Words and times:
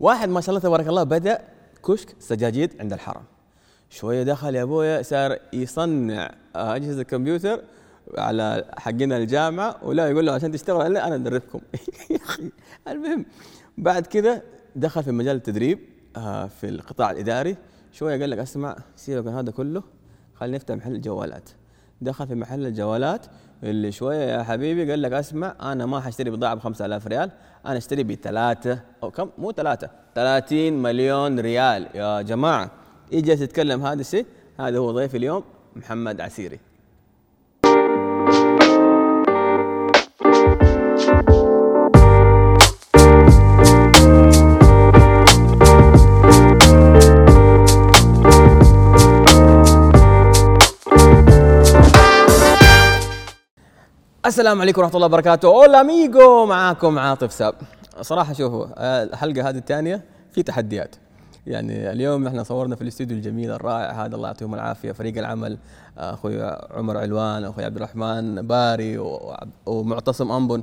واحد 0.00 0.28
ما 0.28 0.40
شاء 0.40 0.48
الله 0.50 0.60
تبارك 0.60 0.88
الله 0.88 1.02
بدأ 1.02 1.44
كشك 1.84 2.14
سجاجيد 2.18 2.80
عند 2.80 2.92
الحرم. 2.92 3.22
شوية 3.90 4.22
دخل 4.22 4.54
يا 4.54 4.62
أبويا 4.62 5.02
صار 5.02 5.38
يصنع 5.52 6.30
آه، 6.56 6.76
أجهزة 6.76 7.02
كمبيوتر 7.02 7.60
على 8.18 8.64
حقنا 8.78 9.16
الجامعة 9.16 9.76
ولا 9.84 10.10
يقول 10.10 10.26
له 10.26 10.32
عشان 10.32 10.52
تشتغل 10.52 10.82
عليه 10.82 11.06
أنا 11.06 11.14
أدربكم. 11.14 11.60
يا 12.10 12.16
أخي 12.16 12.50
المهم 12.88 13.26
بعد 13.78 14.06
كده 14.06 14.42
دخل 14.76 15.02
في 15.02 15.12
مجال 15.12 15.36
التدريب 15.36 15.78
آه، 16.16 16.46
في 16.46 16.68
القطاع 16.68 17.10
الإداري. 17.10 17.56
شوية 17.92 18.20
قال 18.20 18.30
لك 18.30 18.38
أسمع 18.38 18.76
سيبك 18.96 19.26
من 19.26 19.32
هذا 19.32 19.50
كله 19.50 19.82
خلينا 20.34 20.56
نفتح 20.56 20.74
محل 20.74 21.00
جوالات. 21.00 21.50
دخل 22.00 22.26
في 22.26 22.34
محل 22.34 22.66
الجوالات 22.66 23.26
اللي 23.62 23.92
شوية 23.92 24.18
يا 24.18 24.42
حبيبي 24.42 24.90
قال 24.90 25.02
لك 25.02 25.12
اسمع 25.12 25.54
أنا 25.60 25.86
ما 25.86 26.00
حاشتري 26.00 26.30
بضاعة 26.30 26.54
ب 26.54 26.60
5000 26.60 27.06
ريال 27.06 27.30
أنا 27.66 27.76
أشتري 27.76 28.02
بثلاثة 28.02 28.80
أو 29.02 29.10
كم؟ 29.10 29.30
مو 29.38 29.52
ثلاثة 29.52 29.90
30 30.14 30.72
مليون 30.72 31.40
ريال. 31.40 31.86
يا 31.94 32.22
جماعة 32.22 32.70
يجي 33.12 33.32
يتكلم 33.32 33.86
هذا 33.86 34.00
الشيء 34.00 34.26
هذا 34.60 34.78
هو 34.78 34.90
ضيف 34.90 35.14
اليوم 35.14 35.44
محمد 35.76 36.20
عسيري. 36.20 36.60
السلام 54.26 54.60
عليكم 54.60 54.80
ورحمة 54.80 54.96
الله 54.96 55.06
وبركاته، 55.06 55.48
hola 55.48 55.80
amigo 55.80 56.46
معاكم 56.46 56.98
عاطف 56.98 57.32
ساب. 57.32 57.54
صراحة 58.00 58.32
شوفوا 58.32 58.66
الحلقة 59.02 59.48
هذه 59.48 59.58
الثانية 59.58 60.04
في 60.32 60.42
تحديات. 60.42 60.96
يعني 61.46 61.92
اليوم 61.92 62.24
نحن 62.24 62.44
صورنا 62.44 62.76
في 62.76 62.82
الاستوديو 62.82 63.16
الجميل 63.16 63.50
الرائع 63.50 64.04
هذا 64.04 64.16
الله 64.16 64.28
يعطيهم 64.28 64.54
العافية 64.54 64.92
فريق 64.92 65.18
العمل 65.18 65.58
أخوي 65.98 66.42
عمر 66.70 66.96
علوان 66.96 67.44
أخوي 67.44 67.64
عبد 67.64 67.76
الرحمن 67.76 68.46
باري 68.46 68.98
ومعتصم 69.66 70.32
أنبن 70.32 70.62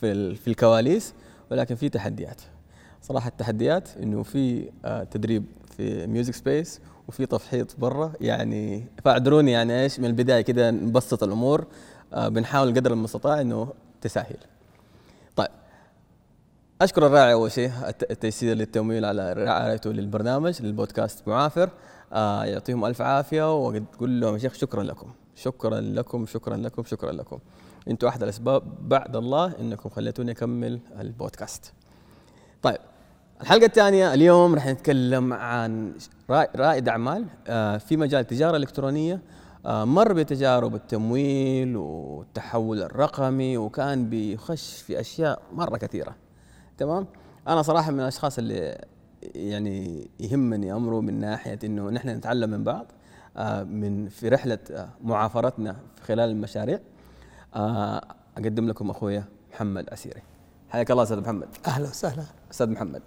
في 0.00 0.34
في 0.34 0.48
الكواليس 0.48 1.14
ولكن 1.50 1.74
في 1.74 1.88
تحديات. 1.88 2.40
صراحة 3.02 3.28
التحديات 3.28 3.88
إنه 4.02 4.22
في 4.22 4.70
آه، 4.84 5.04
تدريب 5.04 5.44
في 5.76 6.06
music 6.06 6.34
space 6.34 6.80
وفي 7.08 7.26
تفحيط 7.26 7.76
برا 7.78 8.12
يعني 8.20 8.86
فاعذروني 9.04 9.52
يعني 9.52 9.82
إيش 9.82 10.00
من 10.00 10.06
البداية 10.06 10.40
كده 10.40 10.70
نبسط 10.70 11.22
الأمور 11.22 11.60
آه، 11.60 11.64
بنحاول 12.16 12.68
قدر 12.74 12.92
المستطاع 12.92 13.40
إنه 13.40 13.68
تسهل. 14.00 14.36
طيب 15.36 15.48
أشكر 16.82 17.06
الراعي 17.06 17.32
أول 17.32 17.52
شيء 17.52 17.72
الت- 17.88 18.10
التيسير 18.10 18.56
للتمويل 18.56 19.04
على 19.04 19.32
رعايته 19.32 19.90
للبرنامج 19.90 20.62
للبودكاست 20.62 21.28
معافر 21.28 21.70
آه 22.12 22.44
يعطيهم 22.44 22.84
ألف 22.84 23.02
عافية 23.02 23.64
وتقول 23.66 24.20
لهم 24.20 24.34
يا 24.34 24.38
شيخ 24.38 24.54
شكرا 24.54 24.82
لكم 24.82 25.08
شكرا 25.36 25.80
لكم 25.80 26.26
شكرا 26.26 26.56
لكم 26.56 26.84
شكرا 26.84 27.12
لكم 27.12 27.38
أنتم 27.88 28.06
أحد 28.06 28.22
الأسباب 28.22 28.88
بعد 28.88 29.16
الله 29.16 29.52
إنكم 29.60 29.88
خليتوني 29.90 30.30
أكمل 30.30 30.80
البودكاست. 31.00 31.72
طيب 32.62 32.78
الحلقة 33.40 33.66
الثانية 33.66 34.14
اليوم 34.14 34.54
راح 34.54 34.66
نتكلم 34.66 35.32
عن 35.32 35.92
رائد 36.56 36.88
أعمال 36.88 37.24
آه، 37.46 37.76
في 37.78 37.96
مجال 37.96 38.20
التجارة 38.20 38.56
الإلكترونية 38.56 39.14
آه، 39.14 39.20
مر 39.66 40.12
بتجارب 40.12 40.74
التمويل 40.74 41.76
والتحول 41.76 42.82
الرقمي 42.82 43.56
وكان 43.56 44.08
بيخش 44.08 44.82
في 44.82 45.00
أشياء 45.00 45.42
مرة 45.52 45.76
كثيرة. 45.76 46.14
تمام؟ 46.78 47.06
أنا 47.48 47.62
صراحة 47.62 47.90
من 47.90 48.00
الأشخاص 48.00 48.38
اللي 48.38 48.84
يعني 49.34 50.08
يهمني 50.20 50.72
أمره 50.72 51.00
من 51.00 51.20
ناحية 51.20 51.58
إنه 51.64 51.90
نحن 51.90 52.08
نتعلم 52.08 52.50
من 52.50 52.64
بعض 52.64 52.86
آه، 53.36 53.62
من 53.62 54.08
في 54.08 54.28
رحلة 54.28 54.58
آه، 54.70 54.88
معافرتنا 55.04 55.76
في 55.96 56.02
خلال 56.02 56.30
المشاريع. 56.30 56.80
آه، 57.54 58.02
أقدم 58.36 58.68
لكم 58.68 58.90
أخويا 58.90 59.24
محمد 59.52 59.88
عسيري 59.92 60.22
حياك 60.70 60.90
الله 60.90 61.02
أستاذ 61.02 61.20
محمد. 61.20 61.48
أهلا 61.66 61.88
وسهلا. 61.88 62.24
أستاذ 62.50 62.70
محمد. 62.70 63.02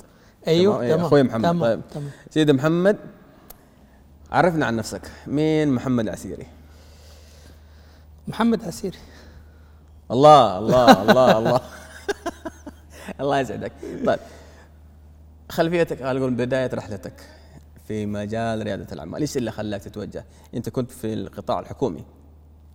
أيوه 0.47 0.81
إيه، 0.81 0.94
تمام 0.94 1.06
أخوي 1.06 1.23
محمد. 1.23 1.41
تمام 1.44 1.62
طيب. 1.62 1.81
تمام. 1.91 2.09
سيدي 2.29 2.53
محمد 2.53 2.97
عرفنا 4.32 4.66
عن 4.66 4.76
نفسك. 4.76 5.12
مين 5.28 5.72
محمد 5.72 6.10
عسيري 6.10 6.48
محمد 8.28 8.64
عسيري 8.64 8.98
الله 10.12 10.58
الله 10.58 11.02
الله 11.02 11.38
الله. 11.38 11.62
الله 13.22 13.40
يسعدك. 13.40 13.72
طيب. 14.06 14.20
خلفيتك 15.50 15.98
خلينا 15.98 16.14
نقول 16.20 16.34
بداية 16.34 16.70
رحلتك 16.74 17.14
في 17.88 18.06
مجال 18.06 18.64
ريادة 18.64 18.88
الأعمال 18.92 19.22
إيش 19.22 19.38
اللي 19.38 19.52
خلاك 19.52 19.82
تتوجه؟ 19.84 20.26
أنت 20.54 20.70
كنت 20.70 20.92
في 20.92 21.14
القطاع 21.14 21.59
الحكومي 21.59 22.04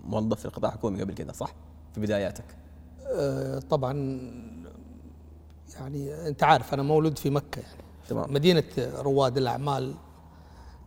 موظف 0.05 0.39
في 0.39 0.45
القطاع 0.45 0.71
الحكومي 0.71 1.01
قبل 1.03 1.15
كده 1.15 1.33
صح؟ 1.33 1.55
في 1.95 2.01
بداياتك. 2.01 2.45
آه 3.07 3.59
طبعا 3.59 3.93
يعني 5.81 6.29
أنت 6.29 6.43
عارف 6.43 6.75
أنا 6.75 6.83
مولود 6.83 7.19
في 7.19 7.31
مكة 7.31 7.61
يعني. 7.61 7.83
تمام. 8.09 8.35
مدينة 8.35 8.65
رواد 8.79 9.37
الأعمال. 9.39 9.95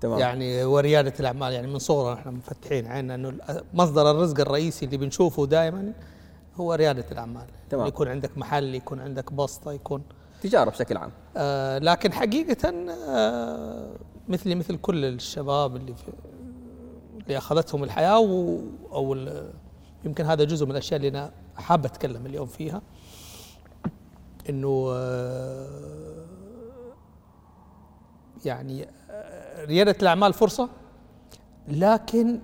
تمام. 0.02 0.20
يعني 0.20 0.64
وريادة 0.64 1.14
الأعمال 1.20 1.54
يعني 1.54 1.68
من 1.68 1.80
صغرنا 1.80 2.20
إحنا 2.20 2.32
مفتحين 2.32 2.88
عيننا 2.88 3.16
إنه 3.16 3.38
مصدر 3.74 4.12
الرزق 4.12 4.40
الرئيسي 4.40 4.86
اللي 4.86 4.98
بنشوفه 4.98 5.46
دائما 5.46 5.94
هو 6.56 6.74
ريادة 6.74 7.06
الأعمال. 7.12 7.46
تمام. 7.70 7.88
يكون 7.88 8.08
عندك 8.08 8.38
محل 8.38 8.76
يكون 8.76 9.00
عندك 9.00 9.34
بسطة 9.34 9.72
يكون 9.72 10.04
تجارة 10.42 10.70
بشكل 10.70 10.98
عام. 10.98 11.12
آه 11.38 11.78
لكن 11.78 12.14
حقيقة 12.14 12.70
آه 13.10 13.96
مثلي 14.28 14.56
مثل 14.56 14.78
كل 14.78 15.06
الشباب 15.06 15.76
اللي 15.76 15.94
في 15.96 16.12
اللي 17.24 17.38
أخذتهم 17.38 17.84
الحياة 17.84 18.20
و 18.20 18.60
أو 18.92 19.18
يمكن 20.06 20.26
هذا 20.26 20.44
جزء 20.44 20.66
من 20.66 20.72
الأشياء 20.72 20.98
اللي 20.98 21.08
أنا 21.08 21.32
حاب 21.56 21.86
أتكلم 21.86 22.26
اليوم 22.26 22.48
فيها. 22.48 22.82
إنه 24.50 24.88
آه 24.94 25.68
يعني 28.46 28.88
ريادة 29.58 29.96
الأعمال 30.02 30.34
فرصة 30.34 30.70
لكن 31.68 32.40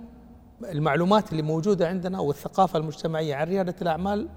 المعلومات 0.63 1.31
اللي 1.31 1.41
موجودة 1.41 1.87
عندنا 1.87 2.19
والثقافة 2.19 2.79
المجتمعية 2.79 3.35
عن 3.35 3.47
ريادة 3.47 3.75
الأعمال 3.81 4.27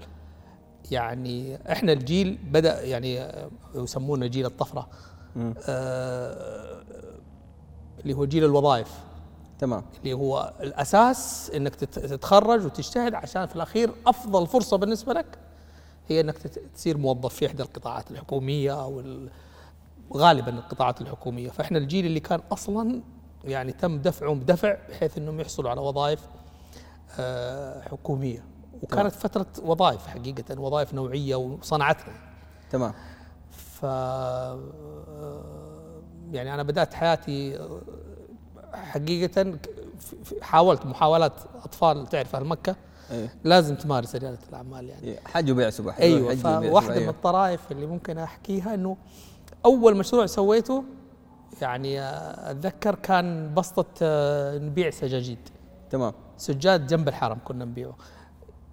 يعني 0.91 1.57
إحنا 1.71 1.91
الجيل 1.93 2.37
بدأ 2.51 2.83
يعني 2.83 3.31
يسمونه 3.75 4.25
جيل 4.27 4.45
الطفرة. 4.45 4.87
آه 5.67 6.83
اللي 8.01 8.13
هو 8.13 8.25
جيل 8.25 8.43
الوظائف 8.45 8.91
تمام 9.59 9.83
اللي 9.99 10.13
هو 10.13 10.53
الأساس 10.61 11.51
إنك 11.55 11.75
تت- 11.75 11.99
تتخرج 11.99 12.65
وتجتهد 12.65 13.13
عشان 13.13 13.45
في 13.45 13.55
الأخير 13.55 13.91
أفضل 14.07 14.47
فرصة 14.47 14.77
بالنسبة 14.77 15.13
لك 15.13 15.37
هي 16.07 16.19
إنك 16.21 16.37
تصير 16.75 16.97
موظف 16.97 17.33
في 17.33 17.45
إحدى 17.45 17.63
القطاعات 17.63 18.11
الحكومية 18.11 18.81
أو 18.83 19.03
غالبا 20.13 20.49
القطاعات 20.49 21.01
الحكومية. 21.01 21.49
فإحنا 21.49 21.77
الجيل 21.77 22.05
اللي 22.05 22.19
كان 22.19 22.39
أصلا 22.51 23.01
يعني 23.43 23.71
تم 23.71 23.97
دفعهم 23.97 24.39
بدفع 24.39 24.77
بحيث 24.89 25.17
إنهم 25.17 25.39
يحصلوا 25.39 25.69
على 25.69 25.81
وظائف 25.81 26.19
آه، 27.19 27.81
حكومية. 27.81 28.43
وكانت 28.83 29.11
فترة 29.15 29.45
وظائف 29.63 30.07
حقيقة 30.07 30.59
وظائف 30.61 30.93
نوعية 30.93 31.35
وصنعتنا. 31.35 32.13
تمام. 32.69 32.93
ف 33.51 33.83
يعني 36.31 36.53
أنا 36.53 36.63
بدأت 36.63 36.93
حياتي 36.93 37.59
حقيقة 38.73 39.43
في- 39.99 40.23
في- 40.23 40.43
حاولت 40.43 40.85
محاولات 40.85 41.33
أطفال 41.63 42.07
تعرف 42.07 42.35
أهل 42.35 42.45
مكة. 42.45 42.75
إيه. 43.11 43.33
لازم 43.43 43.75
تمارس 43.75 44.15
ريادة 44.15 44.39
الأعمال 44.49 44.89
يعني. 44.89 45.03
إيه، 45.03 45.19
حج 45.25 45.51
وبيع 45.51 45.69
سبح 45.69 45.97
أيوه 45.99 46.35
فواحدة 46.35 46.99
من. 46.99 47.09
الطرائف 47.09 47.71
اللي 47.71 47.85
ممكن 47.85 48.17
أحكيها 48.17 48.73
إنه 48.73 48.97
أول 49.65 49.97
مشروع 49.97 50.25
سويته 50.25 50.83
يعني 51.61 52.01
آه، 52.01 52.51
أتذكر 52.51 52.95
كان 52.95 53.53
بسطة 53.53 53.85
آه، 54.01 54.57
نبيع 54.57 54.89
سجاجيد. 54.89 55.39
تمام. 55.89 56.13
سجاد 56.37 56.87
جنب 56.87 57.07
الحرم 57.07 57.37
كنا 57.45 57.65
نبيعه. 57.65 57.95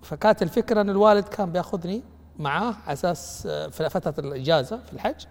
فكانت 0.03 0.43
الفكرة 0.43 0.81
إن 0.81 0.91
الوالد 0.91 1.25
كان 1.25 1.53
بياخذني 1.53 2.03
معاه 2.39 2.75
على 2.87 2.93
أساس 2.93 3.47
آه، 3.51 3.69
في 3.69 3.89
فترة 3.89 4.15
الإجازة 4.19 4.77
في 4.87 4.93
الحج. 4.93 5.25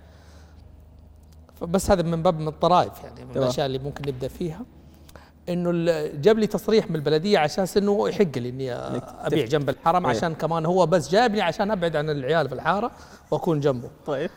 فبس 1.56 1.92
هذا 1.92 2.02
من 2.02 2.24
باب 2.24 2.40
من 2.40 2.48
الطرائف 2.48 3.04
يعني 3.04 3.26
من. 3.26 3.38
الأشياء 3.38 3.66
اللي 3.66 3.80
ممكن 3.80 4.04
نبدأ 4.08 4.28
فيها. 4.28 4.62
إنه 5.50 5.72
جاب 6.08 6.40
لي 6.40 6.48
تصريح 6.48 6.90
من 6.90 6.96
البلدية 6.96 7.38
على 7.38 7.46
أساس 7.46 7.78
إنه 7.78 8.10
يحق 8.10 8.38
لي 8.38 8.50
إني 8.50 8.74
أبيع 8.74 9.46
جنب 9.46 9.70
الحرم 9.70 10.06
إيه. 10.06 10.18
عشان 10.18 10.36
كمان 10.36 10.66
هو 10.66 10.86
بس 10.86 11.10
جايبني 11.10 11.42
عشان 11.42 11.72
أبعد 11.72 11.96
عن 11.96 12.10
العيال 12.10 12.50
في 12.50 12.56
الحارة 12.56 12.92
وأكون 13.32 13.60
جنبه. 13.60 13.90
طيب. 14.06 14.30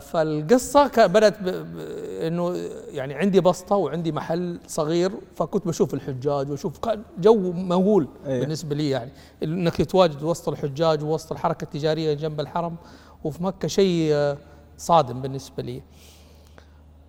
فالقصة 0.00 0.88
كا- 0.88 1.06
بدأت 1.06 1.34
إنه 2.26 2.56
يعني 2.88 3.14
عندي 3.14 3.40
بسطة 3.40 3.76
وعندي 3.76 4.12
محل 4.12 4.58
صغير 4.68 5.12
فكنت 5.36 5.66
بشوف 5.68 5.94
الحجاج 5.94 6.50
وأشوف 6.50 6.78
كان 6.78 7.02
جو 7.18 7.52
مهول 7.52 8.08
أيه. 8.26 8.40
بالنسبة 8.40 8.74
لي 8.74 8.90
يعني. 8.90 9.10
إنك 9.42 9.76
تتواجد 9.76 10.22
وسط 10.22 10.48
الحجاج 10.48 11.02
ووسط 11.04 11.32
الحركة 11.32 11.64
التجارية 11.64 12.14
جنب 12.14 12.40
الحرم 12.40 12.76
وفي 13.24 13.42
مكة 13.44 13.68
شيء 13.68 14.10
آه، 14.12 14.36
صادم 14.78 15.20
بالنسبة 15.22 15.62
لي. 15.62 15.82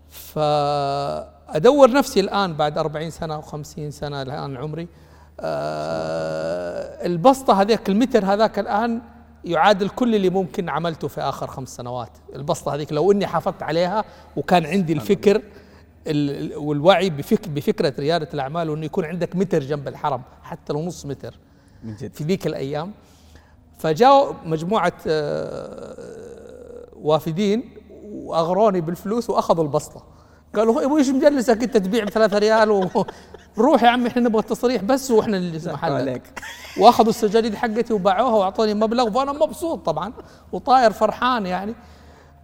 فأدور 0.09 1.91
نفسي 1.91 2.19
الآن 2.19 2.53
بعد 2.53 2.77
أربعين 2.77 3.09
سنة 3.09 3.35
أو 3.35 3.41
خمسين 3.41 3.91
سنة 3.91 4.21
الآن 4.21 4.57
عمري. 4.57 4.87
آه، 5.39 7.05
البسطة 7.05 7.61
هذاك 7.61 7.89
المتر 7.89 8.25
هذاك 8.25 8.59
الآن 8.59 9.01
يعادل 9.45 9.89
كل 9.89 10.15
اللي 10.15 10.29
ممكن 10.29 10.69
عملته 10.69 11.07
في 11.07 11.21
آخر 11.21 11.47
خمس 11.47 11.75
سنوات. 11.75 12.09
البسطة 12.35 12.75
هذيك 12.75 12.93
لو 12.93 13.11
إني 13.11 13.27
حافظت 13.27 13.63
عليها 13.63 14.03
وكان 14.37 14.65
عندي 14.65 14.93
الفكر 14.93 15.41
ال- 16.07 16.57
والوعي 16.57 17.09
بفك 17.09 17.47
بفكرة 17.47 17.93
ريادة 17.99 18.29
الأعمال 18.33 18.69
وإنه 18.69 18.85
يكون 18.85 19.05
عندك 19.05 19.35
متر 19.35 19.59
جنب 19.59 19.87
الحرم 19.87 20.21
حتى 20.43 20.73
لو 20.73 20.81
نص 20.85 21.05
متر 21.05 21.39
من 21.83 21.95
جد. 21.95 22.13
في 22.13 22.23
ذيك 22.23 22.47
الأيام. 22.47 22.91
فجاءوا 23.77 24.33
مجموعة 24.45 24.93
آه، 25.07 26.87
وافدين 26.95 27.69
وأغروني 28.03 28.81
بالفلوس 28.81 29.29
وأخذوا 29.29 29.63
البسطة. 29.63 30.03
قالوا 30.55 30.83
"هو 30.85 30.97
إيش 30.97 31.09
مجلسك؟ 31.09 31.63
أنت 31.63 31.77
تبيع 31.77 32.03
بثلاثة 32.03 32.37
ريال 32.37 32.71
و... 32.71 33.05
روح 33.57 33.83
يا 33.83 33.89
عمي 33.89 34.07
إحنا 34.07 34.21
نبغى 34.21 34.39
التصريح 34.41 34.83
بس 34.83 35.11
وإحنا 35.11 35.37
اللي 35.37 35.73
محلك 35.73 36.41
وأخذوا 36.79 37.09
السجاديد 37.09 37.55
حقتي 37.55 37.93
وباعوها 37.93 38.35
وأعطوني 38.35 38.73
مبلغ 38.73 39.17
وأنا 39.17 39.31
مبسوط 39.31 39.85
طبعا 39.85 40.13
وطاير 40.51 40.91
فرحان 40.91 41.45
يعني. 41.45 41.75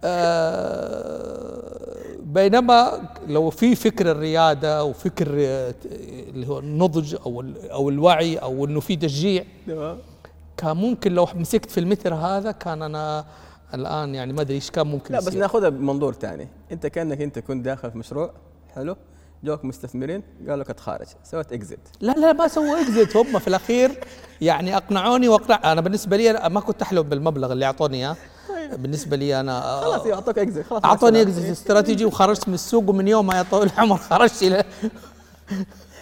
آه 0.04 1.80
بينما 2.22 3.00
لو 3.28 3.50
في 3.50 3.74
فكر 3.74 4.10
الريادة 4.10 4.84
وفكر 4.84 5.28
آه، 5.38 5.74
اللي 6.28 6.48
هو 6.48 6.58
النضج 6.58 7.16
أو 7.26 7.44
أو 7.72 7.88
الوعي 7.88 8.36
أو 8.36 8.64
إنه 8.64 8.80
في 8.80 8.96
تشجيع. 8.96 9.44
كان 10.56 10.76
ممكن 10.76 11.12
لو 11.12 11.26
مسكت 11.34 11.70
في 11.70 11.80
المتر 11.80 12.14
هذا 12.14 12.52
كان 12.52 12.82
أنا 12.82 13.24
الآن 13.74 14.14
يعني 14.14 14.32
ما 14.32 14.40
أدري 14.40 14.54
إيش 14.54 14.70
كان 14.70 14.86
ممكن 14.86 15.14
لا 15.14 15.20
بس. 15.20 15.34
ناخذها 15.34 15.68
بمنظور 15.68 16.12
ثاني 16.12 16.48
أنت 16.72 16.86
كأنك 16.86 17.20
أنت 17.20 17.38
كنت 17.38 17.64
داخل 17.64 17.90
في 17.90 17.98
مشروع 17.98 18.30
حلو؟ 18.74 18.96
جوك 19.44 19.64
مستثمرين؟ 19.64 20.22
قالوا 20.40 20.56
لك 20.56 20.70
اتخارج. 20.70 21.06
سويت 21.24 21.52
exit 21.52 21.80
لا 22.00 22.12
لا 22.12 22.32
ما 22.32 22.48
سووا 22.48 22.80
exit 22.80 23.16
هم 23.16 23.38
في 23.38 23.48
الأخير 23.48 24.04
يعني 24.40 24.76
أقنعوني 24.76 25.28
واقنع 25.28 25.72
أنا 25.72 25.80
بالنسبة 25.80 26.16
لي 26.16 26.30
أنا 26.30 26.48
ما 26.48 26.60
كنت 26.60 26.82
أحلم 26.82 27.02
بالمبلغ 27.02 27.52
اللي 27.52 27.64
أعطوني 27.66 27.96
اياه 27.96 28.16
بالنسبة 28.76 29.16
لي 29.16 29.40
أنا 29.40 29.64
آه، 29.64 29.80
خلاص 29.80 30.06
يعطوك 30.06 30.38
exit 30.38 30.66
خلاص 30.66 30.84
أعطوني 30.84 31.22
exit. 31.22 31.50
استراتيجي 31.50 32.04
وخرجت 32.04 32.48
من 32.48 32.54
السوق 32.54 32.88
ومن 32.88 33.08
يوم 33.08 33.30
يا 33.32 33.42
طويل 33.42 33.70
العمر 33.74 33.96
خرجت 33.96 34.42
إلى 34.42 34.64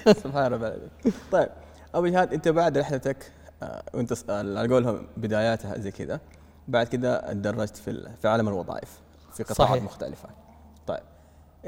سبحان 0.23 0.53
رب 0.53 0.61
العالمين. 0.65 0.89
طيب 1.33 1.49
أبو 1.95 2.07
جهاد 2.07 2.33
أنت 2.33 2.49
بعد 2.49 2.79
رحلتك 2.79 3.33
آه، 3.63 3.83
وأنت 3.95 4.13
آه، 4.31 4.39
على 4.39 4.69
قولهم 4.75 5.07
بداياتها 5.17 5.79
زي 5.79 5.91
كذا 5.91 6.21
بعد 6.69 6.87
كذا 6.87 7.25
تدرجت 7.33 7.77
في 7.77 8.09
في 8.23 8.29
عالم 8.29 8.49
الوظائف 8.49 8.89
في 9.33 9.43
قطاعات 9.43 9.71
صحيح. 9.73 9.83
مختلفة. 9.85 10.29
طيب 10.29 10.48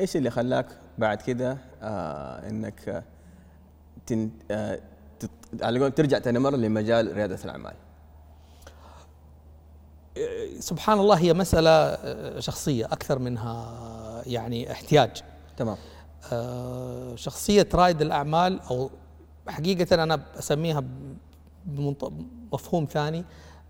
إيش 0.01 0.17
اللي 0.17 0.31
خلاك 0.31 0.67
بعد 0.99 1.23
كذا 1.23 1.59
آه 1.83 2.49
إنك 2.51 2.89
آه، 2.89 3.03
تن 4.07 4.31
آه 4.51 4.81
تت- 5.21 5.63
على 5.63 5.81
قول 5.81 5.93
ترجع 5.93 6.19
ثاني 6.19 6.39
مره 6.39 6.57
لمجال 6.57 7.13
ريادة 7.17 7.39
الأعمال؟ 7.45 7.75
سبحان 10.59 10.99
الله 10.99 11.19
هي 11.19 11.33
مسألة 11.35 11.71
آه، 11.71 12.41
شخصية 12.41 12.85
أكثر 12.87 13.19
منها 13.19 14.23
يعني 14.27 14.73
احتياج. 14.73 15.23
تمام. 15.57 15.77
آه، 16.33 17.15
شخصية 17.17 17.69
رائد 17.75 18.03
الأعمال 18.03 18.61
أو 18.71 18.91
حقيقة 19.49 20.03
أنا 20.03 20.21
أسميها 20.39 20.83
بمفهوم 21.67 22.85
ثاني 22.91 23.25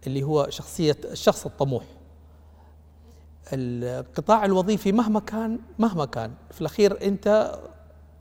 اللي 0.06 0.23
هو 0.23 0.47
شخصية 0.50 0.97
الشخص 1.05 1.47
الطموح. 1.47 1.85
القطاع 3.52 4.44
الوظيفي 4.44 4.92
مهما 4.92 5.20
كان 5.20 5.58
مهما 5.78 6.04
كان 6.04 6.32
في 6.50 6.60
الأخير 6.60 7.04
أنت 7.06 7.58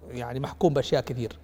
يعني 0.09 0.39
محكوم 0.39 0.73
بأشياء 0.73 1.01
كثير. 1.01 1.37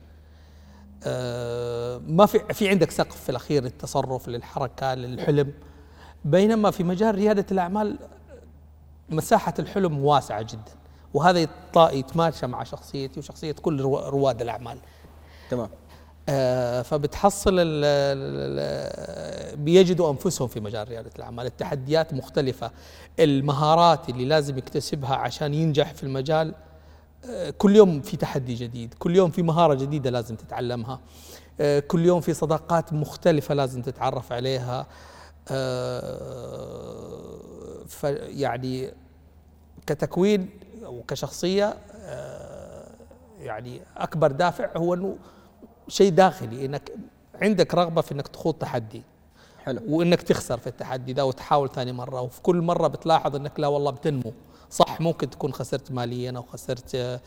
آه، 1.04 1.98
ما 2.07 2.25
في 2.25 2.39
في 2.54 2.69
عندك 2.69 2.92
سقف 2.92 3.22
في 3.24 3.30
الأخير 3.30 3.63
للتصرف 3.63 4.27
للحركة 4.27 4.94
للحلم. 4.94 5.54
بينما 6.25 6.72
في 6.72 6.83
مجال 6.83 7.16
ريادة 7.16 7.45
الأعمال 7.51 7.98
مساحة 9.10 9.54
الحلم 9.60 10.06
واسعة 10.06 10.42
جدا. 10.42 10.71
وهذا 11.13 11.48
يتماشى 11.78 12.48
مع 12.48 12.63
شخصيتي 12.63 13.19
وشخصية 13.19 13.51
كل 13.51 13.81
رو- 13.81 14.10
رواد 14.10 14.42
الأعمال. 14.42 14.78
تمام. 15.50 15.69
فبتحصل 16.83 17.54
ال- 17.60 17.86
ال- 17.86 19.57
بيجدوا 19.57 20.12
أنفسهم 20.12 20.48
في 20.48 20.60
مجال 20.60 20.88
ريادة 20.89 21.12
الأعمال. 21.16 21.45
التحديات 21.45 22.13
مختلفة. 22.13 22.72
المهارات 23.19 24.10
اللي 24.10 24.25
لازم 24.25 24.57
يكتسبها 24.57 25.16
عشان 25.16 25.54
ينجح 25.54 25.94
في 25.94 26.04
المجال 26.04 26.54
آه، 27.30 27.50
كل 27.50 27.75
يوم 27.75 28.01
في 28.01 28.18
تحدي 28.18 28.54
جديد 28.54 28.94
كل 28.94 29.16
يوم 29.16 29.31
في 29.31 29.42
مهارة 29.42 29.74
جديدة 29.74 30.10
لازم 30.10 30.36
تتعلمها 30.36 31.00
آه، 31.60 31.80
كل 31.80 32.06
يوم 32.06 32.22
في 32.22 32.33
صداقات 32.33 32.94
مختلفة 32.94 33.54
لازم 33.54 33.81
تتعرف 33.81 34.31
عليها 34.31 34.88
آه، 36.45 37.86
فيعني 37.88 38.92
كتكوين 39.88 40.50
وكشخصية 40.83 41.78
آه، 42.01 42.88
يعني 43.39 43.81
أكبر 43.98 44.31
دافع 44.31 44.69
هو 44.78 44.94
أنه 44.94 45.18
شيء 45.88 46.12
داخلي 46.12 46.66
أنك 46.66 46.92
عندك 47.42 47.76
رغبة 47.76 48.02
في 48.02 48.12
أنك 48.12 48.28
تخوض 48.28 48.54
تحدي. 48.54 49.02
حلو. 49.64 49.82
وإنك 49.88 50.22
تخسر 50.22 50.58
في 50.58 50.68
التحدي 50.68 51.14
ده 51.14 51.26
وتحاول 51.26 51.70
ثاني 51.70 51.92
مرة. 51.92 52.22
وفي 52.22 52.42
كل 52.42 52.62
مرة 52.62 52.88
بتلاحظ 52.88 53.36
إنك 53.36 53.60
لا 53.60 53.68
والله 53.68 53.92
بتنمو. 53.92 54.34
صح 54.70 55.02
ممكن 55.02 55.30
تكون 55.30 55.54
خسرت 55.54 55.92
ماليا 55.92 56.34
أو 56.38 56.42
خسرت 56.44 56.96
آه، 56.96 57.20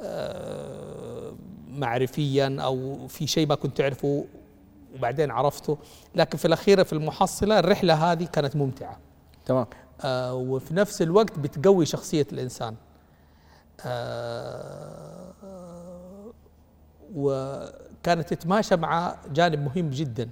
آه، 0.00 1.32
معرفيا 1.68 2.56
أو 2.60 3.06
في 3.08 3.26
شيء 3.26 3.46
ما 3.46 3.54
كنت 3.54 3.76
تعرفه 3.76 4.24
وبعدين 4.94 5.30
عرفته. 5.30 5.78
لكن 6.14 6.38
في 6.38 6.44
الاخير 6.44 6.84
في 6.84 6.92
المحصلة 6.92 7.58
الرحلة 7.58 8.12
هذه 8.12 8.24
كانت 8.24 8.56
ممتعة. 8.56 8.98
تمام. 9.46 9.66
آه، 10.00 10.34
وفي 10.34 10.74
نفس 10.74 11.02
الوقت 11.02 11.38
بتقوي 11.38 11.86
شخصية 11.86 12.26
الإنسان. 12.32 12.74
آه، 13.84 15.32
وكانت 18.00 18.34
تتماشى 18.34 18.76
مع 18.76 19.16
جانب 19.32 19.58
مهم 19.64 19.90
جدا. 19.90 20.28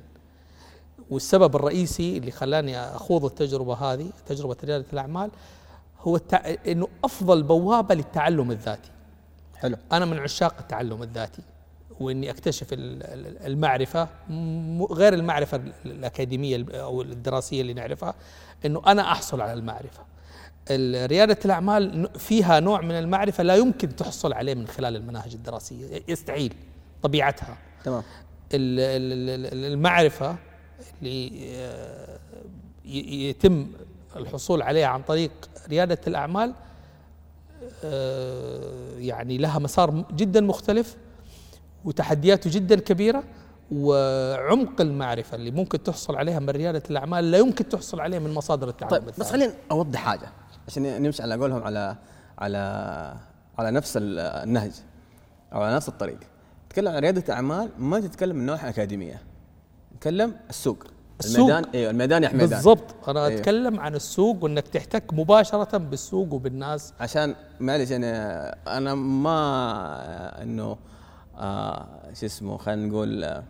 والسبب 1.11 1.57
الرئيسي 1.57 2.19
اللي 2.19 2.31
خلاني 2.31 2.79
أخوض 2.79 3.25
التجربة 3.25 3.75
هذه 3.75 4.11
تجربة 4.27 4.57
ريادة 4.65 4.85
الأعمال 4.93 5.31
هو 6.01 6.17
التع... 6.17 6.55
إنه 6.67 6.89
أفضل 7.05 7.43
بوابة 7.43 7.95
للتعلم 7.95 8.51
الذاتي. 8.51 8.91
حلو. 9.57 9.77
أنا 9.93 10.05
من 10.05 10.19
عشاق 10.19 10.55
التعلم 10.61 11.03
الذاتي 11.03 11.43
وإني 12.01 12.31
أكتشف 12.31 12.73
ال- 12.73 13.03
ال- 13.03 13.47
المعرفه 13.47 14.09
غير 14.91 15.15
المعرفة 15.15 15.57
ال- 15.57 15.73
الأكاديمية 15.87 16.57
ال- 16.57 16.75
أو 16.77 17.03
الدراسية 17.03 17.61
اللي 17.61 17.75
نعرفها 17.75 18.15
إنه 18.67 18.83
أنا 18.87 19.03
أحصل 19.13 19.41
على 19.41 19.53
المعرفة. 19.53 20.03
ال- 20.71 21.11
ريادة 21.11 21.39
الأعمال 21.45 22.03
ن- 22.03 22.19
فيها 22.19 22.61
نوع 22.61 22.81
من 22.81 22.91
المعرفة 22.93 23.43
لا 23.43 23.57
يمكن 23.57 23.97
تحصل 23.97 24.33
عليه 24.33 24.55
من 24.55 24.67
خلال 24.67 24.97
المناهج 24.97 25.35
الدراسية 25.35 26.03
يستحيل. 26.09 26.55
طبيعتها. 27.03 27.57
تمام. 27.85 28.03
ال- 28.55 28.81
ال- 28.81 29.55
ال- 29.55 29.73
المعرفة 29.73 30.37
اللي 31.03 31.31
آه، 31.57 32.19
يتم 32.85 33.67
الحصول 34.17 34.63
عليها 34.63 34.87
عن 34.87 35.03
طريق 35.03 35.31
ريادة 35.69 35.99
الأعمال 36.07 36.55
آه، 37.85 38.99
يعني 38.99 39.39
لها 39.39 39.59
مسار 39.59 40.05
جدا 40.17 40.41
مختلف 40.41 40.97
وتحدياته 41.85 42.51
جدا 42.51 42.81
كبيرة 42.81 43.23
وعمق 43.73 44.81
المعرفة 44.81 45.35
اللي 45.35 45.51
ممكن 45.51 45.83
تحصل 45.83 46.17
عليها 46.17 46.39
من 46.39 46.51
ريادة 46.51 46.83
الأعمال 46.91 47.31
لا 47.31 47.39
يمكن 47.39 47.69
تحصل 47.69 48.01
عليها 48.01 48.19
من 48.19 48.35
مصادر 48.35 48.69
التعلم 48.69 48.91
طيب 48.91 49.05
بس 49.05 49.09
الثانية. 49.21 49.31
خلينا 49.47 49.55
أوضح 49.71 50.01
حاجة 50.01 50.29
عشان 50.69 51.03
نمشي 51.03 51.23
على 51.23 51.35
قولهم 51.35 51.63
على 51.63 51.97
على 52.39 52.59
على 53.59 53.71
نفس 53.71 53.97
ال- 53.97 54.19
النهج 54.19 54.73
أو 55.53 55.63
على 55.63 55.75
نفس 55.77 55.89
الطريق. 55.89 56.19
تتكلم 56.69 56.89
عن 56.93 56.99
ريادة 56.99 57.35
أعمال 57.35 57.69
ما 57.79 58.01
تتكلم 58.01 58.37
من 58.37 58.47
ناحيه 58.47 58.69
أكاديمية. 58.69 59.23
تتكلم 59.97 60.35
السوق. 60.51 60.85
السوق. 61.21 61.39
الميدان 61.39 61.65
أيوه 61.75 61.91
الميدان 61.91 62.23
يا 62.23 62.29
حميدان. 62.29 62.49
بالضبط. 62.49 63.09
أنا 63.09 63.27
أيوه. 63.27 63.41
أتكلم 63.41 63.81
عن 63.81 63.95
السوق 63.95 64.45
وأنك 64.45 64.69
تحتك 64.69 65.05
مباشرة 65.13 65.79
بالسوق 65.79 66.35
وبالناس. 66.35 66.93
عشان 67.01 67.35
معلش 67.61 67.93
أنا 67.93 68.55
أنا 68.67 68.95
ما 68.95 70.43
إنه 70.43 70.77
آه 71.37 71.87
شو 72.21 72.27
اسمه 72.27 72.57
خلينا 72.57 72.87
نقول 72.87 73.25
آه 73.25 73.43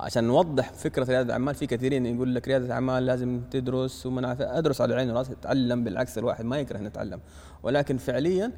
عشان 0.00 0.24
نوضح 0.24 0.72
فكرة 0.72 1.04
ريادة 1.04 1.26
الأعمال 1.26 1.54
في 1.54 1.66
كثيرين 1.66 2.06
يقول 2.06 2.34
لك 2.34 2.48
ريادة 2.48 2.66
الأعمال 2.66 3.06
لازم 3.06 3.40
تدرس 3.50 4.06
وما 4.06 4.36
أدرس 4.58 4.80
على 4.80 4.94
عيني 4.94 5.12
وراسي 5.12 5.32
اتعلم 5.32 5.84
بالعكس 5.84 6.18
الواحد 6.18 6.44
ما 6.44 6.58
يكره 6.58 6.78
إنه 6.78 6.86
يتعلم. 6.86 7.20
ولكن 7.62 7.96
فعليا 7.98 8.52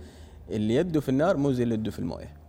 اللي 0.50 0.74
يده 0.74 1.00
في 1.00 1.08
النار 1.08 1.36
مو 1.36 1.52
زي 1.52 1.62
اللي 1.62 1.74
يده 1.74 1.90
في 1.90 1.98
الموية. 1.98 2.39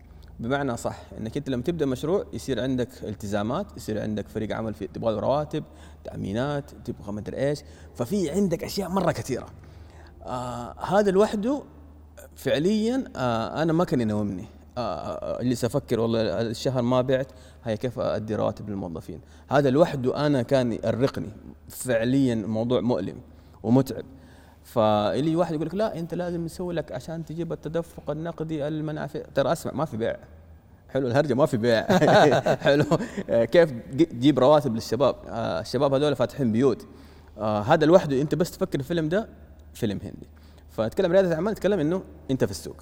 بمعنى 0.42 0.78
صح 0.78 0.98
إنك 1.18 1.38
أنت 1.38 1.50
لما 1.50 1.64
تبدأ 1.64 1.86
مشروع 1.86 2.26
يصير 2.34 2.62
عندك 2.62 2.90
التزامات 3.04 3.68
يصير 3.78 4.02
عندك 4.02 4.28
فريق 4.28 4.56
عمل 4.56 4.74
في 4.74 4.88
تبغى 4.88 5.20
رواتب 5.20 5.64
تأمينات 6.04 6.72
تبغى 6.86 7.12
مدري 7.12 7.38
إيش 7.38 7.60
ففي 7.96 8.30
عندك 8.30 8.64
أشياء 8.64 8.90
مرة 8.90 9.12
كثيرة. 9.12 9.46
آه 10.24 10.76
هذا 10.80 11.12
لوحده 11.12 11.64
فعليا 12.36 13.04
آه 13.16 13.62
أنا 13.62 13.74
ما 13.74 13.84
كان 13.84 14.02
ينومني. 14.02 14.46
آه 14.78 14.82
آه 14.82 15.42
اللي 15.42 15.56
سافكر 15.56 16.00
والله 16.00 16.42
الشهر 16.42 16.82
ما 16.82 17.02
بعت 17.02 17.28
هي 17.64 17.78
كيف 17.78 18.00
أدي 18.00 18.36
رواتب 18.36 18.70
للموظفين؟ 18.70 19.22
هذا 19.50 19.70
لوحده 19.70 20.26
أنا 20.26 20.42
كان 20.42 20.72
يرقني. 20.72 21.30
فعليا 21.70 22.36
موضوع 22.36 22.82
مؤلم 22.82 23.18
ومتعب. 23.64 24.06
فاللي 24.64 25.36
واحد 25.36 25.54
يقول 25.56 25.68
لك 25.68 25.76
لا 25.76 26.00
أنت 26.00 26.14
لازم 26.14 26.48
تسوي 26.48 26.74
لك 26.74 26.92
عشان 26.92 27.26
تجيب 27.26 27.54
التدفق 27.54 28.12
النقدي 28.12 28.68
المنافع. 28.68 29.22
ترى 29.36 29.52
أسمع 29.52 29.74
ما 29.74 29.86
في 29.86 29.98
بيع. 29.98 30.18
حلو 30.90 31.08
الهرجة 31.08 31.34
ما 31.34 31.46
في 31.46 31.58
بيع. 31.58 31.86
حلو. 32.66 32.86
كيف 33.30 33.72
تجيب 33.92 34.40
رواتب 34.40 34.76
للشباب. 34.76 35.16
آه، 35.28 35.60
الشباب 35.60 35.94
هذول 35.94 36.16
فاتحين 36.16 36.52
بيوت. 36.52 36.86
آه، 37.38 37.62
هذا 37.62 37.86
لوحده. 37.86 38.22
أنت 38.22 38.36
بس 38.36 38.52
تفكر 38.52 38.80
الفيلم 38.80 39.10
ده 39.10 39.30
فيلم 39.74 40.00
هندي. 40.04 40.28
فتكلم 40.70 41.12
ريادة 41.12 41.36
أعمال 41.36 41.56
تكلم 41.56 41.80
إنه 41.80 42.04
أنت 42.32 42.44
في 42.44 42.52
السوق. 42.52 42.78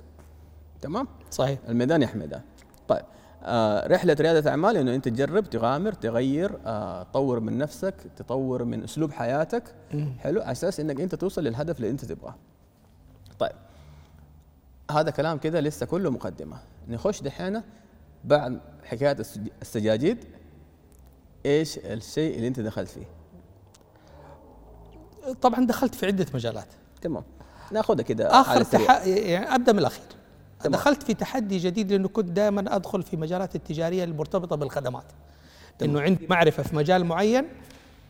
تمام؟ 0.81 1.07
صحيح. 1.31 1.59
الميدان 1.69 2.01
يا 2.01 2.07
حميدان. 2.07 2.41
طيب. 2.87 3.05
آه 3.43 3.87
رحلة 3.87 4.15
ريادة 4.19 4.49
أعمال 4.51 4.77
إنه 4.77 4.95
أنت 4.95 5.07
تجرب 5.07 5.49
تغامر 5.49 5.93
تغير 5.93 6.59
آه 6.65 7.03
تطور 7.03 7.39
من 7.39 7.57
نفسك 7.57 7.95
تطور 8.17 8.63
من 8.63 8.83
أسلوب 8.83 9.11
حياتك. 9.11 9.63
حلو؟ 10.19 10.41
على 10.41 10.51
أساس 10.51 10.79
إنك 10.79 11.01
أنت 11.01 11.15
توصل 11.15 11.43
للهدف 11.43 11.77
اللي 11.77 11.89
أنت 11.89 12.05
تبغاه. 12.05 12.35
طيب. 13.39 13.51
هذا 14.91 15.11
كلام 15.11 15.37
كده 15.37 15.59
لسه 15.59 15.85
كله 15.85 16.09
مقدمة. 16.11 16.57
نخش 16.87 17.21
دحين 17.21 17.61
بعد 18.23 18.59
حكاية 18.83 19.15
السج- 19.19 19.51
السجاجيد. 19.61 20.17
إيش 21.45 21.77
الشيء 21.77 22.35
اللي 22.35 22.47
أنت 22.47 22.59
دخلت 22.59 22.89
فيه؟ 22.89 23.05
طبعا 25.41 25.65
دخلت 25.67 25.95
في 25.95 26.05
عدة 26.05 26.25
مجالات. 26.33 26.67
تمام. 27.01 27.23
ناخذها 27.71 28.03
كده 28.03 28.41
آخر. 28.41 28.63
تح... 28.63 29.05
يعني 29.05 29.55
أبدأ 29.55 29.71
من 29.73 29.79
الأخير. 29.79 30.05
تمام. 30.59 30.71
دخلت 30.73 31.03
في 31.03 31.13
تحدي 31.13 31.57
جديد 31.57 31.91
لأنه 31.91 32.07
كنت 32.07 32.29
دائما 32.29 32.75
أدخل 32.75 33.03
في 33.03 33.17
مجالات 33.17 33.55
التجارية 33.55 34.03
المرتبطة 34.03 34.55
بالخدمات 34.55 35.03
إنه 35.81 36.01
عندي 36.01 36.27
معرفة 36.29 36.63
في 36.63 36.75
مجال 36.75 37.05
معين 37.05 37.45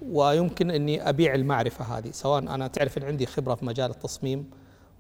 ويمكن 0.02 0.72
إني 0.72 1.10
أبيع 1.10 1.36
المعرفة 1.36 1.98
هذه 1.98 2.12
سواء 2.12 2.40
أنا 2.40 2.68
تعرف 2.68 2.98
إن 2.98 3.04
عندي 3.04 3.26
خبرة 3.26 3.56
في 3.56 3.66
مجال 3.66 3.92
التصميم 3.92 4.50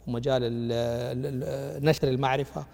ومجال 0.07 0.43
ال- 0.43 0.71
ال- 0.71 1.43
ال- 1.43 1.85
نشر 1.85 2.07
المعرفة 2.07 2.65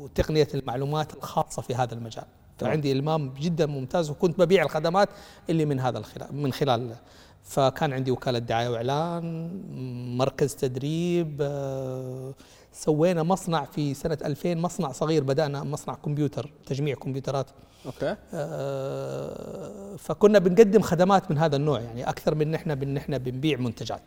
وتقنية 0.00 0.48
المعلومات 0.54 1.14
الخاصة 1.14 1.62
في 1.62 1.74
هذا 1.74 1.94
المجال 1.94 2.24
تمام. 2.58 2.72
فعندي 2.72 2.92
إلمام 2.92 3.34
جدا 3.40 3.66
ممتاز 3.66 4.10
وكنت 4.10 4.38
ببيع 4.38 4.62
الخدمات 4.62 5.08
اللي 5.50 5.64
من 5.64 5.80
هذا 5.80 5.98
الخلال 5.98 6.34
من 6.36 6.52
خلال 6.52 6.94
فكان 7.44 7.92
عندي 7.92 8.10
وكالة 8.10 8.38
دعاية 8.38 8.68
وإعلان 8.68 9.50
مركز 10.18 10.54
تدريب 10.54 11.38
آه، 11.40 12.34
سوينا 12.72 13.22
مصنع 13.22 13.64
في 13.64 13.94
سنة 13.94 14.18
2000 14.24 14.54
مصنع 14.54 14.92
صغير 14.92 15.24
بدأنا 15.24 15.64
مصنع 15.64 15.94
كمبيوتر 15.94 16.50
تجميع 16.66 16.94
كمبيوترات. 16.94 17.46
أوكي. 17.86 18.16
آه، 18.34 19.96
فكنا 19.96 20.38
بنقدم 20.38 20.80
خدمات 20.80 21.30
من 21.30 21.38
هذا 21.38 21.56
النوع 21.56 21.80
يعني 21.80 22.08
أكثر 22.08 22.34
من 22.34 22.54
إحنا 22.54 22.74
بان 22.74 22.96
إحنا 22.96 23.18
بنبيع 23.18 23.58
منتجات. 23.58 24.02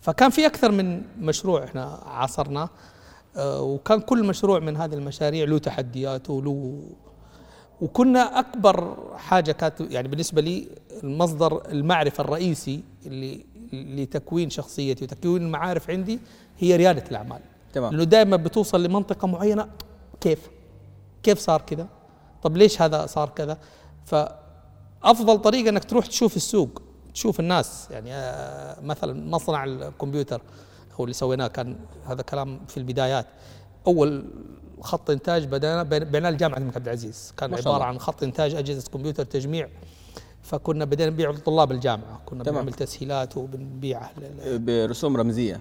فكان 0.00 0.30
في 0.30 0.46
أكثر 0.46 0.70
من 0.72 1.02
مشروع 1.20 1.64
إحنا 1.64 1.84
عاصرناه 2.06 2.70
آه، 3.36 3.62
وكان 3.62 4.00
كل 4.00 4.24
مشروع 4.24 4.58
من 4.58 4.76
هذه 4.76 4.94
المشاريع 4.94 5.44
له 5.44 5.58
تحدياته 5.58 6.32
وله 6.32 6.82
وكنا 7.82 8.38
أكبر 8.38 8.96
حاجة 9.16 9.52
كانت 9.52 9.80
يعني 9.80 10.08
بالنسبة 10.08 10.42
لي 10.42 10.68
المصدر 11.04 11.70
المعرفة 11.70 12.24
الرئيسي 12.24 12.82
اللي 13.06 13.44
لتكوين 13.72 14.50
شخصيتي 14.50 15.04
وتكوين 15.04 15.42
المعارف 15.42 15.90
عندي 15.90 16.18
هي 16.58 16.76
ريادة 16.76 17.04
الأعمال. 17.10 17.40
تمام. 17.72 17.92
لأنه 17.92 18.04
دائما 18.04 18.36
بتوصل 18.36 18.82
لمنطقة 18.82 19.28
معينة 19.28 19.68
كيف؟ 20.20 20.50
كيف 21.22 21.38
صار 21.38 21.60
كذا؟ 21.60 21.88
طب 22.42 22.56
ليش 22.56 22.82
هذا 22.82 23.06
صار 23.06 23.28
كذا؟ 23.28 23.58
فأفضل 24.04 25.38
طريقة 25.38 25.68
إنك 25.68 25.84
تروح 25.84 26.06
تشوف 26.06 26.36
السوق 26.36 26.82
تشوف 27.14 27.40
الناس. 27.40 27.88
يعني 27.90 28.14
آه، 28.14 28.80
مثلا 28.80 29.30
مصنع 29.30 29.64
الكمبيوتر 29.64 30.42
هو 30.94 31.04
اللي 31.04 31.14
سويناه 31.14 31.46
كان 31.46 31.76
هذا 32.06 32.22
كلام 32.22 32.60
في 32.68 32.76
البدايات. 32.76 33.26
أول 33.86 34.24
خط 34.82 35.10
إنتاج 35.10 35.44
بدأنا 35.46 35.82
بعناه 35.82 36.30
لجامعه 36.30 36.58
الملك 36.58 36.76
عبد 36.76 36.86
العزيز 36.86 37.34
كان 37.36 37.54
عبارة. 37.54 37.84
عن 37.84 37.98
خط 37.98 38.22
إنتاج 38.22 38.54
أجهزة 38.54 38.90
كمبيوتر 38.92 39.24
تجميع 39.24 39.68
فكنا 40.42 40.84
بدينا 40.84 41.10
نبيع 41.10 41.30
لطلاب 41.30 41.72
الجامعة 41.72 42.20
كنا 42.26 42.44
تمام. 42.44 42.54
بنعمل 42.60 42.72
تسهيلات 42.74 43.36
وبنبيعها 43.36 44.10
لل- 44.18 44.58
برسوم 44.58 45.16
رمزية 45.16 45.60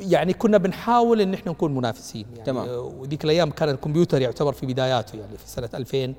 يعني 0.00 0.32
كنا 0.32 0.58
بنحاول 0.58 1.20
إن 1.20 1.34
إحنا 1.34 1.52
نكون 1.52 1.74
منافسين 1.74 2.26
يعني 2.32 2.44
تمام. 2.46 2.68
آه، 2.68 2.80
وذيك 2.80 3.24
الأيام 3.24 3.50
كان 3.50 3.68
الكمبيوتر 3.68 4.22
يعتبر 4.22 4.52
في 4.52 4.66
بداياته 4.66 5.16
يعني 5.18 5.38
في 5.38 5.48
سنة 5.48 5.68
2000 5.74 6.14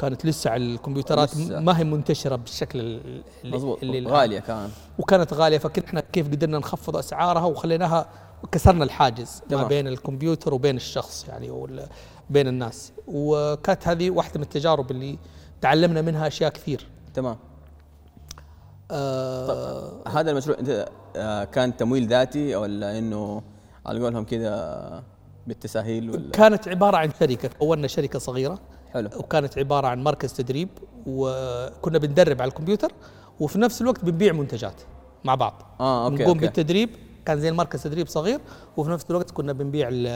كانت 0.00 0.26
لسه 0.26 0.56
الكمبيوترات 0.56 1.36
لسه. 1.36 1.60
ما 1.60 1.78
هي 1.78 1.84
منتشرة 1.84 2.36
بالشكل 2.36 2.80
ال- 2.80 3.22
اللي 3.82 3.98
الآن. 3.98 4.12
غالية 4.12 4.40
كان 4.40 4.70
وكانت 4.98 5.34
غالية 5.34 5.58
فكنا 5.58 5.84
إحنا 5.84 6.00
كيف 6.00 6.30
قدرنا 6.30 6.58
نخفض 6.58 6.96
أسعارها 6.96 7.44
وخليناها 7.44 8.08
كسرنا 8.52 8.84
الحاجز 8.84 9.42
تمام. 9.48 9.62
ما 9.62 9.68
بين 9.68 9.88
الكمبيوتر 9.88 10.54
وبين 10.54 10.76
الشخص 10.76 11.28
يعني 11.28 11.50
بين 12.30 12.48
الناس 12.48 12.92
وكانت 13.08 13.88
هذه 13.88 14.10
واحدة 14.10 14.32
من 14.36 14.42
التجارب 14.42 14.90
اللي 14.90 15.18
تعلمنا 15.60 16.02
منها 16.02 16.26
أشياء 16.26 16.50
كثير 16.50 16.86
تمام 17.14 17.36
آه 18.90 20.08
هذا 20.08 20.30
المشروع 20.30 20.58
أنت 20.58 20.88
آه، 21.16 21.44
كان 21.44 21.76
تمويل 21.76 22.06
ذاتي 22.08 22.56
ولا 22.56 22.98
إنه 22.98 23.42
على 23.86 24.00
قولهم 24.04 24.24
كذا 24.24 25.02
بالتساهيل 25.46 26.10
ولا 26.10 26.30
كانت 26.30 26.68
عبارة 26.68 26.96
عن 26.96 27.10
شركة 27.20 27.48
كونا 27.58 27.86
شركة 27.86 28.18
صغيرة 28.18 28.58
حلو. 28.94 29.08
وكانت 29.16 29.58
عبارة 29.58 29.86
عن 29.88 30.04
مركز 30.04 30.32
تدريب 30.32 30.68
وكنا 31.06 31.98
بندرب 31.98 32.42
على 32.42 32.48
الكمبيوتر 32.48 32.92
وفي 33.40 33.58
نفس 33.58 33.82
الوقت 33.82 34.04
بنبيع 34.04 34.32
منتجات 34.32 34.82
مع 35.24 35.34
بعض. 35.34 35.62
آه 35.80 36.04
okay 36.04 36.14
نقوم 36.22 36.28
okay. 36.28 36.40
بالتدريب 36.40 36.90
كان 37.26 37.40
زي 37.40 37.48
المركز 37.48 37.82
تدريب 37.82 38.08
صغير 38.08 38.40
وفي 38.76 38.90
نفس 38.90 39.04
الوقت 39.10 39.30
كنا 39.30 39.52
بنبيع 39.52 39.88
ال- 39.88 40.06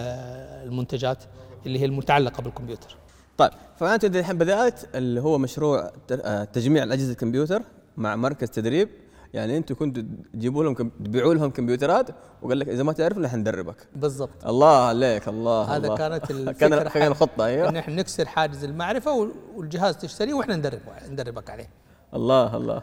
المنتجات 0.69 1.25
اللي 1.66 1.78
هي 1.78 1.85
المتعلقة 1.85 2.43
بالكمبيوتر. 2.43 2.97
طيب 3.38 3.50
فأنت 3.76 4.04
الحين 4.04 4.38
بدأت 4.38 4.81
اللي 4.95 5.21
هو 5.21 5.38
مشروع 5.38 5.90
آه، 6.12 6.45
تجميع 6.45 6.83
الأجهزة 6.83 7.12
الكمبيوتر 7.12 7.62
مع 7.97 8.16
مركز 8.16 8.50
تدريب. 8.50 8.88
يعني 9.35 9.57
أنتم 9.57 9.75
كنتوا 9.75 10.03
تجيبوا 10.33 10.64
لهم 10.64 10.75
تبيعوا 10.75 11.35
لهم 11.35 11.50
كمبيوترات 11.50 12.09
وقال 12.43 12.59
لك 12.59 12.69
إذا 12.69 12.83
ما 12.83 12.93
تعرف 12.93 13.19
نحن 13.19 13.37
ندربك. 13.38 13.88
بالضبط. 13.97 14.47
الله 14.47 14.87
عليك 14.87 15.29
الله 15.29 15.62
هذا 15.62 15.76
الله. 15.87 15.97
كانت 15.97 16.26
كان 16.61 16.73
الفكرة. 16.73 16.88
كان 16.88 17.07
الخطة 17.07 17.45
أيوه. 17.45 17.69
إن 17.69 17.76
إحنا 17.76 17.95
نكسر 17.95 18.26
حاجز 18.26 18.64
المعرفة 18.64 19.12
وال- 19.12 19.33
والجهاز 19.57 19.97
تشتريه 19.97 20.35
وإحنا 20.35 20.57
ندرب 20.57 20.81
ندربك 21.11 21.50
عليه. 21.50 21.71
الله 22.14 22.57
الله. 22.57 22.83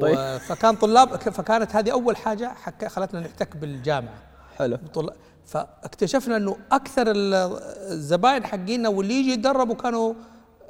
طيب. 0.00 0.38
فكان 0.38 0.74
طلاب 0.76 1.16
فكانت 1.16 1.76
هذه 1.76 1.92
أول 1.92 2.16
حاجة 2.16 2.48
حك- 2.54 2.88
خلتنا 2.88 3.20
نحتك 3.20 3.56
بالجامعة. 3.56 4.14
حلو. 4.56 4.78
فاكتشفنا 5.46 6.36
إنه 6.36 6.56
أكثر 6.72 7.10
ال- 7.10 7.34
الزباين 7.92 8.44
حقينا 8.46 8.88
واللي 8.88 9.14
يجي 9.14 9.30
يتدربوا 9.32 9.74
كانوا 9.74 10.14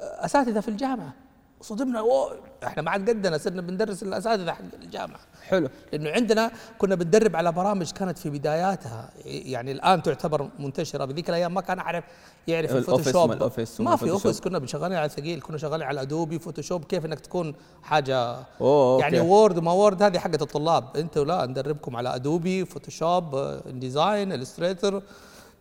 أساتذة 0.01 0.59
في 0.59 0.67
الجامعة. 0.67 1.13
صدمنا. 1.61 1.99
أوه 1.99 2.37
إحنا 2.63 2.81
ما 2.81 2.91
عاد 2.91 3.09
قدنا 3.09 3.37
صرنا 3.37 3.61
بندرس 3.61 4.03
الأساتذة 4.03 4.51
حق 4.51 4.61
الجامعة. 4.83 5.19
حلو. 5.47 5.69
لأنه 5.93 6.09
عندنا 6.09 6.51
كنا 6.77 6.95
بندرب 6.95 7.35
على 7.35 7.51
برامج 7.51 7.91
كانت 7.91 8.17
في 8.17 8.29
بداياتها. 8.29 9.09
يعني 9.25 9.71
الآن 9.71 10.03
تعتبر 10.03 10.49
منتشرة 10.59 11.05
بذيك 11.05 11.29
الأيام 11.29 11.53
ما 11.53 11.61
كان 11.61 11.79
أعرف 11.79 12.03
يعرف 12.47 12.75
ال 12.75 12.80
Photoshop. 12.80 13.29
ما 13.29 13.35
ال 13.35 13.42
Office 13.42 13.81
ما 13.81 13.95
في. 13.95 14.09
Office 14.11 14.39
كنا 14.39 14.65
شغالين 14.65 14.97
على 14.97 15.09
ثقيل 15.09 15.41
كنا 15.41 15.57
شغالين 15.57 15.87
على 15.87 16.01
Adobe 16.01 16.39
Photoshop 16.39 16.85
كيف 16.85 17.05
إنك 17.05 17.19
تكون 17.19 17.55
حاجة 17.83 18.35
okay. 18.61 19.01
يعني 19.01 19.19
Word 19.19 19.57
وما 19.57 19.71
Word 19.71 20.03
هذه 20.03 20.17
حقت 20.17 20.41
الطلاب. 20.41 20.97
أنتوا 20.97 21.25
لا 21.25 21.45
ندربكم 21.45 21.95
على 21.95 22.15
Adobe 22.15 22.65
Photoshop 22.65 23.35
design 23.65 24.33
Illustrator 24.33 25.03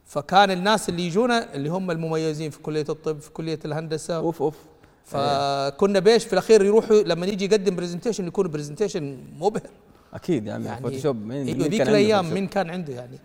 فكان 0.06 0.50
الناس 0.50 0.88
اللي 0.88 1.06
يجونا 1.06 1.54
اللي 1.54 1.68
هم 1.68 1.90
المميزين 1.90 2.50
في 2.50 2.58
كلية 2.58 2.86
الطب 2.88 3.20
في 3.20 3.30
كلية 3.30 3.58
الهندسة. 3.64 4.16
أوف 4.16 4.42
أوف. 4.42 4.56
فكنا 5.08 5.98
بيش 5.98 6.24
في 6.24 6.32
الأخير 6.32 6.64
يروحوا 6.64 7.02
لما 7.02 7.26
يجي 7.26 7.44
يقدم 7.44 7.76
presentation 7.76 8.26
يكون 8.26 8.48
presentation 8.48 9.18
مبهر. 9.38 9.70
أكيد 10.14 10.46
يا 10.46 10.52
عمي 10.54 10.64
يعني 10.64 10.82
Photoshop 10.82 11.16
مين 11.16 11.46
أيوه 11.46 11.66
ذيك 11.68 11.80
الأيام؟ 11.80 12.30
مين 12.34 12.46
كان 12.46 12.70
عنده 12.70 12.92
يعني. 12.94 13.18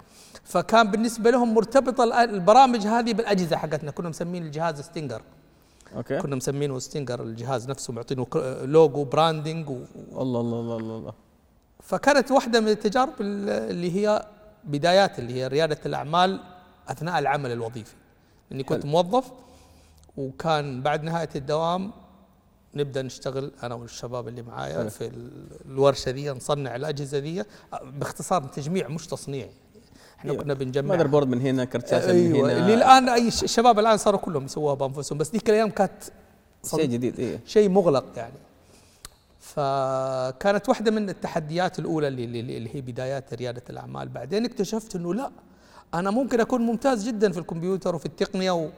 فكان 0.43 0.91
بالنسبة 0.91 1.31
لهم 1.31 1.53
مرتبطه 1.53 2.23
البرامج 2.23 2.87
هذه 2.87 3.13
بالأجهزة 3.13 3.57
حقتنا. 3.57 3.91
كنا 3.91 4.09
مسمين 4.09 4.43
الجهاز 4.43 4.81
Stinger 4.81 5.21
okay. 5.95 6.19
كنا 6.19 6.35
مسمينه 6.35 6.79
Stinger 6.79 7.23
الجهاز 7.23 7.69
نفسه 7.69 7.93
معطينه 7.93 8.27
logo 8.63 9.03
branding 9.03 9.69
و... 9.69 9.77
الله 10.11 10.41
الله 10.41 10.59
الله 10.59 10.77
الله, 10.77 10.97
الله. 10.97 11.13
فكانت 11.83 12.31
واحدة 12.31 12.59
من 12.59 12.67
التجارب 12.67 13.13
ال- 13.21 13.49
اللي 13.71 13.95
هي 13.95 14.25
بدايات 14.63 15.19
اللي 15.19 15.33
هي 15.33 15.47
ريادة 15.47 15.77
الأعمال 15.85 16.39
أثناء 16.87 17.19
العمل 17.19 17.51
الوظيفي. 17.51 17.93
إني 18.51 18.63
كنت 18.63 18.85
موظف 18.85 19.31
وكان 20.17 20.81
بعد 20.81 21.03
نهاية 21.03 21.29
الدوام 21.35 21.91
نبدأ 22.75 23.01
نشتغل 23.01 23.51
أنا 23.63 23.75
والشباب 23.75 24.27
اللي 24.27 24.41
معايا 24.41 24.77
حلو. 24.77 24.89
في 24.89 25.07
ال- 25.07 25.47
الورشة 25.65 26.11
دي 26.11 26.29
نصنع 26.29 26.75
الأجهزة 26.75 27.19
دي 27.19 27.43
باختصار 27.83 28.43
تجميع 28.43 28.87
مش 28.87 29.07
تصنيع. 29.07 29.47
إحنا 30.19 30.31
أيوة. 30.31 30.43
كنا 30.43 30.53
بنجمع 30.53 30.95
ماذر 30.95 31.07
بورد 31.07 31.27
من 31.27 31.41
هنا 31.41 31.65
كرت 31.65 31.87
شاشه 31.89 32.13
من 32.13 32.33
أيوه. 32.33 32.51
هنا. 32.51 32.57
اللي 32.59 32.73
الآن 32.73 33.09
أي 33.09 33.27
الشباب 33.27 33.79
الآن 33.79 33.97
صاروا 33.97 34.19
كلهم 34.19 34.45
يسووها 34.45 34.73
بأنفسهم 34.73 35.17
بس 35.17 35.31
ذيك 35.31 35.49
الأيام 35.49 35.69
كانت 35.69 35.91
شيء 36.69 36.85
جديد 36.85 37.19
إيه. 37.19 37.39
شيء 37.45 37.69
مغلق 37.69 38.05
يعني. 38.17 38.33
فكانت 39.39 40.69
واحدة 40.69 40.91
من 40.91 41.09
التحديات 41.09 41.79
الأولى 41.79 42.07
اللي, 42.07 42.23
اللي, 42.25 42.57
اللي 42.57 42.75
هي 42.75 42.81
بدايات 42.81 43.33
ريادة 43.33 43.63
الأعمال. 43.69 44.09
بعدين 44.09 44.45
اكتشفت 44.45 44.95
أنه 44.95 45.13
لا 45.13 45.31
أنا 45.93 46.11
ممكن 46.11 46.39
أكون 46.39 46.61
ممتاز 46.61 47.07
جدا 47.07 47.31
في 47.31 47.39
الكمبيوتر 47.39 47.95
وفي 47.95 48.05
التقنية 48.05 48.51
و 48.51 48.69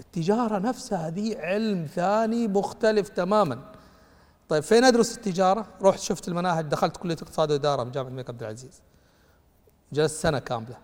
التجارة 0.00 0.58
نفسها 0.58 1.08
هذه 1.08 1.38
علم 1.38 1.86
ثاني 1.94 2.48
مختلف 2.48 3.08
تماما. 3.08 3.58
طيب 4.48 4.62
فين 4.62 4.84
أدرس 4.84 5.16
التجارة؟ 5.16 5.66
رحت 5.82 6.00
شفت 6.00 6.28
المناهج 6.28 6.64
دخلت 6.64 6.96
كلية 6.96 7.16
اقتصاد 7.22 7.50
وإدارة 7.50 7.82
بجامعة 7.82 8.08
الملك 8.08 8.30
عبد 8.30 8.42
العزيز. 8.42 8.82
جلست 9.92 10.22
سنة 10.22 10.38
كاملة. 10.38 10.76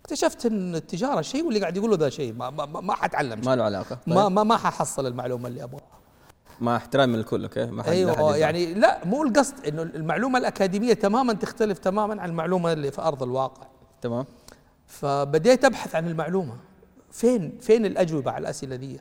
اكتشفت 0.00 0.46
أن 0.46 0.74
التجارة 0.74 1.20
شيء 1.20 1.44
واللي 1.44 1.60
قاعد 1.60 1.76
يقوله 1.76 1.96
ذا 1.96 2.08
شيء 2.08 2.32
ما, 2.32 2.50
ما, 2.50 2.66
ما, 2.66 2.94
حتعلم 2.94 3.36
شيء. 3.36 3.50
ما 3.50 3.56
له 3.56 3.64
علاقة؟ 3.64 3.98
طيب. 4.06 4.14
ما 4.14 4.28
ما 4.28 4.42
ما 4.42 4.56
ححصل 4.56 5.06
المعلومة 5.06 5.48
اللي 5.48 5.64
أبغاها 5.64 6.00
مع 6.60 6.76
احترامي 6.76 7.16
للكل 7.16 7.42
okay؟ 7.42 7.66
ما 7.66 7.82
حد 7.82 7.88
أيوه. 7.88 8.36
يعني 8.36 8.74
لا 8.74 9.04
مو 9.04 9.22
القصد 9.22 9.66
إنه 9.66 9.82
المعلومة 9.82 10.38
الأكاديمية 10.38 10.92
تماما 10.92 11.32
تختلف 11.32 11.78
تماما 11.78 12.22
عن 12.22 12.30
المعلومة 12.30 12.72
اللي 12.72 12.90
في 12.90 13.02
أرض 13.02 13.22
الواقع. 13.22 13.66
تمام. 14.02 14.24
فبديت 14.86 15.64
أبحث 15.64 15.94
عن 15.94 16.08
المعلومة. 16.08 16.56
فين 17.10 17.58
فين 17.60 17.86
الأجوبة 17.86 18.30
على 18.30 18.42
الأسئلة 18.42 18.76
دي؟ 18.76 19.00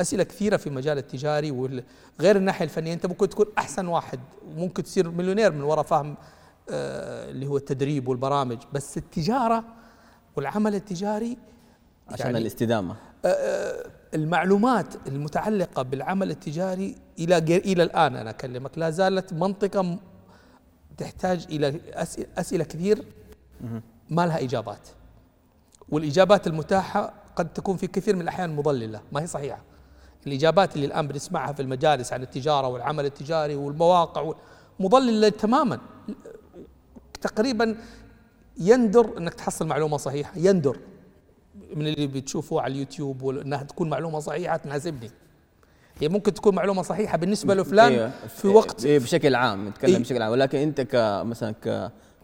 أسئلة 0.00 0.22
كثيرة 0.24 0.56
في 0.56 0.70
مجال 0.70 0.98
التجاري 0.98 1.50
وغير 1.50 2.36
الناحية 2.36 2.64
الفنية. 2.64 2.92
أنت 2.92 3.06
ممكن 3.06 3.28
تكون 3.28 3.46
أحسن 3.58 3.86
واحد 3.86 4.20
وممكن 4.48 4.82
تصير 4.82 5.10
مليونير 5.10 5.52
من 5.52 5.62
وراء 5.62 5.84
فهم 5.84 6.16
آه 6.70 7.30
اللي 7.30 7.46
هو 7.46 7.56
التدريب 7.56 8.08
والبرامج. 8.08 8.58
بس 8.72 8.96
التجارة 8.98 9.64
والعمل 10.36 10.74
التجاري 10.74 11.36
عشان 12.08 12.26
يعني 12.26 12.38
الاستدامة. 12.38 12.96
المعلومات 14.14 14.94
المتعلقة 15.06 15.82
بالعمل 15.82 16.30
التجاري 16.30 16.94
إلى 17.18 17.40
جي- 17.40 17.56
إلى 17.72 17.82
الآن 17.82 18.16
أنا 18.16 18.30
أكلمك. 18.30 18.78
لا 18.78 18.90
زالت 18.90 19.32
منطقة 19.32 19.82
م- 19.82 19.98
تحتاج 20.98 21.46
أسئلة, 21.94 22.26
أسئلة 22.38 22.64
كثير 22.64 23.04
ما 24.10 24.26
لها 24.26 24.42
إجابات. 24.44 24.88
والإجابات 25.88 26.46
المتاحة 26.46 27.12
قد 27.36 27.52
تكون 27.52 27.76
في 27.76 27.86
كثير 27.86 28.16
من 28.16 28.22
الأحيان 28.22 28.56
مضللة 28.56 29.00
ما 29.12 29.22
هي 29.22 29.26
صحيحة. 29.26 29.62
الإجابات 30.26 30.74
اللي 30.76 30.86
الآن 30.86 31.08
بنسمعها 31.08 31.52
في 31.52 31.62
المجالس 31.62 32.12
عن 32.12 32.22
التجارة 32.22 32.68
والعمل 32.68 33.04
التجاري 33.06 33.54
والمواقع 33.54 34.20
وال- 34.20 34.36
مضللة 34.80 35.28
تماما. 35.28 35.78
تقريبا 37.20 37.76
يندر 38.60 39.18
أنك 39.18 39.34
تحصل 39.34 39.66
معلومة 39.66 39.96
صحيحة 39.96 40.32
يندر. 40.36 40.78
من 41.76 41.86
اللي 41.86 42.06
بتشوفوه 42.06 42.62
على 42.62 42.72
اليوتيوب 42.74 43.22
وانها 43.22 43.62
تكون 43.62 43.90
معلومة 43.90 44.18
صحيحة 44.20 44.56
تناسبني 44.56 45.10
هي 46.00 46.08
ممكن 46.08 46.34
تكون 46.34 46.54
معلومة 46.54 46.82
صحيحة 46.82 47.18
بالنسبة 47.18 47.54
لفلان 47.54 47.92
إيه، 47.92 48.10
في 48.28 48.48
وقت 48.48 48.84
إيه 48.84 48.98
بشكل 48.98 49.34
عام 49.34 49.68
نتكلم 49.68 49.90
إيه. 49.94 49.98
بشكل 49.98 50.22
عام. 50.22 50.32
ولكن 50.32 50.58
أنت 50.58 50.80
كمثلا 50.80 51.54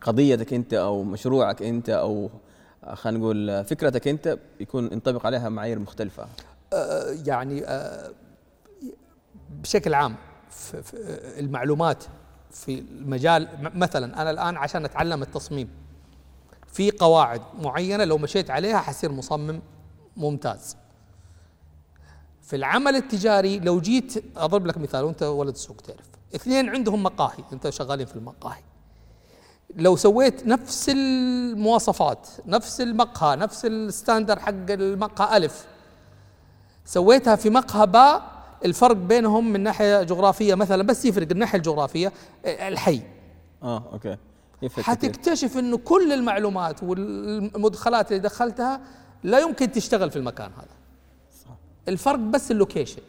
كقضيتك 0.01 0.53
أنت 0.55 0.75
أو 0.75 1.03
مشروعك 1.03 1.63
أنت 1.63 1.89
أو 1.91 2.31
خلينا 2.95 3.19
نقول 3.19 3.65
فكرتك 3.65 4.09
أنت 4.09 4.39
يكون 4.61 4.93
ينطبق 4.93 5.27
عليها 5.27 5.49
معايير 5.49 5.79
مختلفة. 5.79 6.27
آه، 6.73 7.17
يعني 7.27 7.65
آه، 7.65 8.11
بشكل 9.51 9.95
عام 9.95 10.17
في 10.51 10.83
في 10.83 10.97
المعلومات 11.41 12.05
في 12.51 12.79
المجال 12.79 13.49
مثلا 13.75 14.23
أنا 14.23 14.31
الآن 14.31 14.57
عشان 14.57 14.85
أتعلم 14.85 15.23
التصميم 15.23 15.69
في 16.67 16.91
قواعد 16.91 17.43
معينة 17.61 18.05
لو 18.05 18.19
مشيت 18.19 18.51
عليها 18.51 18.79
حصير 18.79 19.13
مصمم 19.13 19.61
ممتاز. 20.17 20.77
في 22.43 22.57
العمل 22.57 22.97
التجاري 22.97 23.59
لو 23.59 23.81
جيت 23.81 24.25
أضرب 24.37 24.67
لك 24.67 24.79
مثال 24.79 25.05
وأنت 25.05 25.23
ولد 25.23 25.57
سوق 25.57 25.77
تعرف 25.77 26.07
اثنين 26.35 26.69
عندهم 26.69 27.03
مقاهي 27.03 27.45
أنت 27.53 27.69
شغالين 27.71 28.07
في 28.07 28.17
المقاهي. 28.17 28.63
لو 29.77 29.97
سويت 29.97 30.47
نفس 30.47 30.89
المواصفات 30.89 32.29
نفس 32.47 32.81
المقهى 32.81 33.37
نفس 33.37 33.65
ال 33.65 33.73
standard 33.73 34.39
حق 34.39 34.71
المقهى 34.71 35.37
ألف 35.37 35.67
سويتها 36.85 37.37
في 37.37 37.51
مقهى 37.51 37.87
باء 37.87 38.41
الفرق 38.65 38.97
بينهم 38.97 39.53
من 39.53 39.61
ناحية 39.61 40.03
جغرافية 40.03 40.55
مثلا 40.55 40.83
بس 40.83 41.05
يفرق 41.05 41.29
الناحية 41.31 41.59
الجغرافية 41.59 42.13
آه، 42.45 42.69
الحي. 42.69 43.03
آه 43.63 43.83
okay. 43.93 44.17
يفرق 44.63 44.85
حتكتشف 44.85 45.59
إنه 45.59 45.79
كل 45.79 46.13
المعلومات 46.13 46.83
والمدخلات 46.83 48.13
اللي 48.13 48.23
دخلتها 48.23 48.81
لا 49.25 49.39
يمكن 49.39 49.73
تشتغل 49.73 50.11
في 50.11 50.17
المكان 50.17 50.51
هذا. 50.57 50.77
صح. 51.45 51.51
الفرق 51.89 52.19
بس 52.19 52.51
ال 52.51 52.56
location. 52.56 53.03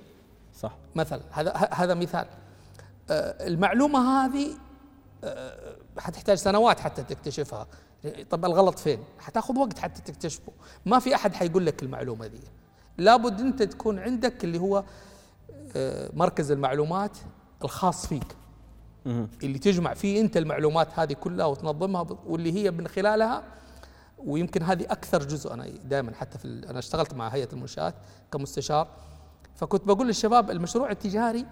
صح. 0.60 0.76
مثلا 0.96 1.22
هذا 1.32 1.54
هذا 1.72 1.94
مثال. 1.94 2.26
آه، 3.10 3.48
المعلومة 3.48 4.26
هذه 4.26 4.48
حتحتاج 5.98 6.38
سنوات 6.38 6.80
حتى 6.80 7.04
تكتشفها. 7.04 7.68
طب 8.30 8.46
الغلط 8.46 8.80
فين؟ 8.80 9.04
حتاخذ 9.20 9.60
وقت 9.60 9.80
حتى 9.80 10.02
تكتشفه. 10.02 10.52
ما 10.86 11.00
في 11.00 11.16
أحد 11.16 11.34
حيقول 11.34 11.66
لك 11.66 11.84
المعلومة 11.84 12.28
دي 12.28 12.40
لابد 12.98 13.40
أنت 13.40 13.64
تكون 13.64 14.00
عندك 14.00 14.44
اللي 14.44 14.60
هو 14.60 14.84
آه، 15.76 16.10
مركز 16.14 16.52
المعلومات 16.52 17.18
الخاص 17.64 18.06
فيك. 18.08 18.36
اللي 19.44 19.60
تجمع 19.60 19.94
فيه 19.94 20.22
أنت 20.22 20.38
المعلومات 20.38 21.00
هذه 21.00 21.14
كلها 21.14 21.46
وتنظمها 21.46 22.06
واللي 22.26 22.54
هي 22.54 22.72
من 22.72 22.88
خلالها 22.88 23.44
ويمكن 24.18 24.64
هذه 24.64 24.84
أكثر 24.90 25.24
جزء 25.24 25.54
أنا 25.54 25.68
دائما 25.68 26.14
حتى 26.16 26.38
في 26.38 26.66
أنا 26.70 26.80
اشتغلت 26.80 27.14
مع 27.14 27.28
هيئة 27.28 27.48
المنشآت 27.54 27.96
كمستشار. 28.32 28.88
فكنت 29.56 29.84
بقول 29.88 30.08
للشباب 30.08 30.52
المشروع 30.52 30.92
التجاري 30.92 31.46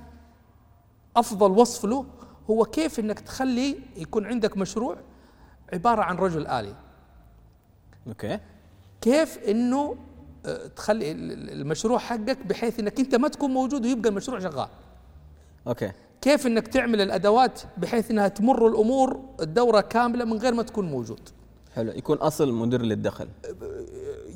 أفضل 1.15 1.51
وصف 1.51 1.85
له 1.85 2.05
هو 2.49 2.65
كيف 2.65 2.99
إنك 2.99 3.19
تخلي 3.19 3.75
يكون 3.97 4.25
عندك 4.25 4.57
مشروع 4.57 4.97
عبارة 5.73 6.01
عن 6.01 6.15
رجل 6.17 6.47
آلي؟ 6.47 6.75
okay. 8.07 8.39
كيف 9.01 9.37
إنه 9.47 9.95
آه، 10.45 10.67
تخلي 10.67 11.11
ال- 11.11 11.31
ال- 11.31 11.49
المشروع 11.61 11.97
حقك 11.99 12.45
بحيث 12.45 12.79
إنك 12.79 12.99
أنت 12.99 13.15
ما 13.15 13.27
تكون 13.27 13.51
موجود 13.53 13.85
ويبقى 13.85 14.09
المشروع 14.09 14.39
شغال؟ 14.39 14.67
okay. 15.67 15.91
كيف 16.21 16.47
إنك 16.47 16.67
تعمل 16.67 17.01
الأدوات 17.01 17.61
بحيث 17.77 18.11
إنها 18.11 18.27
تمر 18.27 18.67
الأمور 18.67 19.19
الدورة 19.41 19.81
كاملة 19.81 20.25
من 20.25 20.37
غير 20.37 20.53
ما 20.53 20.63
تكون 20.63 20.85
موجود؟ 20.91 21.19
حلو. 21.75 21.91
يكون 21.91 22.17
أصل 22.17 22.53
مدير 22.53 22.81
للدخل. 22.81 23.27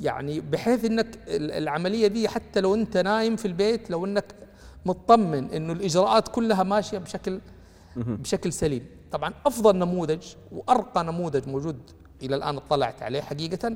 يعني 0.01 0.39
بحيث 0.41 0.85
إنك 0.85 1.07
ال- 1.27 1.51
العملية 1.51 2.07
دي 2.07 2.27
حتى 2.29 2.61
لو 2.61 2.75
أنت 2.75 2.97
نايم 2.97 3.35
في 3.35 3.45
البيت 3.47 3.89
لو 3.91 4.05
إنك 4.05 4.25
مطمن 4.85 5.49
إنه 5.49 5.73
الإجراءات 5.73 6.27
كلها 6.27 6.63
ماشية 6.63 6.97
بشكل 6.97 7.39
بشكل 7.95 8.53
سليم. 8.53 8.85
طبعا 9.11 9.33
أفضل 9.45 9.77
نموذج 9.77 10.33
وأرقى 10.51 11.03
نموذج 11.03 11.49
موجود 11.49 11.77
إلى 12.21 12.35
الآن 12.35 12.57
اطلعت 12.57 13.03
عليه 13.03 13.21
حقيقة 13.21 13.75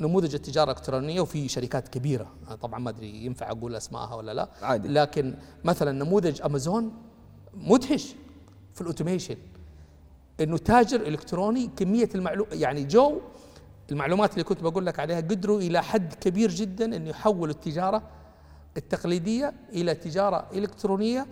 نموذج 0.00 0.34
التجارة 0.34 0.70
الإلكترونية 0.70 1.20
وفي 1.20 1.48
شركات 1.48 1.88
كبيرة. 1.88 2.32
أنا 2.46 2.56
طبعا 2.56 2.78
ما 2.78 2.90
أدري 2.90 3.24
ينفع 3.24 3.50
أقول 3.50 3.76
اسمائها 3.76 4.14
ولا 4.14 4.34
لا. 4.34 4.48
عادي. 4.62 4.88
لكن 4.88 5.34
مثلا 5.64 5.92
نموذج 5.92 6.42
أمازون 6.42 6.92
مدهش 7.54 8.14
في 8.74 8.80
ال 8.80 8.85
automation. 8.85 9.36
إنه 10.40 10.58
تاجر 10.58 11.00
إلكتروني 11.00 11.70
كمية 11.76 12.08
المعلومات 12.14 12.54
يعني 12.54 12.84
جو 12.84 13.20
المعلومات 13.92 14.32
اللي 14.32 14.44
كنت 14.44 14.62
بقول 14.62 14.86
لك 14.86 15.00
عليها 15.00 15.20
قدروا 15.20 15.60
إلى 15.60 15.82
حد 15.82 16.14
كبير 16.14 16.50
جدا 16.50 16.96
إنه 16.96 17.10
يحولوا 17.10 17.54
التجارة 17.54 18.02
التقليدية 18.76 19.52
إلى 19.72 19.94
تجارة 19.94 20.46
إلكترونية 20.52 21.26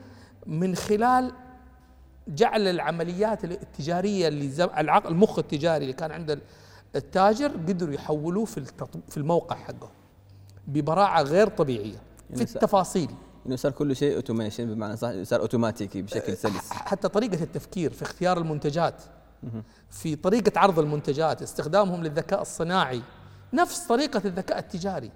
من 0.47 0.75
خلال 0.75 1.33
جعل 2.29 2.69
العمليات 2.69 3.45
التجارية 3.45 4.29
اللي 4.29 4.49
زم- 4.49 4.69
العقل 4.79 5.11
المخ 5.11 5.39
التجاري 5.39 5.83
اللي 5.83 5.93
كان 5.93 6.11
عند 6.13 6.41
التاجر 6.97 7.49
قدروا 7.49 7.95
يحولوه 7.95 8.45
في 8.45 8.59
التط- 8.61 9.11
في 9.11 9.17
الموقع 9.17 9.57
حقه 9.57 9.91
ببراعة 10.67 11.23
غير 11.23 11.49
طبيعية 11.49 11.93
في 11.93 12.01
يعني 12.31 12.47
س- 12.47 12.57
التفاصيل. 12.57 13.11
انه 13.47 13.57
صار 13.57 13.73
كل 13.73 13.97
شيء 13.97 14.17
اوتوميشن 14.17 14.75
بمعنى 14.75 14.97
صح 14.97 15.23
صار 15.23 15.41
اوتوماتيكي 15.41 16.03
بشكل 16.03 16.37
سلس. 16.37 16.71
حتى 16.71 17.09
طريقة 17.09 17.43
التفكير 17.43 17.93
في 17.93 18.03
اختيار 18.03 18.39
المنتجات 18.39 19.03
في 19.91 20.17
طريقة 20.17 20.61
عرض 20.61 20.79
المنتجات 20.79 21.43
استخدامهم 21.43 22.03
للذكاء 22.03 22.43
الصناعي 22.43 23.03
نفس 23.53 23.79
طريقة 23.87 24.23
الذكاء 24.25 24.59
التجاري. 24.59 25.11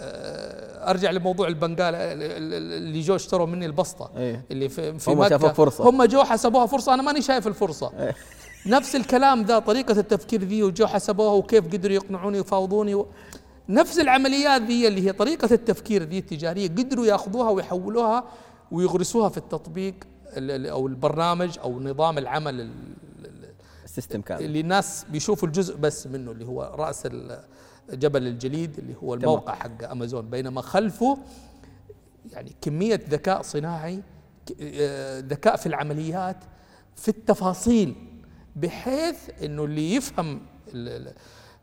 ارجع 0.00 1.10
لموضوع 1.10 1.48
البنقال 1.48 1.94
اللي 1.94 3.00
جو 3.00 3.14
اشتروا 3.14 3.46
مني 3.46 3.66
البسطة 3.66 4.10
إيه. 4.16 4.44
اللي 4.50 4.68
في, 4.68 4.98
في 4.98 5.10
هم 5.10 5.28
شافوا 5.28 5.48
فرصة. 5.48 5.88
هم 5.90 6.04
جو 6.04 6.22
حسبوها 6.22 6.66
فرصة 6.66 6.94
أنا 6.94 7.02
ماني 7.02 7.22
شايف 7.22 7.46
الفرصة 7.46 7.92
إيه. 7.98 8.14
نفس 8.66 8.96
الكلام 8.96 9.42
ذا 9.42 9.58
طريقة 9.58 10.00
التفكير 10.00 10.44
ذي 10.44 10.62
وجو 10.62 10.86
حسبوها 10.86 11.32
وكيف 11.32 11.64
قدروا 11.72 11.94
يقنعوني 11.94 12.38
ويفاوضوني 12.38 12.94
و... 12.94 13.06
نفس 13.68 13.98
العمليات 13.98 14.62
ذي 14.62 14.88
اللي 14.88 15.06
هي 15.06 15.12
طريقة 15.12 15.48
التفكير 15.54 16.02
ذي 16.02 16.18
التجارية 16.18 16.68
قدروا 16.68 17.06
ياخذوها 17.06 17.50
ويحولوها 17.50 18.24
ويغرسوها 18.70 19.28
في 19.28 19.36
التطبيق 19.38 19.94
ال- 20.36 20.50
ال- 20.50 20.66
أو 20.66 20.86
البرنامج 20.86 21.58
أو 21.58 21.80
نظام 21.80 22.18
العمل 22.18 22.60
ال- 22.60 22.70
السيستم 23.84 24.20
كامل 24.20 24.44
اللي 24.44 24.60
الناس 24.60 25.06
بيشوفوا 25.10 25.48
الجزء 25.48 25.76
بس 25.76 26.06
منه 26.06 26.30
اللي 26.30 26.46
هو 26.46 26.72
رأس 26.78 27.06
ال- 27.06 27.40
جبل 27.90 28.26
الجليد 28.26 28.78
اللي 28.78 28.94
هو 29.02 29.14
الموقع 29.14 29.54
حق 29.54 29.90
أمازون 29.90 30.30
بينما 30.30 30.60
خلفه 30.60 31.18
يعني 32.32 32.52
كمية 32.60 33.00
ذكاء 33.08 33.42
صناعي 33.42 34.02
آه، 34.62 35.20
ذكاء 35.20 35.56
في 35.56 35.66
العمليات 35.66 36.36
في 36.96 37.08
التفاصيل 37.08 37.94
بحيث 38.56 39.30
إنه 39.44 39.64
اللي 39.64 39.94
يفهم 39.94 40.40
ال 40.74 40.88
ال 40.88 41.14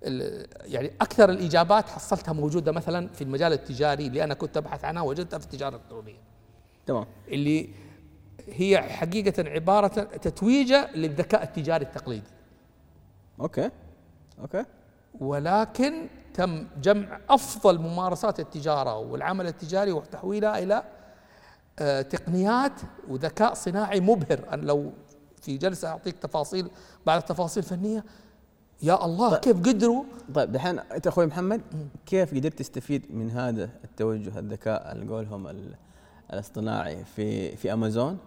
ال 0.03 0.47
يعني 0.73 0.91
أكثر 1.01 1.29
الإجابات 1.29 1.89
حصلتها 1.89 2.33
موجودة 2.33 2.71
مثلا 2.71 3.07
في 3.07 3.23
المجال 3.23 3.53
التجاري 3.53 4.07
اللي 4.07 4.23
أنا 4.23 4.33
كنت 4.33 4.57
أبحث 4.57 4.85
عنها 4.85 5.01
وجدتها 5.01 5.39
في 5.39 5.45
التجارة 5.45 5.75
الإلكترونية. 5.75 6.19
تمام. 6.85 7.05
اللي 7.27 7.69
هي 8.47 8.81
حقيقة 8.81 9.49
عبارة 9.49 9.87
تتويجة 10.03 10.91
للذكاء 10.95 11.43
التجاري 11.43 11.85
التقليدي. 11.85 12.31
أوكي. 13.39 13.69
أوكي. 14.41 14.65
ولكن 15.19 16.07
تم 16.33 16.67
جمع 16.81 17.19
أفضل 17.29 17.79
ممارسات 17.79 18.39
التجارة 18.39 18.97
والعمل 18.97 19.47
التجاري 19.47 19.91
وتحويلها 19.91 20.59
إلى 20.59 20.83
آه، 21.79 22.01
تقنيات 22.01 22.71
وذكاء 23.09 23.53
صناعي 23.53 23.99
مبهر. 23.99 24.45
أنا 24.53 24.61
لو 24.61 24.91
في 25.41 25.57
جلسة 25.57 25.87
أعطيك 25.87 26.15
تفاصيل 26.17 26.69
بعد 27.05 27.21
تفاصيل 27.23 27.63
فنيه 27.63 28.03
يا 28.83 29.05
الله 29.05 29.37
كيف 29.37 29.57
قدروا؟ 29.59 30.03
طيب 30.35 30.51
دحين 30.51 30.79
أنت 30.79 31.07
أخوي 31.07 31.25
محمد 31.25 31.61
كيف 32.05 32.33
قدرت 32.35 32.59
تستفيد 32.59 33.15
من 33.15 33.31
هذا 33.31 33.69
التوجه 33.83 34.39
الذكاء 34.39 34.91
اللي 34.91 35.13
قولهم 35.13 35.47
ال- 35.47 35.75
الاصطناعي 36.33 37.05
في 37.05 37.55
في 37.55 37.73
أمازون؟ 37.73 38.17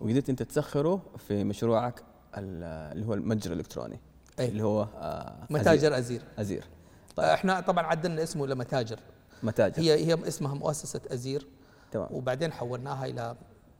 وقدرت 0.00 0.28
أنت 0.30 0.42
تسخره 0.42 1.00
في 1.28 1.44
مشروعك 1.44 2.02
ال- 2.36 2.92
اللي 2.92 3.06
هو 3.06 3.14
المتجر 3.14 3.52
الإلكتروني؟ 3.52 4.00
أي. 4.40 4.48
اللي 4.48 4.62
هو 4.62 4.82
آه، 4.96 5.32
متاجر 5.50 5.98
أزير. 5.98 6.22
أزير. 6.38 6.64
طيب. 7.16 7.26
إحنا 7.28 7.60
طبعا 7.60 7.86
عدلنا 7.86 8.22
اسمه 8.22 8.46
لمتاجر 8.46 8.98
متاجر. 9.42 9.82
هي 9.82 10.06
هي 10.06 10.28
اسمها 10.28 10.54
مؤسسة 10.54 11.00
أزير. 11.12 11.46
تمام. 11.92 12.08
وبعدين 12.10 12.52
حولناها 12.52 13.06
إلى 13.06 13.36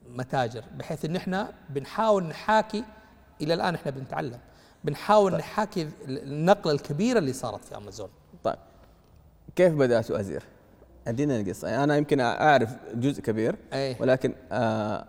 متاجر 0.09 0.65
بحيث 0.79 1.05
إن 1.05 1.17
إحنا 1.17 1.53
بنحاول 1.71 2.25
نحاكي 2.25 2.85
إلى 3.41 3.55
الآن 3.55 3.75
إحنا 3.75 3.91
بنتعلم 3.91 4.39
بنحاول 4.85 5.31
طيب. 5.31 5.41
نحاكي 5.41 5.89
النقلة 6.09 6.73
الكبيرة 6.73 7.19
اللي 7.19 7.33
صارت 7.33 7.65
في 7.65 7.77
أمازون. 7.77 8.09
طيب. 8.45 8.57
كيف 9.57 9.75
بداتوا 9.75 10.21
أزير؟ 10.21 10.43
ادينا 11.09 11.41
القصة. 11.41 11.69
يعني 11.69 11.85
أنا 11.85 11.97
يمكن 11.97 12.21
أعرف 12.21 12.71
جزء 12.95 13.23
كبير 13.23 13.57
أي. 13.73 13.97
ولكن 14.01 14.35
آه 14.53 15.07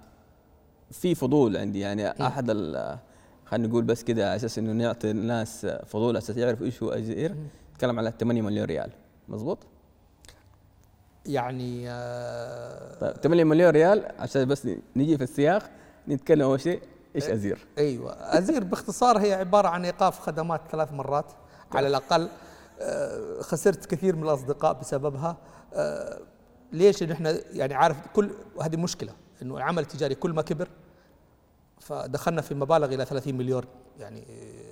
في 0.92 1.16
فضول 1.16 1.58
عندي. 1.58 1.80
يعني 1.80 2.28
أحد 2.28 2.50
ال- 2.50 2.98
خلينا 3.50 3.68
نقول 3.68 3.84
بس 3.84 4.04
كده 4.04 4.26
على 4.26 4.36
أساس 4.36 4.58
إنه 4.58 4.72
نعطي 4.72 5.12
الناس 5.12 5.66
فضول 5.66 6.10
على 6.10 6.18
أساس 6.18 6.38
يعرفوا 6.38 6.66
إيش 6.66 6.84
هو 6.84 6.90
ازير 6.90 7.36
نتكلم 7.74 8.00
على 8.00 8.14
8 8.20 8.42
مليون 8.42 8.66
ريال 8.66 8.92
مزبوط؟ 9.28 9.58
يعني 11.26 11.90
آه 11.90 13.00
طيب 13.00 13.14
8 13.14 13.44
مليون 13.44 13.70
ريال 13.70 14.06
عشان 14.20 14.46
بس 14.46 14.68
نجي 14.96 15.18
في 15.18 15.24
السياق 15.24 15.70
نتكلم 16.08 16.42
أول 16.42 16.62
شيء 16.62 16.82
إيش 17.16 17.30
أزير؟ 17.30 17.68
أيوه 17.78 18.12
أزير 18.14 18.64
باختصار 18.64 19.18
هي 19.18 19.34
عبارة 19.34 19.68
عن 19.68 19.86
إيقاف 19.86 20.20
خدمات 20.20 20.62
ثلاث 20.72 20.94
مرات 20.94 21.32
على 21.72 21.88
الأقل 21.88 22.30
آه، 22.82 23.42
خسرت 23.42 23.86
كثير 23.86 24.16
من 24.16 24.24
الأصدقاء 24.24 24.74
بسببها 24.74 25.38
آه، 25.74 26.20
ليش؟ 26.72 27.04
إن 27.04 27.12
إحنا 27.12 27.38
يعني 27.52 27.74
عارف 27.74 27.98
كل 28.14 28.30
هذه 28.62 28.76
مشكلة 28.76 29.14
إنه 29.42 29.58
العمل 29.58 29.84
التجاري 29.84 30.16
كل 30.16 30.32
ما 30.32 30.42
كبر 30.42 30.68
فدخلنا 31.80 32.42
في 32.42 32.56
مبالغ 32.56 32.94
إلى 32.94 33.06
30 33.06 33.36
مليون 33.36 33.64
يعني 34.00 34.24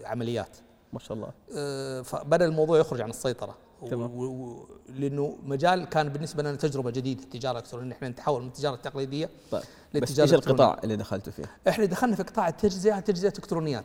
عمليات. 0.06 0.58
ما 0.94 1.00
شاء 1.00 1.18
الله. 1.18 1.30
آه، 1.58 2.02
فبدأ 2.02 2.46
الموضوع 2.46 2.80
يخرج 2.80 3.02
عن 3.02 3.10
السيطرة. 3.10 3.56
تمام. 3.92 4.16
و- 4.16 4.24
و- 4.24 4.68
لأنه 4.90 5.38
مجال 5.44 5.86
كان 5.86 6.10
بالنسبة 6.10 6.44
لنا 6.44 6.56
تجربة 6.56 6.92
جديدة 6.92 7.24
التجارة 7.24 7.52
الإلكترونية. 7.58 7.92
إحنا 7.94 8.10
نتحول 8.10 8.42
من 8.42 8.48
التجارة 8.48 8.76
التقليدية 8.76 9.30
طيب. 9.52 9.62
بس 9.62 9.68
للتجارة 9.94 10.24
إيش. 10.28 10.34
القطاع 10.34 10.80
اللي 10.84 10.96
دخلتوا 10.96 11.34
فيه؟ 11.34 11.44
إحنا 11.68 11.86
دخلنا 11.86 12.16
في 12.16 12.24
قطاع 12.24 12.48
التجزئة 12.48 13.00
تجزئة 13.00 13.30
إلكترونيات 13.38 13.84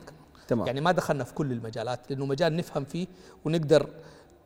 تمام. 0.49 0.67
يعني 0.67 0.81
ما 0.81 0.93
دخلنا 0.93 1.25
في 1.25 1.35
كل 1.35 1.53
المجالات 1.53 2.01
لأنه 2.11 2.27
مجال 2.27 2.57
نفهم 2.57 2.85
فيه 2.85 3.07
ونقدر 3.45 3.89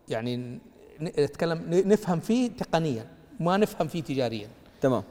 يعني 0.09 0.59
نتكلم 1.01 1.63
نفهم 1.71 2.21
فيه 2.21 2.51
تقنيا 2.51 3.07
ما 3.41 3.57
نفهم 3.57 3.89
فيه 3.89 4.03
تجاريا. 4.03 4.49
تمام. 4.81 5.03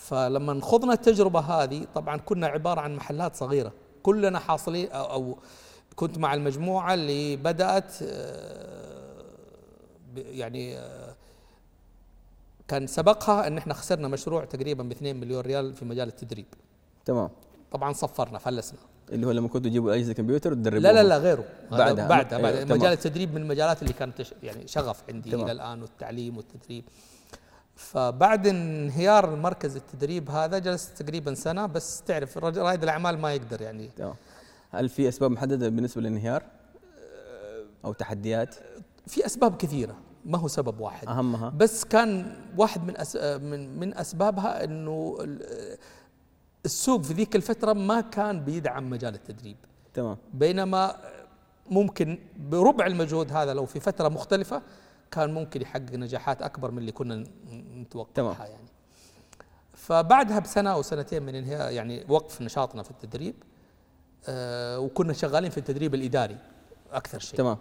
فلما 0.00 0.60
خضنا 0.62 0.92
التجربة 0.92 1.40
هذه 1.40 1.86
طبعا 1.94 2.16
كنا 2.16 2.46
عبارة 2.46 2.80
عن 2.80 2.96
محلات 2.96 3.36
صغيرة. 3.36 3.72
كلنا 4.02 4.38
حاصلين 4.38 4.88
أو, 4.90 5.04
أو 5.12 5.38
كنت 5.96 6.18
مع 6.18 6.34
المجموعة 6.34 6.94
اللي 6.94 7.36
بدأت 7.36 7.92
آه، 8.02 9.22
يعني 10.16 10.78
آه، 10.78 11.14
كان 12.68 12.86
سبقها 12.86 13.46
إن 13.46 13.58
إحنا 13.58 13.74
خسرنا 13.74 14.08
مشروع 14.08 14.44
تقريبا 14.44 14.82
ب 14.82 14.90
2 14.90 15.20
مليون 15.20 15.40
ريال 15.40 15.74
في 15.74 15.84
مجال 15.84 16.08
التدريب. 16.08 16.46
تمام. 17.04 17.28
طبعا 17.72 17.92
صفرنا 17.92 18.38
فلسنا. 18.38 18.78
اللي 19.12 19.26
هو 19.26 19.30
لما 19.30 19.48
كنتوا 19.48 19.70
تجيبوا 19.70 19.94
أجهزة 19.94 20.12
كمبيوتر 20.12 20.52
وتدربوهم 20.52 20.82
لا 20.82 20.92
لا 20.92 21.08
لا 21.08 21.18
غيره. 21.18 21.44
بعدها. 21.70 22.08
بعدها 22.08 22.38
أيوة، 22.38 22.50
بعد 22.52 22.64
تمام. 22.64 22.78
مجال 22.78 22.92
التدريب 22.92 23.34
من 23.34 23.42
المجالات 23.42 23.82
اللي 23.82 23.92
كانت 23.92 24.22
يعني 24.42 24.68
شغف 24.68 25.02
عندي 25.08 25.30
تمام. 25.30 25.44
إلى 25.44 25.52
الآن 25.52 25.82
والتعليم 25.82 26.36
والتدريب. 26.36 26.84
فبعد 27.80 28.46
انهيار 28.46 29.36
مركز 29.36 29.76
التدريب 29.76 30.30
هذا 30.30 30.58
جلست 30.58 31.02
تقريبا 31.02 31.34
سنة 31.34 31.66
بس 31.66 32.02
تعرف 32.02 32.38
رائد 32.38 32.82
الأعمال 32.82 33.18
ما 33.18 33.34
يقدر 33.34 33.62
يعني. 33.62 33.90
تمام. 33.96 34.14
هل 34.70 34.88
في 34.88 35.08
أسباب 35.08 35.30
محددة 35.30 35.68
بالنسبة 35.68 36.00
للانهيار؟ 36.00 36.42
أو 37.84 37.92
تحديات؟ 37.92 38.54
في 39.06 39.26
أسباب 39.26 39.56
كثيرة 39.56 39.96
ما 40.24 40.38
هو 40.38 40.48
سبب 40.48 40.80
واحد. 40.80 41.08
أهمها؟ 41.08 41.48
بس 41.48 41.84
كان 41.84 42.36
واحد 42.56 42.84
من 42.86 42.96
أس 42.96 43.16
من 43.16 43.78
من 43.80 43.94
أسبابها 43.94 44.64
إنه 44.64 45.18
ال- 45.20 45.76
السوق 46.64 47.02
في 47.02 47.12
ذيك 47.14 47.36
الفترة 47.36 47.72
ما 47.72 48.00
كان 48.00 48.44
بيدعم 48.44 48.90
مجال 48.90 49.14
التدريب. 49.14 49.56
تمام. 49.94 50.16
بينما 50.34 50.96
ممكن 51.70 52.18
بربع 52.38 52.86
المجهود 52.86 53.32
هذا 53.32 53.54
لو 53.54 53.66
في 53.66 53.80
فترة 53.80 54.08
مختلفة 54.08 54.62
كان 55.10 55.34
ممكن 55.34 55.62
يحقق 55.62 55.92
نجاحات 55.94 56.42
أكبر 56.42 56.70
من 56.70 56.78
اللي 56.78 56.92
كنا 56.92 57.24
نتوقعها 57.76 58.12
تمام. 58.14 58.34
يعني 58.40 58.68
فبعدها 59.72 60.38
بسنة 60.38 60.72
أو 60.72 60.82
سنتين 60.82 61.22
من 61.22 61.34
انهاء 61.34 61.72
يعني 61.72 62.04
وقف 62.08 62.42
نشاطنا 62.42 62.82
في 62.82 62.90
التدريب 62.90 63.34
آه 64.28 64.78
وكنا 64.78 65.12
شغالين 65.12 65.50
في 65.50 65.58
التدريب 65.58 65.94
الإداري 65.94 66.36
أكثر 66.92 67.18
شيء 67.18 67.38
تمام 67.38 67.58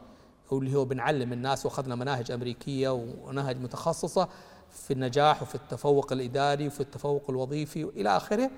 واللي 0.52 0.76
هو 0.78 0.86
بنعلم 0.86 1.34
الناس 1.34 1.66
وأخذنا 1.66 1.96
مناهج 1.96 2.32
أمريكية 2.32 2.90
ونهج 2.90 3.58
متخصصة 3.58 4.30
في 4.72 4.94
النجاح 4.94 5.42
وفي 5.42 5.56
التفوق 5.56 6.12
الإداري 6.12 6.68
وفي 6.68 6.80
التفوق 6.80 7.30
الوظيفي 7.30 7.84
وإلى 7.84 8.18
آخره. 8.18 8.52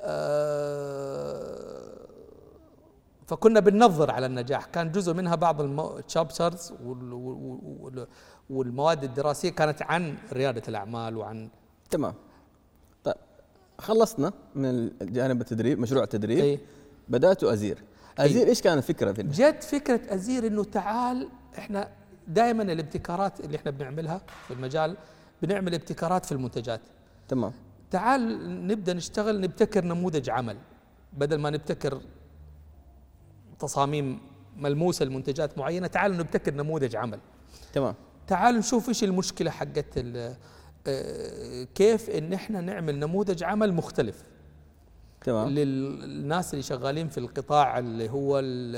آه، 0.00 1.97
فكنا 3.28 3.60
بننظر 3.60 4.10
على 4.10 4.26
النجاح، 4.26 4.64
كان 4.64 4.92
جزء 4.92 5.14
منها 5.14 5.34
بعض 5.34 5.60
التشابترز 5.60 6.72
والمواد 8.50 9.04
الدراسية 9.04 9.50
كانت 9.50 9.82
عن 9.82 10.16
ريادة 10.32 10.62
الأعمال 10.68 11.16
وعن 11.16 11.48
تمام. 11.90 12.14
طيب 13.04 13.14
خلصنا 13.78 14.32
من 14.54 14.90
جانب 15.00 15.40
التدريب 15.40 15.78
مشروع 15.78 16.04
التدريب. 16.04 16.38
إيه. 16.38 16.58
بداتوا 17.08 17.52
أزير. 17.52 17.78
أزير 18.18 18.46
إيش 18.46 18.62
كانت 18.62 18.78
الفكرة 18.78 19.12
في 19.12 19.22
جت 19.22 19.64
فكرة 19.64 20.00
أزير 20.14 20.46
إنه 20.46 20.64
تعال 20.64 21.28
إحنا 21.58 21.88
دائما 22.28 22.62
الابتكارات 22.62 23.40
اللي 23.40 23.56
إحنا 23.56 23.70
بنعملها 23.70 24.20
في 24.46 24.54
المجال 24.54 24.96
بنعمل 25.42 25.74
ابتكارات 25.74 26.24
في 26.24 26.32
المنتجات. 26.32 26.80
تمام. 27.28 27.52
تعال 27.90 28.66
نبدأ 28.66 28.92
نشتغل 28.92 29.40
نبتكر 29.40 29.84
نموذج 29.84 30.30
عمل. 30.30 30.56
بدل 31.12 31.38
ما 31.38 31.50
نبتكر 31.50 32.00
تصاميم 33.58 34.20
ملموسة 34.56 35.04
لمنتجات 35.04 35.58
معينة. 35.58 35.86
تعال 35.86 36.16
نبتكر 36.16 36.54
نموذج 36.54 36.96
عمل. 36.96 37.20
تمام. 37.72 37.94
تعال 38.26 38.54
نشوف 38.54 38.88
إيش 38.88 39.04
المشكلة 39.04 39.50
حقت 39.50 39.84
آه، 40.86 41.66
كيف 41.74 42.10
إن 42.10 42.32
إحنا 42.32 42.60
نعمل 42.60 42.98
نموذج 42.98 43.44
عمل 43.44 43.72
مختلف. 43.74 44.22
تمام. 45.24 45.48
للناس 45.48 46.52
اللي 46.54 46.62
شغالين 46.62 47.08
في 47.08 47.18
القطاع 47.18 47.78
اللي 47.78 48.10
هو 48.10 48.38
ال- 48.38 48.76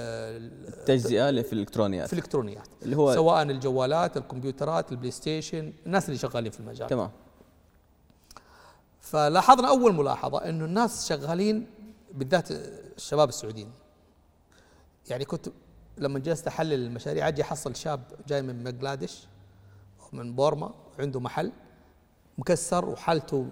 التجزئة 0.78 1.28
اللي 1.28 1.42
في 1.42 1.52
الإلكترونيات. 1.52 2.06
في 2.06 2.12
الإلكترونيات. 2.12 2.68
اللي 2.82 2.96
هو 2.96 3.14
سواء 3.14 3.42
الجوالات 3.42 4.16
الكمبيوترات 4.16 4.92
البلاي 4.92 5.10
ستيشن 5.10 5.72
الناس 5.86 6.06
اللي 6.08 6.18
شغالين 6.18 6.52
في 6.52 6.60
المجال. 6.60 6.88
تمام. 6.88 7.10
فلاحظنا 9.00 9.68
أول 9.68 9.94
ملاحظة 9.94 10.38
إنه 10.38 10.64
الناس 10.64 11.08
شغالين 11.08 11.66
بالذات 12.14 12.48
الشباب 12.50 13.28
السعوديين. 13.28 13.70
يعني 15.10 15.24
كنت 15.24 15.48
لما 15.98 16.18
جلست 16.18 16.46
أحلل 16.46 16.86
المشاريع 16.86 17.28
أجي 17.28 17.42
أحصل 17.42 17.76
شاب 17.76 18.02
جاي 18.28 18.42
من 18.42 18.64
بنغلاديش 18.64 19.26
أو 20.00 20.06
من 20.12 20.34
بورما 20.34 20.74
عنده 20.98 21.20
محل 21.20 21.52
مكسر 22.38 22.88
وحالته 22.88 23.48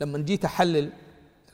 لما 0.00 0.18
جيت 0.18 0.44
أحلل 0.44 0.92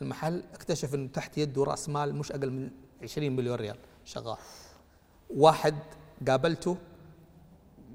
المحل 0.03 0.43
اكتشف 0.55 0.95
إنه 0.95 1.09
تحت 1.09 1.39
يده 1.39 1.65
رأس 1.65 1.89
مال 1.89 2.15
مش 2.15 2.33
أقل 2.33 2.51
من 2.51 2.71
20 3.03 3.37
مليون 3.37 3.57
ريال 3.57 3.77
شغال. 4.05 4.37
واحد 5.31 5.75
قابلته 6.29 6.77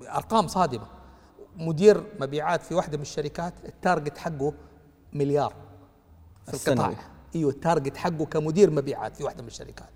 ارقام 0.01 0.47
صادمة. 0.47 0.87
مدير 1.55 2.03
مبيعات 2.19 2.61
في 2.61 2.75
واحدة 2.75 2.97
من 2.97 3.01
الشركات 3.01 3.53
ال 3.65 3.73
target 3.73 4.17
حقه 4.17 4.53
مليار. 5.13 5.53
في 6.45 6.53
القطاع. 6.53 6.93
إيوه 7.35 7.51
ال 7.51 7.58
target 7.58 7.97
حقه 7.97 8.25
كمدير 8.25 8.69
مبيعات 8.69 9.15
في 9.15 9.23
واحدة 9.23 9.41
من 9.41 9.47
الشركات. 9.47 9.89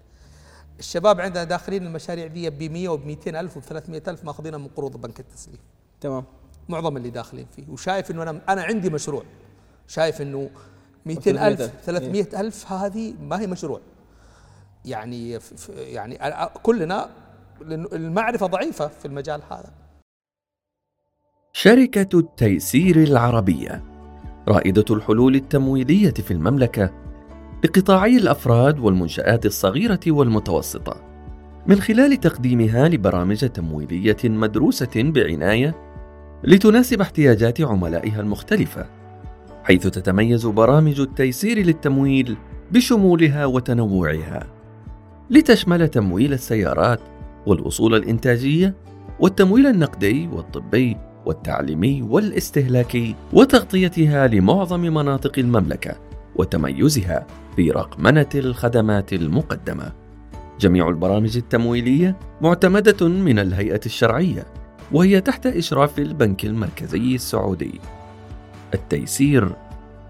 الشباب 0.81 1.21
عندنا 1.21 1.43
داخلين 1.43 1.85
المشاريع 1.85 2.27
دي 2.27 2.49
ب 2.49 2.63
100 2.63 2.89
وب 2.89 3.05
200 3.05 3.39
ألف 3.39 3.57
وب 3.57 3.63
300 3.63 4.01
ألف 4.07 4.23
ماخذينها 4.23 4.59
من 4.59 4.67
قروض 4.67 5.01
بنك 5.01 5.19
التسليف 5.19 5.59
تمام. 6.01 6.23
معظم 6.69 6.97
اللي 6.97 7.09
داخلين 7.09 7.45
فيه. 7.55 7.63
وشايف 7.69 8.11
إنه 8.11 8.23
أنا 8.23 8.41
أنا 8.49 8.63
عندي 8.63 8.89
مشروع. 8.89 9.23
شايف 9.87 10.21
إنه 10.21 10.49
200 11.05 11.21
300 11.21 11.47
الف 11.47 11.61
ألف. 11.61 11.71
300 11.85 12.41
ألف 12.41 12.71
هذه 12.71 13.13
ما 13.21 13.39
هي 13.39 13.47
مشروع. 13.47 13.79
يعني 14.85 15.39
يعني 15.77 16.19
كلنا 16.63 17.09
المعرفة 17.93 18.45
ضعيفة 18.45 18.87
في 18.87 19.05
المجال 19.05 19.41
هذا. 19.51 19.71
شركة 21.53 22.19
التيسير 22.19 23.03
العربية 23.03 23.83
رائدة 24.47 24.85
الحلول 24.89 25.35
التمويلية 25.35 26.13
في 26.13 26.31
المملكة 26.31 27.00
لقطاعي 27.63 28.17
الأفراد 28.17 28.79
والمنشآت 28.79 29.45
الصغيرة 29.45 29.99
والمتوسطة. 30.07 31.01
من 31.67 31.81
خلال 31.81 32.19
تقديمها 32.19 32.89
لبرامج 32.89 33.49
تمويلية 33.49 34.17
مدروسة 34.23 34.89
بعناية 34.95 35.75
لتناسب 36.43 37.01
احتياجات 37.01 37.61
عملائها 37.61 38.21
المختلفة 38.21 38.85
حيث 39.63 39.87
تتميز 39.87 40.45
برامج 40.45 40.99
التيسير 40.99 41.59
للتمويل 41.59 42.37
بشمولها 42.71 43.45
وتنوعها. 43.45 44.47
لتشمل 45.29 45.87
تمويل 45.87 46.33
السيارات 46.33 46.99
والأصول 47.45 47.95
الإنتاجية 47.95 48.75
والتمويل 49.19 49.67
النقدي 49.67 50.27
والطبي 50.27 50.97
والتعليمي 51.25 52.01
والاستهلاكي 52.01 53.15
وتغطيتها 53.33 54.27
لمعظم 54.27 54.79
مناطق 54.79 55.39
المملكة. 55.39 56.10
وتميزها 56.41 57.27
في 57.55 57.71
رقمنه 57.71 58.29
الخدمات 58.35 59.13
المقدمة. 59.13 59.91
جميع 60.59 60.89
البرامج 60.89 61.37
التمويلية 61.37 62.15
معتمدة 62.41 63.07
من 63.07 63.39
الهيئة 63.39 63.81
الشرعية 63.85 64.45
وهي 64.91 65.21
تحت 65.21 65.45
إشراف 65.45 65.99
البنك 65.99 66.45
المركزي 66.45 67.15
السعودي. 67.15 67.79
التيسير 68.73 69.55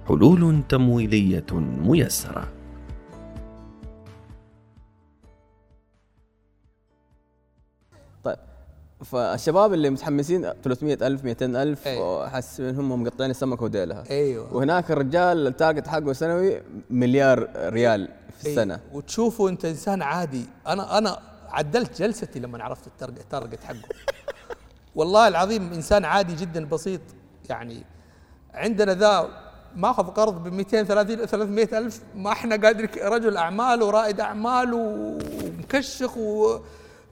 حلول 0.08 0.62
تمويلية 0.70 1.46
ميسرة. 1.86 2.48
فالشباب 9.05 9.73
اللي 9.73 9.89
متحمسين 9.89 10.53
300 10.63 10.97
ألف 11.01 11.23
200 11.23 11.45
ألف 11.45 11.87
أيوة. 11.87 12.29
حس 12.29 12.59
انهم 12.59 13.03
مقطعين 13.03 13.31
السمكه 13.31 13.63
وديلها. 13.63 14.03
أيوه. 14.09 14.55
وهناك 14.55 14.91
الرجال 14.91 15.47
التارجت 15.47 15.87
حقه 15.87 16.13
سنوي 16.13 16.61
مليار 16.89 17.49
ريال 17.55 18.09
في 18.39 18.49
السنة. 18.49 18.73
أيوة. 18.73 18.95
وتشوفه 18.95 19.49
أنت 19.49 19.65
إنسان 19.65 20.01
عادي. 20.01 20.45
أنا 20.67 20.97
أنا 20.97 21.19
عدلت 21.49 22.01
جلستي 22.01 22.39
لما 22.39 22.63
عرفت 22.63 22.87
ال 22.88 22.98
target 22.98 23.63
حقه. 23.63 23.77
والله 24.95 25.27
العظيم 25.27 25.73
إنسان 25.73 26.05
عادي 26.05 26.35
جدا 26.35 26.65
بسيط. 26.65 27.01
يعني 27.49 27.83
عندنا 28.53 28.93
ذا 28.93 29.29
ماخذ 29.75 30.03
قرض 30.03 30.43
ب 30.43 30.53
230 30.53 31.25
300 31.25 31.77
ألف 31.77 32.01
ما 32.15 32.31
إحنا 32.31 32.55
قادر 32.55 32.89
رجل 33.03 33.37
أعمال 33.37 33.83
ورائد 33.83 34.19
أعمال 34.19 34.73
ومكشخ 34.73 36.17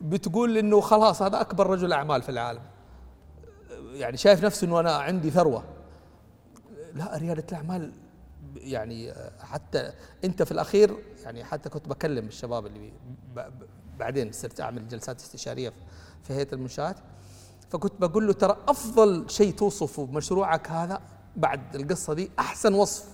وبتقول 0.01 0.57
إنه 0.57 0.81
خلاص 0.81 1.21
هذا 1.21 1.41
أكبر 1.41 1.67
رجل 1.67 1.93
أعمال 1.93 2.21
في 2.21 2.29
العالم. 2.29 2.61
يعني 3.91 4.17
شايف 4.17 4.45
نفسه 4.45 4.67
إنه 4.67 4.79
أنا 4.79 4.91
عندي 4.91 5.31
ثروة. 5.31 5.63
لا 6.93 7.17
ريادة 7.17 7.43
الأعمال 7.49 7.91
يعني 8.55 9.13
حتى 9.39 9.91
أنت 10.23 10.43
في 10.43 10.51
الأخير 10.51 10.97
يعني 11.23 11.43
حتى 11.43 11.69
كنت 11.69 11.89
بكلم 11.89 12.27
الشباب 12.27 12.65
اللي 12.65 12.91
بعدين 13.99 14.31
صرت 14.31 14.61
أعمل 14.61 14.87
جلسات 14.87 15.19
استشارية 15.19 15.73
في 16.23 16.33
هيئة 16.33 16.53
المنشآت. 16.53 16.95
فكنت 17.69 17.93
بقول 18.01 18.27
له 18.27 18.33
ترى 18.33 18.57
أفضل 18.67 19.29
شيء 19.29 19.53
توصفه 19.53 20.05
بمشروعك 20.05 20.71
هذا 20.71 21.01
بعد 21.35 21.75
القصة 21.75 22.13
دي 22.13 22.31
أحسن 22.39 22.73
وصف. 22.73 23.05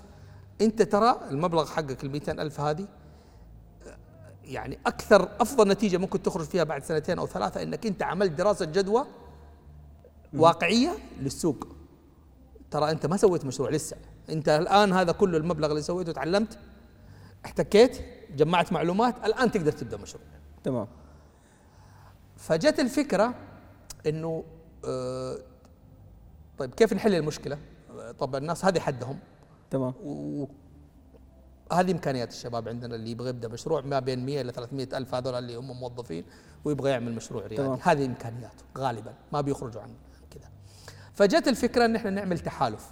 أنت 0.61 0.81
ترى 0.81 1.19
المبلغ 1.29 1.65
حقك 1.65 2.03
ال 2.03 2.11
200 2.11 2.31
ألف 2.31 2.59
هذه 2.59 2.87
يعني 4.47 4.79
أكثر 4.85 5.29
أفضل 5.39 5.67
نتيجة 5.67 5.97
ممكن 5.97 6.23
تخرج 6.23 6.45
فيها 6.45 6.63
بعد 6.63 6.83
سنتين 6.83 7.19
أو 7.19 7.27
ثلاثة 7.27 7.63
إنك 7.63 7.85
أنت 7.85 8.03
عملت 8.03 8.31
دراسة 8.31 8.65
جدوى 8.65 9.05
واقعية 10.33 10.91
للسوق. 11.19 11.67
ترى 12.71 12.91
أنت 12.91 13.05
ما 13.05 13.17
سويت 13.17 13.45
مشروع 13.45 13.69
لسه. 13.69 13.97
أنت 14.29 14.49
الآن 14.49 14.93
هذا 14.93 15.11
كله 15.11 15.37
المبلغ 15.37 15.69
اللي 15.69 15.81
سويته 15.81 16.11
تعلمت 16.11 16.59
احتكيت 17.45 17.97
جمعت 18.35 18.73
معلومات 18.73 19.25
الآن 19.25 19.51
تقدر 19.51 19.71
تبدأ 19.71 19.97
مشروع. 19.97 20.23
تمام. 20.63 20.87
فجت 22.37 22.79
الفكرة 22.79 23.33
إنه 24.07 24.43
آه 24.85 25.37
طيب 26.57 26.73
كيف 26.73 26.93
نحل 26.93 27.15
المشكلة؟ 27.15 27.57
طب 28.19 28.35
الناس 28.35 28.65
هذه 28.65 28.79
حدهم. 28.79 29.19
تمام. 29.71 29.93
وهذه 31.71 31.91
إمكانيات 31.91 32.29
الشباب 32.29 32.67
عندنا 32.67 32.95
اللي 32.95 33.11
يبغى 33.11 33.29
يبدأ 33.29 33.47
مشروع 33.47 33.81
ما 33.81 33.99
بين 33.99 34.25
100 34.25 34.41
إلى 34.41 34.51
300 34.51 34.87
ألف 34.93 35.15
هذول 35.15 35.35
اللي 35.35 35.55
هم 35.55 35.79
موظفين 35.79 36.25
ويبغى 36.65 36.89
يعمل 36.89 37.15
مشروع 37.15 37.41
ريادي. 37.41 37.55
تمام. 37.55 37.79
هذه 37.81 38.05
إمكانياته 38.05 38.63
غالبا. 38.77 39.13
ما 39.33 39.41
بيخرجوا 39.41 39.81
عن 39.81 39.89
كذا 40.31 40.49
فجت 41.13 41.47
الفكرة 41.47 41.85
إن 41.85 41.95
إحنا 41.95 42.09
نعمل 42.09 42.39
تحالف. 42.39 42.89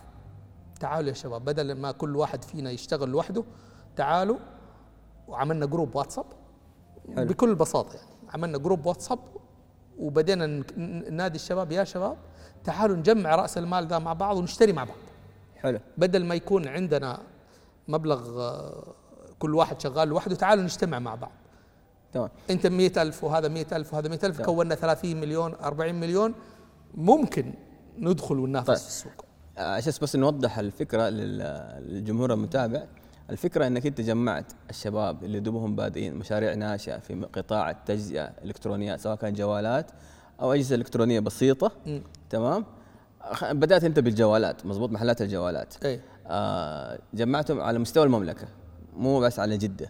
تعالوا 0.80 1.10
يا 1.10 1.14
شباب 1.14 1.46
بدل 1.46 1.72
ما 1.74 1.92
كل 1.92 2.16
واحد 2.16 2.44
فينا 2.44 2.72
يشتغل 2.72 3.10
لوحده 3.10 3.44
تعالوا 3.96 4.38
وعملنا 5.28 5.66
group 5.66 5.96
واتساب. 5.96 6.26
حلو. 7.16 7.26
بكل 7.26 7.56
بساطة 7.56 7.96
يعني. 7.96 8.10
عملنا 8.34 8.58
جروب 8.58 8.86
واتساب 8.86 9.20
وبدينا 10.00 10.64
نادي 11.10 11.36
الشباب 11.36 11.72
يا 11.72 11.84
شباب 11.84 12.18
تعالوا 12.64 12.96
نجمع 12.96 13.36
رأس 13.36 13.58
المال 13.58 13.88
ذا 13.88 14.00
مع 14.00 14.14
بعض 14.14 14.38
ونشتري 14.38 14.74
مع 14.74 14.84
بعض. 14.84 14.98
حلو. 15.56 15.80
بدل 15.98 16.26
ما 16.26 16.36
يكون 16.36 16.68
عندنا 16.68 17.22
مبلغ 17.88 18.42
آه، 18.42 18.94
كل 19.40 19.56
واحد 19.56 19.82
شغال 19.82 20.08
لوحده 20.08 20.36
تعالوا 20.36 20.64
نجتمع 20.64 21.00
مع 21.00 21.16
بعض. 21.16 21.32
تمام. 22.14 22.30
انت 22.50 22.68
100000 22.68 23.24
وهذا 23.24 23.48
100000 23.48 23.94
وهذا 23.94 24.10
100000 24.10 24.36
تمام. 24.38 24.46
كونا 24.46 24.76
30 24.76 25.20
مليون 25.20 25.54
40 25.64 25.96
مليون 25.96 26.34
ممكن 26.96 27.54
ندخل 28.00 28.40
وننافس 28.40 28.68
طيب. 28.68 28.78
في 28.78 28.88
السوق 28.88 29.26
عشان 29.58 29.94
بس 30.02 30.16
نوضح 30.16 30.60
الفكرة 30.60 31.10
لل- 31.10 31.80
للجمهور 31.88 32.34
المتابع. 32.34 32.84
الفكرة 33.30 33.68
إنك 33.68 33.86
أنت 33.86 34.02
جمعت 34.02 34.52
الشباب 34.70 35.24
اللي 35.24 35.40
دوبهم 35.40 35.76
بادئين 35.76 36.16
مشاريع 36.16 36.54
ناشئة 36.54 36.98
في 36.98 37.26
قطاع 37.34 37.70
التجزئة 37.70 38.24
الإلكترونيات 38.24 39.00
سواء 39.00 39.16
كان 39.16 39.34
جوالات 39.34 39.92
أو 40.42 40.54
أجهزة 40.54 40.76
إلكترونية 40.76 41.20
بسيطة. 41.20 41.72
مم. 41.86 42.04
تمام. 42.30 42.66
بدأت 43.52 43.84
أنت 43.84 44.00
بالجوالات 44.00 44.66
مضبوط؟ 44.66 44.92
محلات 44.92 45.22
الجوالات. 45.22 45.86
اي 45.86 46.00
آه 46.28 47.00
جمعتهم 47.14 47.62
على 47.62 47.80
مستوى 47.80 48.04
المملكة 48.04 48.48
مو 48.96 49.20
بس 49.20 49.40
على 49.40 49.58
جدة. 49.58 49.90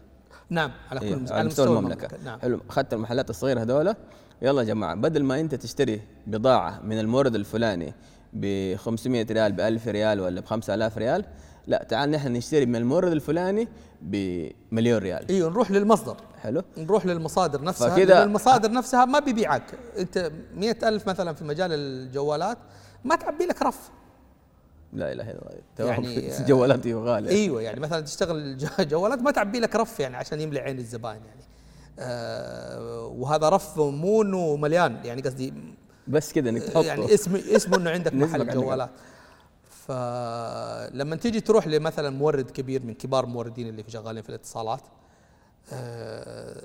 نعم 0.50 0.72
على 0.92 1.00
كل 1.00 1.06
إيه، 1.06 1.34
على 1.34 1.48
مستوى 1.48 1.68
المملكة. 1.68 2.08
نعم. 2.26 2.40
حلو 2.40 2.60
اخذت 2.70 2.94
المحلات 2.94 3.30
الصغيرة 3.30 3.62
هذولا. 3.62 3.96
يلا 4.42 4.62
يا 4.62 4.68
جماعة 4.68 4.96
بدل 4.96 5.24
ما 5.24 5.40
أنت 5.40 5.56
تشتري 5.56 6.02
بضاعة 6.28 6.80
من 6.84 7.00
المورد 7.00 7.36
الفلاني 7.36 7.94
ب 8.34 8.76
500 8.76 9.26
ريال 9.32 9.52
ب 9.52 9.60
1000 9.60 9.88
ريال 9.88 10.20
ولا 10.20 10.42
ب 10.42 10.46
5000 10.46 10.98
ريال 10.98 11.26
لا 11.68 11.84
تعال 11.84 12.12
نحن 12.12 12.34
نشتري 12.34 12.66
من 12.66 12.76
المورد 12.76 13.12
الفلاني 13.12 13.68
بمليون 14.02 14.98
ريال. 14.98 15.30
إيوه 15.30 15.50
نروح 15.50 15.72
للمصدر. 15.72 16.18
حلو. 16.42 16.64
نروح 16.78 17.06
للمصادر 17.06 17.64
نفسها. 17.64 17.98
لأن 17.98 18.28
المصادر 18.28 18.72
نفسها 18.72 19.06
ما 19.06 19.20
بيبيعك. 19.20 19.64
أنت 19.98 20.32
مئة 20.56 20.90
ألف 20.90 21.10
مثلا 21.10 21.34
في 21.34 21.44
مجال 21.44 21.74
الجوالات 21.74 22.58
ما 23.04 23.16
تعبي 23.16 23.46
لك 23.46 23.62
رف. 23.62 23.90
لا 24.94 25.12
إله 25.12 25.32
إلا 25.32 25.42
الله. 25.42 25.92
يعني، 25.92 26.14
يعني 26.14 26.46
جوالات 26.46 26.88
غاليه 26.88 27.30
إيوه 27.30 27.62
يعني 27.62 27.80
مثلا 27.80 28.02
تشتغل 28.02 28.58
جوالات 28.92 29.20
ما 29.20 29.32
تعبي 29.32 29.60
لك 29.60 29.76
رف 29.76 30.00
يعني 30.00 30.18
عشان 30.18 30.42
يملي 30.42 30.60
عين 30.60 30.78
الزبائن 30.78 31.22
يعني. 31.26 31.42
آه 32.00 33.06
وهذا 33.06 33.50
رف 33.50 33.78
مو 33.78 34.22
إنه 34.22 34.56
مليان 34.56 35.00
يعني 35.06 35.22
قصدي 35.22 35.54
بس 36.08 36.34
كذا 36.34 36.50
إنك 36.50 36.64
تحطه. 36.64 36.86
يعني 36.86 37.14
اسم 37.14 37.36
اسمه 37.36 37.78
إنه 37.78 37.90
عندك 37.90 38.14
محل. 38.24 38.54
جوالات. 38.54 38.90
فلما 39.88 41.16
تيجي 41.16 41.42
تروح 41.42 41.68
لمثلا 41.68 42.10
مورد 42.10 42.52
كبير 42.52 42.86
من 42.86 42.94
كبار 42.94 43.24
الموردين 43.24 43.68
اللي 43.68 43.84
في 43.84 43.92
شغالين 43.92 44.24
في 44.24 44.30
الاتصالات 44.30 44.82
آه، 45.74 46.62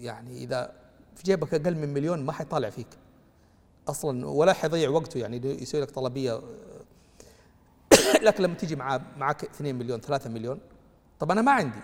يعني 0.00 0.44
إذا 0.44 0.72
في 1.16 1.22
جيبك 1.22 1.54
أقل 1.54 1.74
من 1.76 1.88
مليون 1.94 2.20
ما 2.24 2.32
حيطالع 2.32 2.70
فيك. 2.70 2.86
أصلا 3.88 4.26
ولا 4.26 4.52
حيضيع 4.52 4.90
وقته 4.90 5.18
يعني 5.18 5.62
يسوي 5.62 5.80
لك 5.80 5.90
طلبية 5.90 6.40
لكن 8.26 8.42
لما 8.42 8.54
تيجي 8.54 8.76
مع 8.76 9.00
معك 9.18 9.44
2 9.44 9.74
مليون 9.74 10.00
3 10.00 10.30
مليون 10.30 10.60
طب 11.18 11.30
أنا 11.30 11.42
ما 11.42 11.52
عندي. 11.52 11.78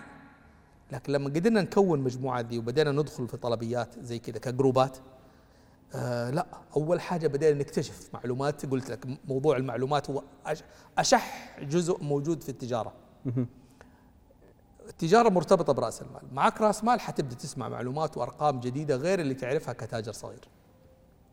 لكن 0.91 1.13
لما 1.13 1.25
قدرنا 1.25 1.61
نكون 1.61 1.99
مجموعة 1.99 2.41
دي 2.41 2.57
وبدينا 2.59 2.91
ندخل 2.91 3.27
في 3.27 3.37
طلبيات 3.37 3.99
زي 3.99 4.19
كذا 4.19 4.37
كجروبات 4.39 4.97
آه 5.95 6.29
لا 6.29 6.45
أول 6.75 7.01
حاجة 7.01 7.27
بدينا 7.27 7.59
نكتشف 7.59 8.09
معلومات. 8.13 8.65
قلت 8.65 8.89
لك 8.91 9.07
موضوع 9.27 9.57
المعلومات 9.57 10.09
هو 10.09 10.23
أشح 10.97 11.57
جزء 11.61 12.03
موجود 12.03 12.43
في 12.43 12.49
التجارة. 12.49 12.93
التجارة 14.89 15.29
مرتبطة 15.29 15.73
برأس 15.73 16.01
المال. 16.01 16.21
معك 16.33 16.61
رأس 16.61 16.83
مال 16.83 16.99
حتبدأ 17.01 17.35
تسمع 17.35 17.69
معلومات 17.69 18.17
وأرقام 18.17 18.59
جديدة 18.59 18.95
غير 18.95 19.19
اللي 19.19 19.33
تعرفها 19.33 19.73
كتاجر 19.73 20.11
صغير. 20.11 20.47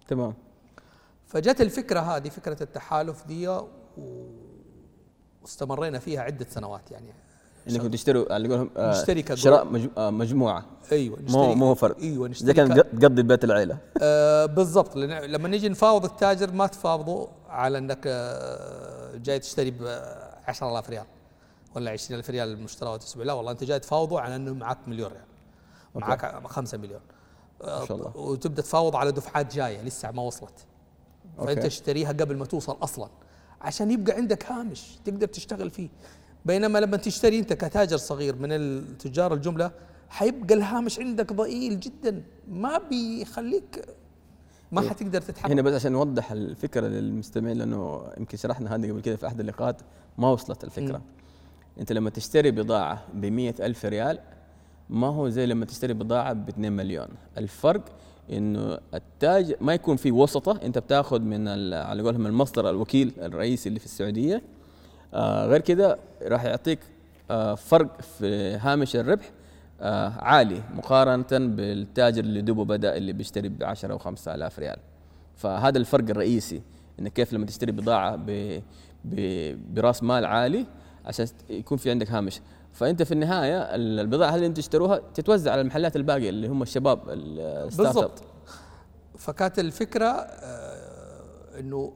تمام. 0.08 0.34
فجت 1.26 1.60
الفكرة 1.60 2.00
هذه 2.00 2.28
فكرة 2.28 2.62
التحالف 2.62 3.26
دي 3.26 3.48
و- 3.48 3.68
واستمرينا 5.44 5.98
فيها 5.98 6.20
عدة 6.20 6.46
سنوات 6.50 6.90
يعني. 6.90 7.12
انكم 7.70 7.88
تشتروا 7.90 8.32
على 8.32 8.48
قولهم 8.48 8.70
آه، 8.76 8.90
نشتري 8.90 9.22
كجروب. 9.22 9.38
شراء 9.38 9.88
آه، 9.98 10.10
مجموعة. 10.10 10.64
أيوه 10.92 11.18
مو 11.28 11.54
مو 11.54 11.74
فرد 11.74 12.00
أيوه 12.00 12.24
إذا 12.26 12.30
نشتري 12.30 12.52
كان 12.52 12.74
تقضي 12.74 13.22
بيت 13.22 13.44
العيلة. 13.44 13.78
آه 14.02 14.46
بالضبط. 14.46 14.96
لأن 14.96 15.30
لما 15.30 15.48
نيجي 15.48 15.68
نفاوض 15.68 16.04
التاجر 16.04 16.52
ما 16.52 16.66
تفاوضه 16.66 17.28
على 17.48 17.78
إنك 17.78 17.98
آه 18.06 19.16
جاي 19.16 19.38
تشتري 19.38 19.70
ب 19.70 19.82
10000 20.48 20.90
ريال 20.90 21.04
ولا 21.76 21.90
20000 21.90 22.30
ريال 22.30 22.48
المشترى 22.48 22.90
وتسبوع 22.90 23.24
لا 23.24 23.32
والله 23.32 23.52
أنت 23.52 23.64
جاي 23.64 23.78
تفاوضه 23.78 24.20
على 24.20 24.36
إنه 24.36 24.54
معك 24.54 24.78
مليون 24.86 25.10
ريال. 25.10 25.24
معك 25.94 26.46
5 26.46 26.78
مليون. 26.78 27.00
آه 27.62 27.80
ما 27.80 27.86
شاء 27.86 27.96
الله. 27.96 28.16
وتبدأ 28.16 28.62
تفاوض 28.62 28.96
على 28.96 29.12
دفعات 29.12 29.54
جاية 29.54 29.82
لسه 29.82 30.10
ما 30.10 30.22
وصلت. 30.22 30.66
فأنت. 31.38 31.58
تشتريها 31.58 32.08
قبل 32.08 32.36
ما 32.36 32.44
توصل 32.44 32.76
أصلا. 32.82 33.08
عشان 33.64 33.90
يبقى 33.90 34.16
عندك 34.16 34.52
هامش 34.52 34.98
تقدر 35.04 35.26
تشتغل 35.26 35.70
فيه. 35.70 35.88
بينما 36.44 36.78
لما 36.78 36.96
تشتري 36.96 37.38
انت 37.38 37.52
كتاجر 37.52 37.96
صغير 37.96 38.36
من 38.36 38.52
التجار 38.52 39.34
الجملة 39.34 39.70
حيبقى 40.08 40.54
الهامش 40.54 40.98
عندك 40.98 41.32
ضئيل 41.32 41.80
جدا. 41.80 42.22
ما 42.48 42.78
بيخليك 42.78 43.84
ما 44.72 44.80
إيه. 44.82 44.88
حتقدر 44.88 45.20
تتحرك. 45.20 45.50
هنا 45.50 45.62
بس 45.62 45.74
عشان 45.74 45.92
نوضح 45.92 46.32
الفكرة 46.32 46.86
للمستمعين 46.86 47.56
لأنه 47.58 48.06
يمكن 48.18 48.36
شرحنا 48.38 48.74
هذه 48.74 48.90
قبل 48.90 49.00
كده 49.00 49.16
في 49.16 49.26
أحد 49.26 49.40
اللقاءات 49.40 49.82
ما 50.18 50.30
وصلت 50.30 50.64
الفكرة. 50.64 51.02
أنت 51.80 51.92
لما 51.92 52.10
تشتري 52.10 52.50
بضاعة 52.50 53.04
ب 53.14 53.24
ألف 53.60 53.84
ريال 53.84 54.18
ما 54.90 55.06
هو 55.06 55.28
زي 55.28 55.46
لما 55.46 55.64
تشتري 55.64 55.94
بضاعة 55.94 56.32
ب 56.32 56.48
2 56.48 56.72
مليون. 56.72 57.08
الفرق 57.38 57.84
إنه 58.32 58.78
التاج 58.94 59.54
ما 59.60 59.74
يكون 59.74 59.96
في 59.96 60.12
وسطة. 60.12 60.58
أنت 60.62 60.78
بتاخذ 60.78 61.20
من 61.20 61.48
على 61.74 62.02
قولهم 62.02 62.26
المصدر 62.26 62.70
الوكيل 62.70 63.12
الرئيسي 63.18 63.68
اللي 63.68 63.80
في 63.80 63.86
السعودية. 63.86 64.42
آه 65.14 65.46
غير 65.46 65.60
كده 65.60 65.98
راح 66.22 66.44
يعطيك 66.44 66.78
آه 67.30 67.54
فرق 67.54 68.00
في 68.00 68.58
هامش 68.60 68.96
الربح 68.96 69.30
آه 69.80 70.08
عالي 70.08 70.62
مقارنة 70.74 71.26
بالتاجر 71.30 72.24
اللي 72.24 72.40
دوبه 72.40 72.64
بدأ 72.64 72.96
اللي 72.96 73.12
بيشتري 73.12 73.48
ب 73.48 73.62
10 73.64 73.92
أو 73.92 73.98
5000 73.98 74.58
ريال. 74.58 74.76
فهذا 75.36 75.78
الفرق 75.78 76.10
الرئيسي 76.10 76.62
إنك 77.00 77.12
كيف 77.12 77.32
لما 77.32 77.46
تشتري 77.46 77.72
بضاعة 77.72 78.16
ب 78.16 78.60
براس 79.74 80.02
مال 80.02 80.24
عالي 80.26 80.66
عشان 81.06 81.26
يكون 81.50 81.78
في 81.78 81.90
عندك 81.90 82.10
هامش. 82.10 82.40
فأنت 82.74 83.02
في 83.02 83.12
النهاية 83.12 83.58
ال- 83.74 84.00
البضاعة 84.00 84.30
هذه 84.30 84.34
اللي 84.34 84.46
انت 84.46 84.56
تشتروها 84.56 84.98
تتوزع 85.14 85.52
على 85.52 85.60
المحلات 85.60 85.96
الباقية 85.96 86.28
اللي 86.30 86.48
هم 86.48 86.62
الشباب 86.62 87.04
بالضبط. 87.76 88.22
فكانت 89.18 89.58
الفكرة 89.58 90.06
آه 90.08 91.60
إنه 91.60 91.92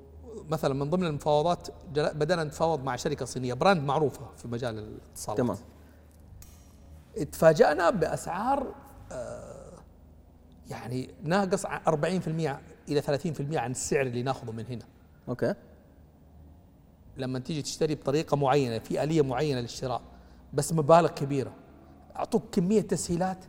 مثلا 0.48 0.74
من 0.74 0.90
ضمن 0.90 1.06
المفاوضات 1.06 1.68
بدانا 1.94 2.44
نتفاوض 2.44 2.84
مع 2.84 2.96
شركة 2.96 3.24
صينية 3.24 3.54
براند 3.54 3.82
معروفة 3.84 4.20
في 4.36 4.48
مجال 4.48 4.78
الاتصالات. 4.78 5.38
تمام. 5.38 5.56
تفاجأنا 7.32 7.90
بأسعار 7.90 8.74
آه، 9.12 9.72
يعني 10.70 11.10
ناقص 11.22 11.66
عن 11.66 11.80
40% 11.86 12.60
إلى 12.88 13.02
30% 13.02 13.58
عن 13.58 13.70
السعر 13.70 14.06
اللي 14.06 14.22
ناخذه 14.22 14.50
من 14.52 14.66
هنا. 14.66 14.84
أوكي. 15.28 15.54
لما 17.16 17.38
تيجي 17.38 17.62
تشتري 17.62 17.94
بطريقة 17.94 18.36
معينة 18.36 18.78
في 18.78 19.02
آلية 19.02 19.22
معينة 19.22 19.60
للشراء. 19.60 20.00
بس 20.52 20.72
مبالغ 20.72 21.08
كبيرة. 21.08 21.52
أعطوك 22.16 22.42
كمية 22.52 22.80
تسهيلات 22.80 23.44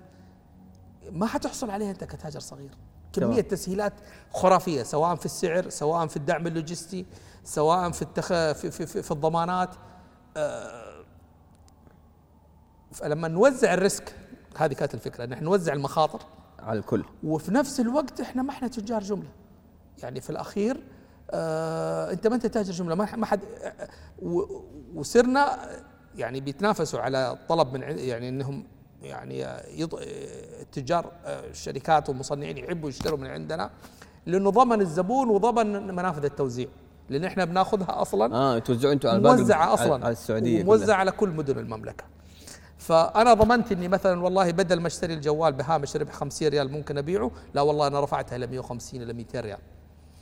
ما 1.12 1.25
حتحصل 1.25 1.69
عليها 1.69 1.91
أنت 1.91 2.03
كتاجر 2.03 2.39
صغير. 2.39 2.71
تمام. 3.13 3.39
تسهيلات 3.39 3.93
خرافية 4.33 4.83
سواء 4.83 5.15
في 5.15 5.25
السعر 5.25 5.69
سواء 5.69 6.07
في 6.07 6.17
الدعم 6.17 6.47
اللوجستي 6.47 7.05
سواء 7.43 7.91
في 7.91 8.01
التخ... 8.01 8.27
في, 8.27 8.71
في, 8.71 8.85
في, 8.85 9.03
في 9.03 9.12
الضمانات. 9.12 9.75
آه، 10.38 11.03
فلما 12.91 13.27
نوزع 13.27 13.73
الريسك 13.73 14.15
هذه 14.57 14.73
كانت 14.73 14.93
الفكرة 14.93 15.25
نحن 15.25 15.43
نوزع 15.43 15.73
المخاطر. 15.73 16.19
على 16.59 16.79
الكل. 16.79 17.05
وفي 17.23 17.51
نفس 17.51 17.79
الوقت 17.79 18.21
إحنا 18.21 18.41
ما 18.41 18.49
إحنا 18.49 18.67
تجار 18.67 19.03
جملة. 19.03 19.29
يعني 19.97 20.21
في 20.21 20.29
الأخير 20.29 20.83
آه 21.31 22.12
أنت 22.12 22.27
ما 22.27 22.35
أنت 22.35 22.45
تاجر 22.45 22.73
جملة 22.73 22.95
ما 22.95 23.25
حد 23.25 23.39
آه، 23.43 23.89
وصرنا 24.95 25.69
يعني 26.19 26.39
بيتنافسوا 26.39 26.99
على 26.99 27.38
طلب 27.49 27.73
من 27.73 27.82
يعني 27.82 28.29
إنهم 28.29 28.63
يعني 29.03 29.45
يض... 29.77 29.95
آه، 29.95 30.01
التجار 30.62 31.12
آه، 31.25 31.49
الشركات 31.49 32.10
والمصنعين 32.10 32.58
يحبوا 32.58 32.89
يشتروا 32.89 33.17
من 33.17 33.27
عندنا 33.27 33.69
لأنه 34.25 34.49
ضمن 34.49 34.82
الزبون 34.82 35.29
وضمن 35.29 35.95
منافذ 35.95 36.25
التوزيع 36.25 36.67
لأن 37.10 37.23
إحنا 37.23 37.45
بناخذها 37.45 38.01
أصلا 38.01 38.36
آه 38.36 38.60
توزعوا 38.60 38.93
أنتم 38.93 39.10
على 39.10 39.19
موزعة 39.19 39.73
أصلا. 39.73 40.05
على 40.05 40.12
السعودية 40.12 40.62
وموزعة 40.62 40.86
كلها. 40.86 40.95
على 40.95 41.12
كل 41.12 41.29
مدن 41.29 41.58
المملكة. 41.58 42.03
فأنا 42.77 43.34
ضمنت 43.34 43.71
إني 43.71 43.88
مثلا 43.88 44.23
والله 44.23 44.51
بدل 44.51 44.79
ما 44.79 44.88
أشتري 44.88 45.13
الجوال 45.13 45.53
بهامش 45.53 45.95
ربح 45.95 46.13
50 46.13 46.47
ريال 46.47 46.71
ممكن 46.71 46.97
أبيعه 46.97 47.32
لا 47.53 47.62
والله 47.62 47.88
أنا 47.88 48.01
رفعتها 48.01 48.38
ل 48.38 48.47
150 48.47 49.01
إلى 49.01 49.13
200 49.13 49.39
ريال. 49.39 49.60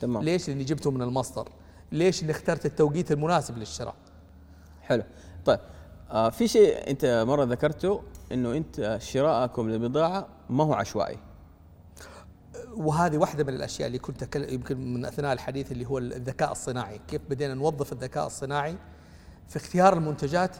تمام. 0.00 0.22
ليش؟ 0.22 0.48
لأني 0.48 0.64
جبته 0.64 0.90
من 0.90 1.02
المصدر. 1.02 1.48
ليش؟ 1.92 2.22
اني 2.22 2.30
اخترت 2.30 2.66
التوقيت 2.66 3.12
المناسب 3.12 3.58
للشراء. 3.58 3.94
حلو. 4.82 5.02
طيب 5.44 5.58
آه 6.10 6.30
في 6.30 6.48
شيء 6.48 6.90
أنت 6.90 7.24
مرة 7.28 7.44
ذكرته 7.44 8.02
إنه 8.32 8.52
أنت 8.52 8.98
شراءكم 9.00 9.70
للبضاعة 9.70 10.26
ما 10.50 10.64
هو 10.64 10.74
عشوائي. 10.74 11.18
وهذه 12.76 13.16
واحدة 13.16 13.44
من 13.44 13.54
الأشياء 13.54 13.86
اللي 13.86 13.98
كنت 13.98 14.36
يمكن 14.36 14.94
من 14.94 15.04
أثناء 15.04 15.32
الحديث 15.32 15.72
اللي 15.72 15.86
هو 15.86 15.98
الذكاء 15.98 16.52
الصناعي. 16.52 17.00
كيف 17.08 17.20
بدينا 17.30 17.54
نوظف 17.54 17.92
الذكاء 17.92 18.26
الصناعي؟ 18.26 18.76
في 19.48 19.56
اختيار 19.56 19.92
المنتجات 19.92 20.56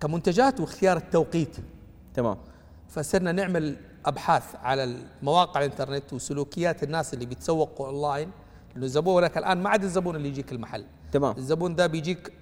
كمنتجات 0.00 0.60
واختيار 0.60 0.96
التوقيت. 0.96 1.56
تمام. 2.14 2.36
فصرنا 2.88 3.32
نعمل 3.32 3.76
أبحاث 4.06 4.44
على 4.62 4.84
المواقع 4.84 5.60
الإنترنت 5.60 6.12
وسلوكيات 6.12 6.82
الناس 6.82 7.14
اللي 7.14 7.26
بيتسوقوا 7.26 7.86
أونلاين. 7.86 8.30
لأنه 8.74 8.86
زبونك 8.86 9.38
الآن 9.38 9.62
ما 9.62 9.70
عاد 9.70 9.82
الزبون 9.84 10.16
اللي 10.16 10.28
يجيك 10.28 10.52
المحل. 10.52 10.84
تمام. 11.12 11.36
الزبون 11.36 11.74
ده 11.74 11.86
بيجيك 11.86 12.32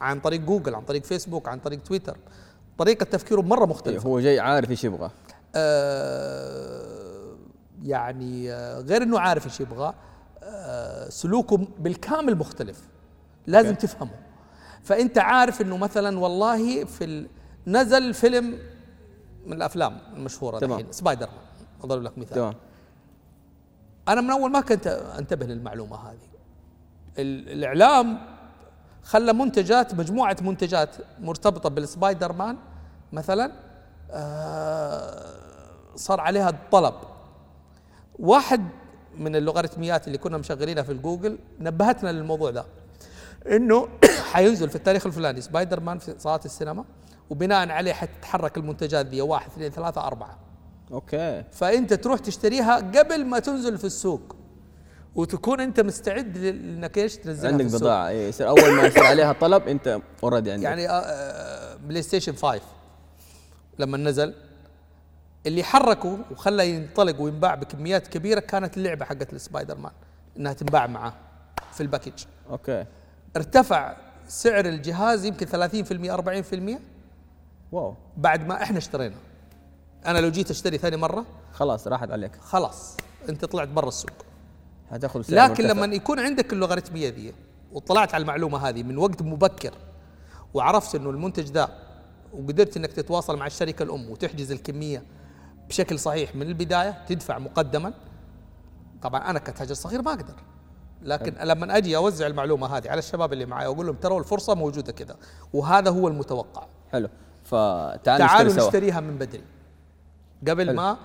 عن 0.00 0.20
طريق 0.20 0.40
جوجل 0.40 0.74
عن 0.74 0.82
طريق 0.82 1.04
فيسبوك 1.04 1.48
عن 1.48 1.58
طريق 1.58 1.82
تويتر. 1.82 2.16
طريقة 2.78 3.04
تفكيره 3.04 3.40
مرة 3.40 3.66
مختلفة. 3.66 4.08
هو 4.08 4.20
جاي 4.20 4.40
عارف 4.40 4.70
إيش 4.70 4.84
يبغى. 4.84 5.10
آه 5.54 7.36
يعني 7.82 8.52
آه 8.52 8.80
غير 8.80 9.02
إنه 9.02 9.20
عارف 9.20 9.46
إيش 9.46 9.60
يبغى 9.60 9.94
آه 10.42 11.08
سلوكه 11.08 11.56
بالكامل 11.78 12.36
مختلف. 12.36 12.88
لازم 13.46 13.68
أوكي. 13.68 13.80
تفهمه. 13.86 14.10
فأنت 14.82 15.18
عارف 15.18 15.60
إنه 15.60 15.76
مثلا 15.76 16.18
والله 16.18 16.84
في. 16.84 17.26
نزل 17.66 18.14
فيلم 18.14 18.58
من 19.46 19.52
الأفلام 19.52 19.98
المشهورة. 20.16 20.64
الحين 20.64 20.92
سبايدر 20.92 21.26
مان. 21.26 21.36
أضرب 21.84 22.02
لك 22.02 22.18
مثال. 22.18 22.34
تمام. 22.34 22.54
أنا 24.08 24.20
من 24.20 24.30
أول 24.30 24.50
ما 24.50 24.60
كنت 24.60 24.86
أنتبه 25.18 25.46
للمعلومة 25.46 25.96
هذه. 25.96 26.18
ال- 27.18 27.48
الإعلام 27.48 28.18
خلى 29.02 29.32
منتجات 29.32 29.94
مجموعة 29.94 30.36
منتجات 30.40 30.96
مرتبطة 31.20 31.68
بالسبايدر 31.68 32.32
مان 32.32 32.56
مثلا 33.12 33.52
آه، 34.10 35.26
صار 35.96 36.20
عليها 36.20 36.50
الطلب. 36.50 36.94
واحد 38.18 38.68
من 39.18 39.36
اللوغاريتميات 39.36 40.06
اللي 40.06 40.18
كنا 40.18 40.38
مشغلينها 40.38 40.82
في 40.82 40.92
الجوجل 40.92 41.38
نبهتنا 41.60 42.12
للموضوع 42.12 42.50
ده 42.50 42.64
إنه 43.46 43.88
حينزل 44.32 44.68
في 44.68 44.76
التاريخ 44.76 45.06
الفلاني 45.06 45.40
سبايدر 45.40 45.80
مان 45.80 45.98
في 45.98 46.14
صالات 46.18 46.46
السينما 46.46 46.84
وبناء 47.30 47.68
عليه 47.68 47.92
حتتحرك 47.92 48.56
المنتجات 48.56 49.06
دي 49.06 49.22
واحد 49.22 49.50
اثنين 49.50 49.70
ثلاثة 49.70 50.06
أربعة. 50.06 50.38
أوكي. 50.92 51.44
فأنت 51.52 51.94
تروح 51.94 52.20
تشتريها 52.20 52.76
قبل 52.76 53.24
ما 53.24 53.38
تنزل 53.38 53.78
في 53.78 53.84
السوق. 53.84 54.36
وتكون 55.14 55.60
انت 55.60 55.80
مستعد 55.80 56.36
انك 56.36 56.98
إيش 56.98 57.16
تنزلها 57.16 57.52
عندك 57.52 57.64
بضاعة. 57.64 58.08
إيه، 58.08 58.28
يصير 58.28 58.48
أول 58.48 58.72
ما 58.72 58.86
يصير 58.86 59.04
عليها 59.04 59.32
طلب 59.40 59.68
انت 59.68 60.00
already 60.22 60.52
عندك. 60.52 60.64
يعني 60.64 60.86
بلاي 61.86 62.02
ستيشن 62.02 62.32
5 62.32 62.60
لما 63.78 63.98
نزل 63.98 64.34
اللي 65.46 65.62
حركه 65.62 66.18
وخلى 66.30 66.70
ينطلق 66.70 67.20
وينباع 67.20 67.54
بكميات 67.54 68.08
كبيرة 68.08 68.40
كانت 68.40 68.76
اللعبة 68.76 69.04
حقت 69.04 69.32
السبايدر 69.32 69.76
مان 69.76 69.92
إنها 70.36 70.52
تنباع 70.52 70.86
معاه 70.86 71.12
في 71.72 71.80
ال 71.80 71.85
package. 71.85 72.24
أوكي. 72.50 72.84
ارتفع 73.36 73.96
سعر 74.28 74.64
الجهاز 74.66 75.24
يمكن 75.24 75.46
30% 75.46 76.10
40% 76.10 76.80
واو. 77.72 77.94
بعد 78.16 78.46
ما 78.46 78.62
إحنا 78.62 78.78
اشترينا. 78.78 79.16
أنا 80.06 80.18
لو 80.18 80.30
جيت 80.30 80.50
أشتري 80.50 80.78
ثاني 80.78 80.96
مرة 80.96 81.26
خلاص 81.52 81.86
راحت 81.88 82.10
عليك. 82.10 82.36
خلاص 82.36 82.96
أنت 83.28 83.44
طلعت 83.44 83.68
برا 83.68 83.88
السوق. 83.88 84.29
حتاخذ 84.90 85.22
سعر 85.22 85.50
لكن 85.50 85.64
مرتفع. 85.64 85.84
لما 85.84 85.94
يكون 85.94 86.20
عندك 86.20 86.52
اللوغاريتميه 86.52 87.08
ذي 87.08 87.34
وطلعت 87.72 88.14
على 88.14 88.22
المعلومة 88.22 88.68
هذه 88.68 88.82
من 88.82 88.98
وقت 88.98 89.22
مبكر 89.22 89.72
وعرفت 90.54 90.94
إنه 90.94 91.10
المنتج 91.10 91.44
ذا 91.44 91.68
وقدرت 92.32 92.76
إنك 92.76 92.92
تتواصل 92.92 93.36
مع 93.36 93.46
الشركة 93.46 93.82
الأم 93.82 94.10
وتحجز 94.10 94.52
الكمية 94.52 95.02
بشكل 95.68 95.98
صحيح 95.98 96.34
من 96.34 96.42
البداية 96.42 97.04
تدفع 97.08 97.38
مقدما 97.38 97.92
طبعا 99.02 99.30
أنا 99.30 99.38
كتاجر 99.38 99.74
صغير 99.74 100.02
ما 100.02 100.10
أقدر. 100.10 100.34
لكن 101.02 101.34
لما 101.44 101.76
أجي 101.76 101.96
أوزع 101.96 102.26
المعلومة 102.26 102.76
هذه 102.76 102.90
على 102.90 102.98
الشباب 102.98 103.32
اللي 103.32 103.46
معي 103.46 103.66
واقول 103.66 103.86
لهم 103.86 103.96
ترى 103.96 104.18
الفرصة 104.18 104.54
موجودة 104.54 104.92
كذا 104.92 105.16
وهذا 105.52 105.90
هو 105.90 106.08
المتوقع. 106.08 106.66
حلو. 106.92 107.08
فتعالوا 107.44 108.26
تعالوا 108.26 108.54
نشتريها 108.54 109.00
من 109.00 109.18
بدري. 109.18 109.44
قبل 110.48 110.66
حلو. 110.66 110.76
ما 110.76 110.96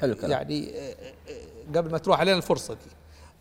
حلو 0.00 0.12
الكلام. 0.12 0.30
يعني 0.30 0.78
آه، 0.78 0.94
آه، 1.28 1.76
قبل 1.78 1.90
ما 1.90 1.98
تروح 1.98 2.20
علينا 2.20 2.36
الفرصة 2.36 2.74
دي. 2.74 2.90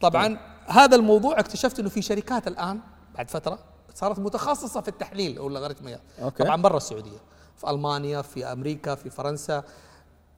طبعا 0.01 0.37
هذا 0.67 0.95
الموضوع 0.95 1.39
اكتشفت 1.39 1.79
إنه 1.79 1.89
في 1.89 2.01
شركات 2.01 2.47
الآن 2.47 2.79
بعد 3.15 3.29
فترة 3.29 3.59
صارت 3.95 4.19
متخصصة 4.19 4.81
في 4.81 4.87
التحليل 4.87 5.37
أو 5.37 5.47
اللوغاريتميات. 5.47 6.01
طبعا 6.39 6.61
برا 6.61 6.77
السعودية 6.77 7.17
في 7.57 7.69
ألمانيا 7.69 8.21
في 8.21 8.45
أمريكا 8.45 8.95
في 8.95 9.09
فرنسا. 9.09 9.63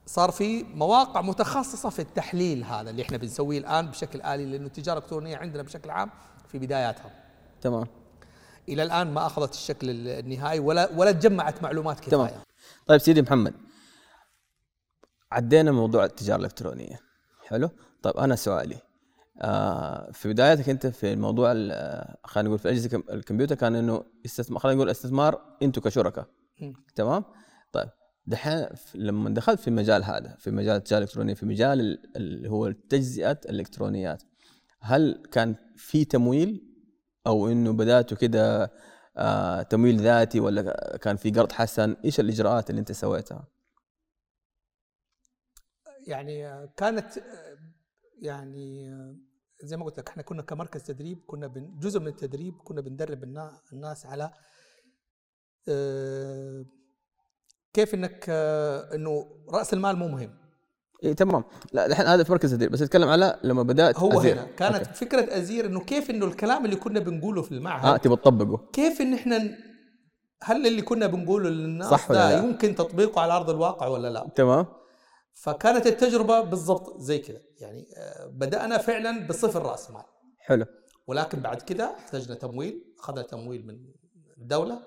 صار 0.06 0.30
في 0.30 0.62
مواقع 0.62 1.20
متخصصة 1.20 1.88
في 1.88 1.98
التحليل 2.02 2.64
هذا 2.64 2.90
اللي 2.90 3.02
إحنا 3.02 3.16
بنسويه 3.16 3.58
الآن 3.58 3.86
بشكل 3.86 4.22
آلي 4.22 4.44
لأنه 4.44 4.66
التجارة 4.66 4.98
الإلكترونية 4.98 5.36
عندنا 5.36 5.62
بشكل 5.62 5.90
عام 5.90 6.10
في 6.48 6.58
بداياتها. 6.58 7.10
تمام. 7.60 7.86
إلى 8.68 8.82
الآن 8.82 9.14
ما 9.14 9.26
أخذت 9.26 9.52
الشكل 9.54 9.90
النهائي 9.90 10.58
ولا 10.58 10.90
ولا 10.96 11.12
تجمعت 11.12 11.62
معلومات 11.62 12.04
تمام. 12.04 12.26
كفاية. 12.26 12.42
طيب 12.86 12.98
سيدي 13.00 13.22
محمد 13.22 13.54
عدينا 15.36 15.72
موضوع 15.72 16.04
التجارة 16.04 16.38
الإلكترونية. 16.38 17.00
حلو؟ 17.46 17.70
طيب 18.02 18.16
أنا 18.16 18.36
سؤالي. 18.36 18.76
آه 19.42 20.10
في 20.12 20.28
بدايتك 20.28 20.68
أنت 20.68 20.86
في 20.86 21.16
موضوع 21.16 21.52
آه، 21.56 22.16
خلينا 22.24 22.48
نقول 22.48 22.58
في 22.58 22.68
أجهزة 22.70 22.86
الكم- 22.86 23.12
الكمبيوتر 23.12 23.54
كان 23.54 23.74
إنه 23.74 24.04
استثمار 24.26 24.58
خلينا 24.60 24.76
نقول 24.76 24.90
استثمار 24.90 25.40
أنتم 25.62 25.80
كشركاء. 25.80 26.26
تمام؟ 26.94 27.24
طيب 27.72 27.88
دحين 28.26 28.66
لما 28.94 29.30
دخلت 29.30 29.60
في 29.60 29.68
المجال 29.68 30.04
هذا 30.04 30.36
في 30.38 30.50
مجال 30.50 30.76
التجارة 30.76 30.98
الإلكترونية 30.98 31.34
في 31.34 31.46
مجال 31.46 31.80
ال- 31.80 32.16
اللي 32.16 32.50
هو 32.50 32.70
تجزئة 32.70 33.38
الإلكترونيات 33.48 34.22
هل 34.80 35.22
كان 35.32 35.54
في 35.76 36.04
تمويل؟ 36.04 36.62
أو 37.26 37.48
إنه 37.48 37.72
بدأتوا 37.72 38.16
كده 38.16 38.72
آه 39.16 39.62
تمويل 39.62 40.00
ذاتي 40.00 40.40
ولا 40.40 40.96
كان 41.02 41.16
في 41.16 41.30
قرض 41.30 41.52
حسن؟ 41.52 41.96
إيش 42.04 42.20
الإجراءات 42.20 42.70
اللي 42.70 42.78
أنت 42.80 42.92
سويتها؟ 42.92 43.48
يعني 46.06 46.66
كانت 46.76 47.06
يعني 48.22 48.90
زي 49.62 49.76
ما 49.76 49.84
قلت 49.84 49.98
لك 49.98 50.08
إحنا 50.08 50.22
كنا 50.22 50.42
كمركز 50.42 50.82
تدريب 50.82 51.18
كنا 51.26 51.52
جزء 51.80 52.00
من 52.00 52.06
التدريب 52.08 52.54
كنا 52.64 52.80
بندرب 52.80 53.24
النا- 53.24 53.60
الناس 53.72 54.06
على 54.06 54.30
آه، 55.68 56.64
كيف 57.72 57.94
إنك 57.94 58.26
آه، 58.28 58.94
إنه 58.94 59.26
رأس 59.52 59.72
المال 59.74 59.96
مو 59.96 60.08
مهم 60.08 60.30
اي 61.04 61.14
تمام 61.14 61.44
لا 61.72 61.86
الحين 61.86 62.06
هذا 62.06 62.24
في 62.24 62.32
مركز 62.32 62.54
تدريب 62.54 62.70
بس 62.72 62.82
أتكلم 62.82 63.08
على 63.08 63.40
لما 63.44 63.62
بدأت 63.62 63.98
هو 63.98 64.20
أزير. 64.20 64.34
هنا 64.34 64.44
كانت 64.44 64.76
أوكي. 64.76 64.92
فكرة 64.94 65.36
أزير 65.38 65.66
إنه 65.66 65.80
كيف 65.80 66.10
إنه 66.10 66.26
الكلام 66.26 66.64
اللي 66.64 66.76
كنا 66.76 67.00
بنقوله 67.00 67.42
في 67.42 67.52
المعهد 67.52 67.84
آه 67.86 67.96
تبغى 67.96 68.16
تطبقه 68.16 68.70
كيف 68.72 69.00
إن 69.00 69.14
إحنا 69.14 69.36
هل 70.42 70.66
اللي 70.66 70.82
كنا 70.82 71.06
بنقوله 71.06 71.48
للناس 71.50 71.88
صح 71.90 72.10
ولا 72.10 72.30
ده 72.30 72.36
لا؟ 72.40 72.44
يمكن 72.46 72.74
تطبيقه 72.74 73.20
على 73.20 73.32
أرض 73.32 73.50
الواقع 73.50 73.86
ولا 73.86 74.08
لا 74.08 74.28
تمام 74.34 74.66
فكانت 75.36 75.86
التجربة 75.86 76.40
بالضبط 76.40 77.00
زي 77.00 77.18
كذا. 77.18 77.40
يعني 77.60 77.86
آه، 77.96 78.26
بدأنا 78.26 78.78
فعلا 78.78 79.26
بصفر 79.26 79.62
رأس 79.62 79.90
مال. 79.90 80.02
حلو. 80.38 80.66
ولكن 81.06 81.40
بعد 81.40 81.62
كده 81.62 81.94
احتجنا 81.96 82.34
تمويل 82.34 82.94
أخذنا 83.00 83.22
تمويل 83.22 83.66
من 83.66 83.78
الدولة. 84.38 84.80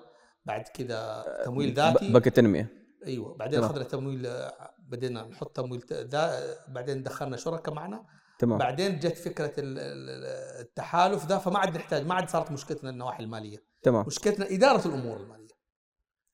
بعد 0.44 0.68
كده 0.68 1.22
تمويل 1.44 1.74
ذاتي. 1.74 2.12
بنك 2.12 2.26
التنمية. 2.26 2.68
أيوه. 3.06 3.34
بعدين. 3.36 3.64
أخذنا 3.64 3.84
تمويل 3.84 4.26
آه، 4.26 4.74
بدينا 4.88 5.22
نحط 5.24 5.56
تمويل 5.56 5.84
ذا 5.92 6.56
بعدين 6.68 7.02
دخلنا 7.02 7.36
شركاء 7.36 7.74
معنا. 7.74 8.06
تمام. 8.38 8.58
بعدين 8.58 8.98
جت 8.98 9.16
فكرة 9.16 9.52
ال- 9.58 9.78
ال- 9.78 10.60
التحالف 10.60 11.26
ذا 11.26 11.38
فما 11.38 11.58
عاد 11.58 11.76
نحتاج 11.76 12.06
ما 12.06 12.14
عاد 12.14 12.28
صارت 12.28 12.50
مشكلتنا 12.50 12.90
النواحي 12.90 13.22
المالية. 13.22 13.58
تمام. 13.82 14.06
مشكلتنا 14.06 14.46
إدارة 14.50 14.88
الأمور 14.88 15.16
المالية. 15.16 15.39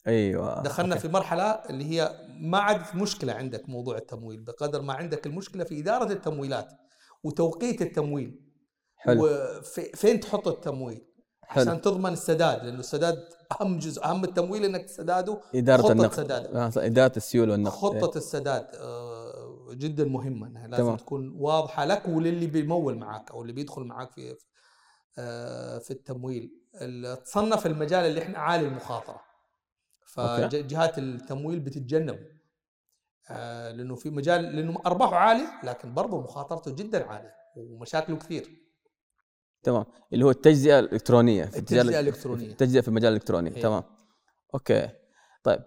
أيوه 0.07 0.63
دخلنا 0.63 0.95
okay. 0.95 1.09
في 1.09 1.13
مرحلة 1.15 1.43
اللي 1.51 1.85
هي 1.85 2.27
ما 2.41 2.59
عاد 2.59 2.83
مشكلة 2.97 3.33
عندك 3.33 3.69
موضوع 3.69 3.97
التمويل 3.97 4.41
بقدر 4.41 4.83
ما 4.83 4.93
عندك 4.93 5.27
المشكلة 5.27 5.65
في 5.65 5.81
إدارة 5.81 6.13
التمويلات 6.13 6.69
وتوقيت 7.25 7.83
التمويل 7.83 8.41
حلو 8.97 9.25
وفين 9.25 10.21
تحط 10.21 10.49
التمويل 10.49 11.05
حلو. 11.43 11.63
عشان 11.63 11.81
تضمن 11.81 12.13
السداد 12.13 12.65
لأنه 12.65 12.79
السداد 12.81 13.25
أهم 13.61 13.79
جزء 13.79 14.05
أهم 14.05 14.25
التمويل 14.25 14.65
إنك 14.65 14.85
تسدده 14.85 15.41
إدارة 15.55 15.83
خطة 15.83 15.93
النقد 15.93 16.13
سداد. 16.15 16.47
آه، 16.57 16.71
إدارة 16.77 17.13
السيوله 17.17 17.53
والنقد 17.53 17.75
خطة 17.77 18.19
السداد 18.19 18.67
آه، 18.75 19.69
جدا 19.73 20.05
مهمة 20.05 20.47
إنها 20.47 20.67
لازم 20.69 20.83
تمام. 20.85 20.97
تكون 20.97 21.37
واضحة 21.39 21.85
لك 21.85 22.09
وللي 22.09 22.47
بيمول 22.47 22.99
معك 22.99 23.31
أو 23.31 23.43
اللي 23.43 23.53
بيدخل 23.53 23.83
معك 23.83 24.11
في 24.11 24.37
آه، 25.19 25.79
في 25.79 25.91
التمويل 25.91 26.51
ال- 26.75 27.23
تصنف 27.23 27.67
المجال 27.67 28.05
اللي 28.05 28.23
إحنا 28.23 28.39
عالي 28.39 28.67
المخاطرة. 28.67 29.21
فجهات 30.17 30.99
التمويل 30.99 31.61
بتتجنب. 31.61 32.19
آه، 33.31 33.73
لأنه 33.73 33.95
في 33.95 34.11
مجال 34.11 34.43
لأنه 34.57 34.83
أرباحه 34.87 35.17
عالية 35.17 35.47
لكن 35.65 35.95
برضه 35.95 36.21
مخاطرته 36.21 36.75
جدا 36.75 37.05
عالية 37.07 37.35
ومشاكله 37.57 38.17
كثير. 38.17 38.49
تمام. 39.63 39.85
اللي 40.13 40.25
هو 40.25 40.31
التجزئة 40.31 40.79
الإلكترونية 40.79 41.45
في 41.45 41.59
التجزئة 41.59 42.01
الإلكترونية. 42.01 42.47
التجزئة 42.47 42.81
في 42.81 42.89
المجال 42.89 43.11
الالكتروني 43.13 43.57
إيه. 43.57 43.63
تمام. 43.63 43.83
أوكي. 44.55 44.89
طيب 45.43 45.61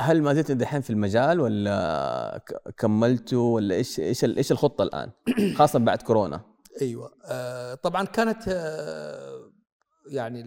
هل 0.00 0.22
ما 0.22 0.34
زلت 0.34 0.52
دحين 0.52 0.80
في 0.80 0.90
المجال 0.90 1.40
ولا 1.40 2.44
ك- 2.48 2.74
كملتوا 2.78 3.54
ولا 3.54 3.74
إيش 3.74 4.00
إيش 4.00 4.24
إيش 4.24 4.52
الخطة 4.52 4.82
الآن؟ 4.82 5.10
خاصة 5.58 5.78
بعد 5.78 6.02
كورونا. 6.02 6.40
أيوه. 6.82 7.10
آه 7.24 7.74
طبعا 7.74 8.04
كانت 8.04 8.42
آه 8.48 9.52
يعني 10.10 10.42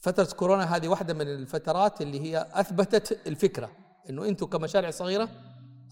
فترة 0.00 0.24
كورونا 0.36 0.76
هذه 0.76 0.88
واحدة 0.88 1.14
من 1.14 1.28
الفترات 1.28 2.00
اللي 2.00 2.20
هي 2.20 2.48
أثبتت 2.52 3.26
الفكرة 3.26 3.70
إنه 4.10 4.28
أنتم 4.28 4.46
كمشاريع 4.46 4.90
صغيرة 4.90 5.28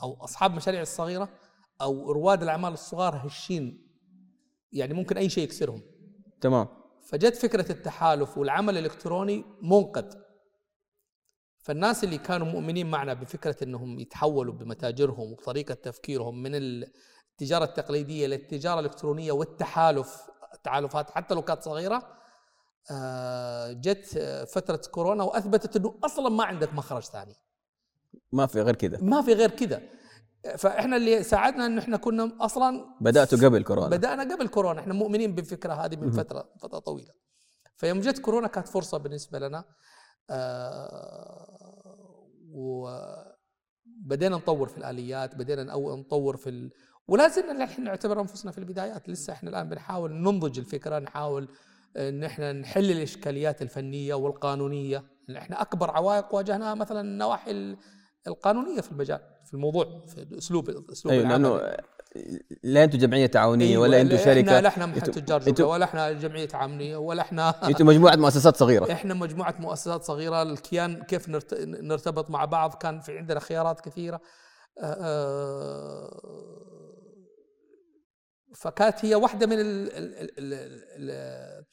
أو 0.03 0.25
أصحاب 0.25 0.55
مشاريع 0.55 0.83
الصغيرة 0.83 1.29
أو 1.81 2.13
رواد 2.13 2.43
الأعمال 2.43 2.73
الصغار 2.73 3.27
هشين. 3.27 3.89
يعني 4.73 4.95
ممكن 4.95 5.17
أي 5.17 5.29
شيء 5.29 5.45
يكسرهم. 5.45 5.83
تمام. 6.41 6.69
فجت 7.03 7.37
فكرة 7.37 7.73
التحالف 7.73 8.39
والعمل 8.39 8.79
الإلكتروني 8.79 9.45
منقذ 9.63 10.15
فالناس 11.59 12.05
اللي 12.05 12.19
كانوا 12.19 12.47
مؤمنين 12.47 12.91
معنا 12.91 13.15
بفكرة 13.15 13.57
إنهم 13.63 13.99
يتحولوا 13.99 14.55
بمتاجرهم 14.55 15.33
وبطريقه 15.33 15.75
تفكيرهم 15.75 16.43
من 16.43 16.51
التجارة 16.55 17.65
التقليدية 17.65 18.27
للتجارة 18.27 18.81
الإلكترونية 18.81 19.33
والتحالف 19.33 20.23
التحالفات 20.55 21.11
حتى 21.11 21.35
لو 21.35 21.43
كانت 21.43 21.63
صغيرة 21.63 21.97
آه، 21.97 22.19
جت 23.72 24.16
آه، 24.16 24.45
فترة 24.45 24.80
كورونا 24.91 25.24
وأثبتت 25.24 25.76
إنه 25.76 25.95
أصلا 26.05 26.28
ما 26.28 26.45
عندك 26.45 26.74
مخرج 26.74 27.03
ثاني. 27.03 27.34
ما 28.32 28.47
في 28.47 28.62
غير 28.62 28.74
كذا 28.74 28.99
ما 29.01 29.22
في 29.22 29.32
غير 29.32 29.51
كذا 29.51 29.82
فإحنا 30.57 30.97
اللي 30.97 31.22
ساعدنا 31.22 31.66
إنه 31.66 31.80
إحنا 31.80 31.97
كنا 31.97 32.32
أصلا 32.41 32.97
بدأتوا 33.01 33.39
قبل 33.39 33.62
كورونا. 33.62 33.89
بدأنا 33.89 34.34
قبل 34.34 34.49
كورونا. 34.49 34.80
إحنا 34.80 34.95
مؤمنين 34.95 35.34
بالفكرة 35.34 35.72
هذه 35.72 35.97
من 35.97 36.11
فترة 36.11 36.49
فترة 36.61 36.78
طويلة. 36.78 37.12
فيوم 37.76 38.01
جت 38.01 38.18
كورونا 38.18 38.49
كانت 38.49 38.68
فرصة 38.68 38.99
بالنسبة 38.99 39.39
لنا 39.39 39.64
آه 40.30 42.28
وبدينا 42.51 44.36
نطور 44.36 44.68
في 44.68 44.78
الآليات 44.78 45.34
بدينا 45.34 45.62
نطور 45.74 46.36
في 46.36 46.51
ال... 46.51 46.70
ولا 47.09 47.28
زلنا 47.28 47.64
الحين 47.64 47.84
نعتبر 47.84 48.20
أنفسنا 48.20 48.53
في 48.53 48.59
البدايات. 48.59 49.09
لسه 49.09 49.32
إحنا 49.32 49.51
الآن 49.51 49.68
بنحاول 49.68 50.12
ننضج 50.12 50.59
الفكرة 50.59 50.99
نحاول 50.99 51.49
إن 51.99 52.24
إحنا 52.24 52.53
نحل 52.53 52.90
الإشكاليات 52.90 53.62
الفنية 53.62 54.14
والقانونية. 54.14 55.05
إحنا 55.36 55.62
أكبر 55.62 55.90
عوائق 55.90 56.34
واجهناها 56.34 56.74
مثلا 56.74 57.01
النواحي 57.01 57.51
ال- 57.51 57.76
القانونية 58.26 58.80
في 58.80 58.92
المجال 58.92 59.20
في 59.46 59.55
الموضوع 59.55 60.05
في 60.07 60.22
الأسلوب 60.22 60.70
اسلوب 60.92 61.14
العمل. 61.14 61.28
لأنه 61.32 61.76
لا 62.62 62.84
أنتم 62.84 62.99
جمعية 62.99 63.26
تعاونية 63.26 63.66
أيوة، 63.70 63.82
ولا 63.82 64.01
أنتم 64.01 64.16
شركة. 64.16 64.40
إحنا 64.40 64.61
لا 64.61 64.68
إحنا 64.68 64.86
محل 64.86 65.01
تجار 65.01 65.40
جمله 65.42 65.66
ولا 65.66 65.84
إحنا 65.84 66.12
جمعية 66.12 66.44
تعاونيه 66.46 66.96
ولا 66.96 67.22
إحنا 67.22 67.49
أنتم 67.68 67.86
مجموعة 67.86 68.16
مؤسسات 68.16 68.57
صغيرة. 68.57 68.92
إحنا 68.92 69.14
مجموعة 69.14 69.55
مؤسسات 69.59 70.03
صغيرة. 70.05 70.42
الكيان 70.42 71.03
كيف 71.03 71.28
نرت- 71.28 71.55
نرتبط 71.64 72.30
مع 72.30 72.44
بعض؟ 72.44 72.74
كان 72.74 73.01
في 73.01 73.18
عندنا 73.18 73.40
خيارات 73.40 73.80
كثيرة. 73.80 74.20
آه، 74.82 76.20
فكانت 78.55 79.05
هي 79.05 79.14
واحدة 79.14 79.46
من 79.46 79.61
ال- 79.61 79.92
ال- 79.92 80.18
ال- 80.20 80.38
ال- 80.38 80.82
ال- 81.11 81.64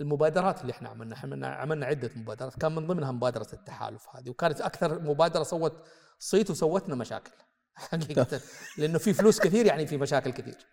المبادرات 0.00 0.60
اللي 0.60 0.72
إحنا 0.72 0.88
عملنا. 0.88 1.16
عملنا 1.16 1.46
عملنا 1.48 1.86
عدة 1.86 2.10
مبادرات. 2.16 2.54
كان 2.60 2.74
من 2.74 2.86
ضمنها 2.86 3.12
مبادرة 3.12 3.46
التحالف 3.52 4.06
هذه. 4.16 4.30
وكانت 4.30 4.60
أكثر 4.60 5.00
مبادرة 5.00 5.42
سوت 5.42 5.72
صيت 6.18 6.50
وسوتنا 6.50 6.94
مشاكل. 6.94 7.30
حقيقة. 7.74 8.40
لأنه 8.78 8.98
في 8.98 9.12
فلوس 9.12 9.40
كثير 9.40 9.66
يعني 9.66 9.86
في 9.86 9.96
مشاكل 9.96 10.30
كثير. 10.32 10.66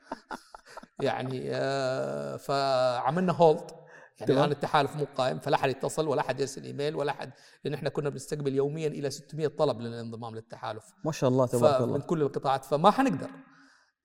يعني 1.02 1.50
آه، 1.54 2.38
فعملنا 2.38 3.34
هولد 3.34 3.72
يعني. 4.20 4.34
الآن 4.34 4.52
التحالف 4.52 4.96
مو 4.96 5.06
قائم 5.18 5.40
فلا 5.40 5.56
أحد 5.56 5.70
يتصل 5.70 6.08
ولا 6.08 6.22
أحد 6.22 6.40
يرسل 6.40 6.64
إيميل 6.64 6.96
ولا 6.96 7.12
أحد 7.12 7.32
لأن 7.64 7.74
إحنا 7.74 7.90
كنا 7.90 8.10
بنستقبل 8.10 8.54
يوميا 8.56 8.88
إلى 8.88 9.10
600 9.10 9.48
طلب 9.48 9.82
للانضمام 9.82 10.36
للتحالف. 10.36 10.84
ما 11.06 11.12
شاء 11.12 11.30
الله 11.30 11.46
تبارك 11.48 11.82
الله. 11.82 12.00
كل 12.00 12.22
القطاعات. 12.22 12.66
فما 12.66 12.92
حنقدر. 12.92 13.30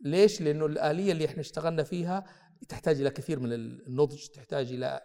ليش؟ 0.01 0.40
لأنه 0.42 0.66
الآلية 0.66 1.12
اللي 1.12 1.24
إحنا 1.26 1.40
اشتغلنا 1.40 1.82
فيها 1.82 2.24
تحتاج 2.68 3.01
إلى 3.01 3.11
كثير 3.11 3.40
من 3.40 3.53
النضج، 3.53 4.26
تحتاج 4.26 4.72
إلى 4.72 5.01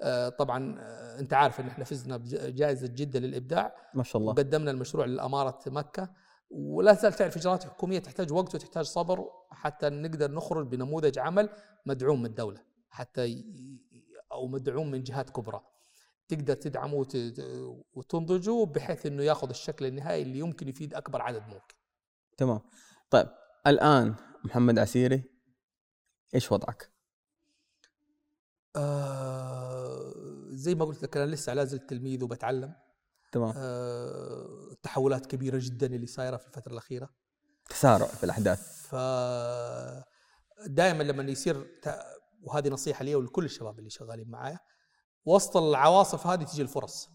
آه، 0.00 0.28
طبعا 0.28 0.76
آه، 0.80 1.20
أنت 1.20 1.32
عارف 1.34 1.60
إن 1.60 1.66
إحنا 1.66 1.84
فزنا 1.84 2.16
بجائزه 2.16 2.86
جده 2.86 3.18
للإبداع. 3.20 3.76
ما 3.94 4.02
شاء 4.02 4.20
الله. 4.22 4.32
وقدمنا 4.32 4.70
المشروع 4.70 5.04
لاماره 5.06 5.60
مكة. 5.66 6.10
ولا 6.50 6.92
زال 6.94 7.12
تعرف 7.12 7.36
اجراءات 7.36 7.64
حكوميه 7.64 7.98
تحتاج 7.98 8.32
وقت 8.32 8.54
وتحتاج 8.54 8.84
صبر 8.84 9.24
حتى 9.50 9.88
نقدر 9.88 10.30
نخرج 10.30 10.66
بنموذج 10.66 11.18
عمل 11.18 11.48
مدعوم 11.86 12.20
من 12.20 12.26
الدولة 12.26 12.60
حتى 12.90 13.26
ي- 13.28 13.80
أو 14.32 14.46
مدعوم 14.48 14.90
من 14.90 15.02
جهات 15.02 15.30
كبرى. 15.30 15.60
تقدر 16.28 16.54
تدعمه 16.54 16.94
وت- 16.94 17.40
وتنضجه 17.94 18.64
بحيث 18.64 19.06
إنه 19.06 19.22
ياخذ 19.22 19.48
الشكل 19.48 19.86
النهائي 19.86 20.22
اللي 20.22 20.38
يمكن 20.38 20.68
يفيد 20.68 20.94
أكبر 20.94 21.22
عدد 21.22 21.42
ممكن. 21.48 21.74
تمام. 22.36 22.60
طيب 23.10 23.28
الآن 23.66 24.14
محمد 24.44 24.78
عسيري 24.78 25.24
إيش 26.34 26.52
وضعك؟ 26.52 26.92
آه 28.76 30.14
زي 30.50 30.74
ما 30.74 30.84
قلت 30.84 31.02
لك 31.02 31.16
أنا 31.16 31.30
لسه 31.30 31.54
لا 31.54 31.64
زلت 31.64 31.90
تلميذ 31.90 32.24
وبتعلم. 32.24 32.74
تمام. 33.32 33.52
آه 33.56 34.76
تحولات 34.82 35.26
كبيرة 35.26 35.58
جدا 35.62 35.86
اللي 35.86 36.06
صايرة 36.06 36.36
في 36.36 36.46
الفترة 36.46 36.72
الأخيرة. 36.72 37.10
تسارع 37.70 38.06
في 38.06 38.24
الأحداث. 38.24 38.86
ف 38.86 38.94
دائما 40.66 41.02
لما 41.02 41.22
يصير 41.22 41.62
ت- 41.82 42.04
وهذه 42.42 42.68
نصيحة 42.68 43.04
لي 43.04 43.14
ولكل 43.14 43.44
الشباب 43.44 43.78
اللي 43.78 43.90
شغالين 43.90 44.30
معايا 44.30 44.58
وسط 45.24 45.56
العواصف 45.56 46.26
هذه 46.26 46.44
تجي 46.44 46.62
الفرص. 46.62 47.08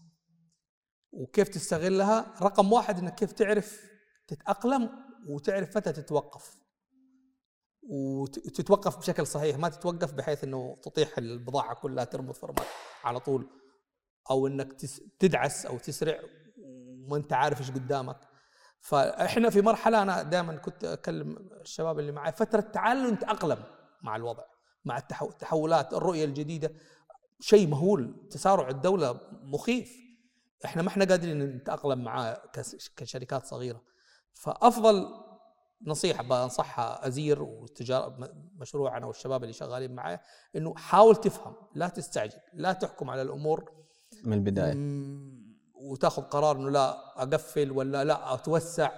وكيف 1.12 1.48
تستغلها؟ 1.48 2.34
رقم 2.42 2.72
واحد 2.72 2.98
إنك 2.98 3.14
كيف 3.14 3.32
تعرف 3.32 3.90
تتأقلم 4.28 4.90
وتعرف 5.28 5.76
متى 5.76 5.92
تتوقف. 5.92 6.59
وتتوقف 7.82 8.98
بشكل 8.98 9.26
صحيح 9.26 9.58
ما 9.58 9.68
تتوقف 9.68 10.12
بحيث 10.12 10.44
إنه 10.44 10.76
تطيح 10.82 11.18
البضاعة 11.18 11.74
كلها 11.74 12.04
ترمط 12.04 12.36
في 12.36 12.46
رمات 12.46 12.66
على 13.04 13.20
طول 13.20 13.48
أو 14.30 14.46
إنك 14.46 14.72
تدعس 15.18 15.66
أو 15.66 15.78
تسرع 15.78 16.20
وما 16.58 17.16
أنت 17.16 17.32
عارف 17.32 17.60
إيش 17.60 17.70
قدامك. 17.70 18.20
فإحنا 18.80 19.50
في 19.50 19.60
مرحلة 19.60 20.02
أنا 20.02 20.22
دائما 20.22 20.56
كنت 20.56 20.84
أكلم 20.84 21.36
الشباب 21.60 21.98
اللي 21.98 22.12
معي 22.12 22.32
فترة 22.32 22.60
تعلم 22.60 23.14
تاقلم 23.14 23.64
مع 24.02 24.16
الوضع 24.16 24.42
مع 24.84 24.98
التحو- 24.98 25.28
التحولات 25.30 25.92
الرؤية 25.94 26.24
الجديدة. 26.24 26.72
شيء 27.40 27.68
مهول 27.68 28.28
تسارع 28.30 28.68
الدولة 28.68 29.20
مخيف. 29.42 29.92
إحنا 30.64 30.82
ما 30.82 30.88
إحنا 30.88 31.04
قادرين 31.04 31.42
نتأقلم 31.42 32.04
معاه 32.04 32.42
كشركات 32.96 33.46
صغيرة. 33.46 33.82
فأفضل 34.34 35.08
نصيحة 35.86 36.22
بنصحها 36.22 37.06
أزير 37.06 37.42
والتجارة 37.42 38.30
مشروع 38.56 38.96
أنا 38.96 39.06
والشباب 39.06 39.42
اللي 39.42 39.52
شغالين 39.52 39.94
معي 39.94 40.18
إنه 40.56 40.74
حاول 40.74 41.16
تفهم 41.16 41.54
لا 41.74 41.88
تستعجل 41.88 42.38
لا 42.54 42.72
تحكم 42.72 43.10
على 43.10 43.22
الأمور. 43.22 43.72
من 44.24 44.32
البداية. 44.32 44.74
وتاخذ 45.74 46.22
قرار 46.22 46.56
إنه 46.56 46.70
لا 46.70 47.22
أقفل 47.22 47.70
ولا 47.70 48.04
لا 48.04 48.34
أتوسع. 48.34 48.90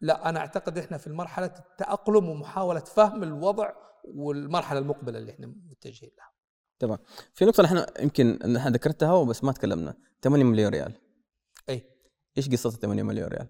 لا 0.00 0.28
أنا 0.28 0.40
أعتقد 0.40 0.78
إحنا 0.78 0.98
في 0.98 1.10
مرحلة 1.10 1.54
التأقلم 1.58 2.28
ومحاولة 2.28 2.80
فهم 2.80 3.22
الوضع 3.22 3.72
والمرحلة 4.04 4.78
المقبلة 4.78 5.18
اللي 5.18 5.32
إحنا 5.32 5.46
متجهين 5.46 6.10
لها. 6.18 6.32
تمام. 6.78 6.98
في 7.34 7.44
نقطة 7.44 7.62
نحن 7.62 7.84
يمكن 8.00 8.38
نحن 8.52 8.72
ذكرتها 8.72 9.24
بس 9.24 9.44
ما 9.44 9.52
تكلمنا. 9.52 9.94
8 10.22 10.44
مليون 10.44 10.72
ريال. 10.72 10.94
اي 11.68 11.84
إيش 12.38 12.48
قصة 12.48 12.70
8 12.70 13.02
مليون 13.02 13.28
ريال؟ 13.28 13.48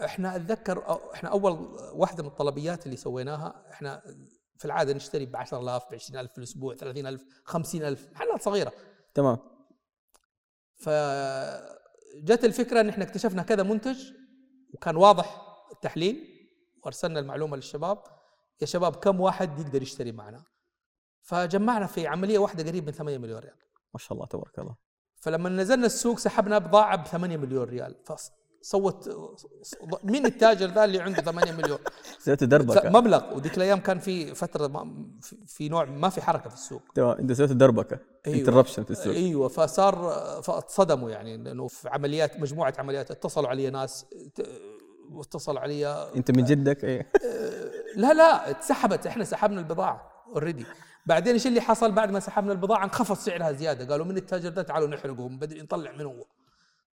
إحنا 0.00 0.36
أتذكر 0.36 1.00
إحنا 1.14 1.28
أول 1.28 1.52
واحدة 1.92 2.22
من 2.22 2.28
الطلبيات 2.28 2.86
اللي 2.86 2.96
سويناها 2.96 3.64
إحنا 3.70 4.02
في 4.58 4.64
العادة 4.64 4.92
نشتري 4.92 5.26
ب 5.26 5.36
10000 5.36 5.90
ب 5.90 5.94
20000 5.94 6.32
في 6.32 6.38
الأسبوع 6.38 6.74
30000 6.74 7.24
50000 7.44 8.08
محلات 8.12 8.42
صغيرة. 8.42 8.72
تمام. 9.14 9.38
فجت 10.76 12.44
الفكرة 12.44 12.80
إن 12.80 12.88
إحنا 12.88 13.04
اكتشفنا 13.04 13.42
كذا 13.42 13.62
منتج 13.62 14.12
وكان 14.74 14.96
واضح 14.96 15.42
التحليل 15.72 16.30
وأرسلنا 16.82 17.20
المعلومة 17.20 17.56
للشباب 17.56 17.98
يا 18.60 18.66
شباب 18.66 18.96
كم 18.96 19.20
واحد 19.20 19.58
يقدر 19.58 19.82
يشتري 19.82 20.12
معنا؟ 20.12 20.44
فجمعنا 21.22 21.86
في 21.86 22.06
عملية 22.06 22.38
واحدة 22.38 22.64
قريب 22.64 22.86
من 22.86 22.92
8 22.92 23.18
مليون 23.18 23.38
ريال. 23.38 23.56
ما 23.94 23.98
شاء 24.00 24.12
الله 24.12 24.26
تبارك 24.26 24.58
الله. 24.58 24.76
فلما 25.16 25.48
نزلنا 25.48 25.86
السوق 25.86 26.18
سحبنا 26.18 26.58
بضاعة 26.58 26.96
ب 26.96 27.06
8 27.06 27.36
مليون 27.36 27.64
ريال. 27.64 28.02
فصوت 28.64 29.08
مين 30.04 30.26
التاجر 30.26 30.66
ذا 30.66 30.84
اللي 30.84 31.00
عنده 31.00 31.22
8 31.22 31.52
مليون؟ 31.52 31.78
سويت 32.18 32.44
دربكه 32.44 32.90
مبلغ. 32.90 33.34
وذيك 33.36 33.56
الأيام 33.56 33.80
كان 33.80 33.98
في 33.98 34.34
فترة 34.34 34.66
ما 34.66 35.06
في- 35.46 35.68
نوع 35.68 35.84
ما 35.84 36.08
في 36.08 36.22
حركة 36.22 36.48
في 36.48 36.54
السوق. 36.54 36.82
تمام. 36.94 37.16
أنت 37.18 37.32
سويت 37.32 37.52
دربكه 37.52 37.98
أيوة. 38.26 38.38
interruption 38.38 38.84
في 38.84 38.90
السوق. 38.90 39.14
أيوه. 39.14 39.48
فصار 39.48 39.94
فاتصدموا 40.42 41.10
يعني 41.10 41.36
لأنه 41.36 41.66
في 41.68 41.88
عمليات 41.88 42.40
مجموعة 42.40 42.74
عمليات 42.78 43.10
اتصلوا 43.10 43.48
علي 43.48 43.70
ناس 43.70 44.06
واتصلوا 45.12 45.60
علي. 45.60 45.86
أنت 46.16 46.30
من 46.30 46.44
جدك؟ 46.44 46.84
إيه. 46.84 47.12
لا 47.96 48.12
لا. 48.12 48.50
اتسحبت. 48.50 49.06
إحنا 49.06 49.24
سحبنا 49.24 49.60
البضاعة 49.60 50.10
already 50.34 50.64
بعدين 51.06 51.32
إيش 51.32 51.46
اللي 51.46 51.60
حصل 51.60 51.92
بعد 51.92 52.10
ما 52.10 52.20
سحبنا 52.20 52.52
البضاعة؟ 52.52 52.84
انخفض 52.84 53.16
سعرها 53.16 53.52
زيادة. 53.52 53.92
قالوا 53.92 54.06
من 54.06 54.16
التاجر 54.16 54.48
ده 54.48 54.62
تعالوا 54.62 54.88
نحرقهم 54.88 55.38
بدري 55.38 55.62
نطلع 55.62 55.92
من 55.92 56.00
هو. 56.04 56.24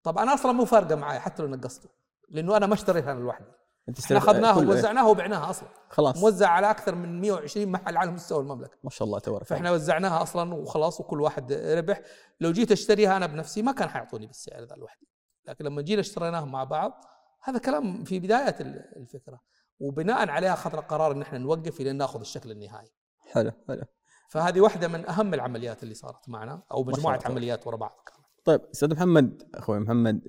طب 0.02 0.18
أنا 0.18 0.34
أصلا 0.34 0.52
مو 0.52 0.64
فارقة 0.64 0.94
معي 0.96 1.18
حتى 1.20 1.42
لو 1.42 1.48
نقصته 1.48 1.88
لأنه 2.28 2.56
أنا 2.56 2.66
ما 2.66 2.74
اشتريتها 2.74 3.12
أنا 3.12 3.20
لوحدي 3.20 3.46
أنت 3.88 4.00
إحنا 4.00 4.18
اخذناها؟ 4.18 4.56
ووزعناها 4.56 5.06
وبعناها 5.08 5.50
أصلا. 5.50 5.68
خلاص. 5.90 6.16
موزع 6.22 6.48
على 6.48 6.70
أكثر 6.70 6.94
من 6.94 7.20
120 7.20 7.68
محل 7.68 7.96
على 7.96 8.10
مستوى 8.10 8.40
المملكة. 8.40 8.78
ما 8.84 8.90
شاء 8.90 9.06
الله 9.06 9.18
تبارك 9.18 9.44
فإحنا 9.46 9.70
وزعناها 9.70 10.22
أصلا 10.22 10.54
وخلاص 10.54 11.00
وكل 11.00 11.20
واحد 11.20 11.52
ربح. 11.52 12.00
لو 12.40 12.52
جيت 12.52 12.72
أشتريها 12.72 13.16
أنا 13.16 13.26
بنفسي 13.26 13.62
ما 13.62 13.72
كان 13.72 13.88
حيعطوني 13.88 14.26
بالسعر 14.26 14.62
ذا 14.64 14.74
لوحدي 14.76 15.06
لكن 15.44 15.64
لما 15.64 15.82
جينا 15.82 16.00
اشتريناها 16.00 16.44
مع 16.44 16.64
بعض 16.64 17.04
هذا 17.42 17.58
كلام 17.58 18.04
في 18.04 18.18
بداية 18.20 18.56
ال- 18.60 18.92
الفكرة. 18.96 19.40
وبناء 19.80 20.28
عليها 20.28 20.52
أخذنا 20.52 20.80
قرار 20.80 21.12
إن 21.12 21.22
إحنا 21.22 21.38
نوقف 21.38 21.80
إلى 21.80 21.92
نأخذ 21.92 22.20
الشكل 22.20 22.50
النهائي. 22.50 22.92
حلو 23.32 23.52
حلو. 23.68 23.82
فهذه 24.28 24.60
واحدة 24.60 24.88
من 24.88 25.08
أهم 25.08 25.34
العمليات 25.34 25.82
اللي 25.82 25.94
صارت 25.94 26.28
معنا 26.28 26.62
أو 26.72 26.84
مجموعة. 26.84 27.20
عمليات 27.24 27.66
ورا 27.66 27.76
بعض. 27.76 28.00
كانت 28.06 28.19
طيب 28.44 28.60
أستاذ 28.60 28.92
محمد 28.94 29.42
أخوي 29.54 29.80
محمد 29.80 30.20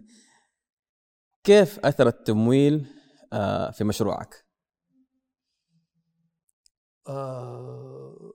كيف 1.44 1.80
أثر 1.80 2.08
التمويل 2.08 2.86
آه، 3.34 3.72
في 3.72 3.84
مشروعك؟ 3.84 4.46
آه 7.08 8.34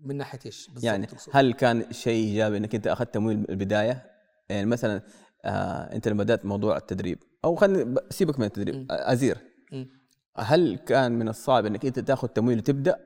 من 0.00 0.16
ناحية 0.16 0.38
إيش 0.46 0.66
بالضبط 0.66 0.84
يعني؟ 0.84 1.06
هل 1.32 1.52
كان 1.52 1.92
شيء 1.92 2.24
إيجابي 2.24 2.56
إنك 2.56 2.74
أنت 2.74 2.86
أخذت 2.86 3.14
تمويل 3.14 3.38
من 3.38 3.46
البداية؟ 3.48 4.10
يعني 4.48 4.66
مثلا 4.66 5.02
آه 5.44 5.94
أنت 5.94 6.08
لما 6.08 6.22
بدأت 6.22 6.44
موضوع 6.44 6.76
التدريب 6.76 7.18
أو 7.44 7.54
خلينا 7.54 8.00
سيبك 8.10 8.38
من 8.38 8.46
التدريب 8.46 8.74
م. 8.74 8.86
أزير. 8.90 9.38
هل 10.36 10.76
كان 10.76 11.12
من 11.12 11.28
الصعب 11.28 11.66
إنك 11.66 11.86
أنت 11.86 11.98
تاخذ 11.98 12.28
تمويل 12.28 12.58
وتبدأ 12.58 12.96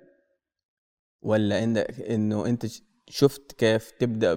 ولا 1.22 1.64
انك 1.64 2.00
إنه 2.00 2.46
أنت 2.46 2.66
شفت 3.10 3.52
كيف 3.52 3.90
تبدأ 3.90 4.34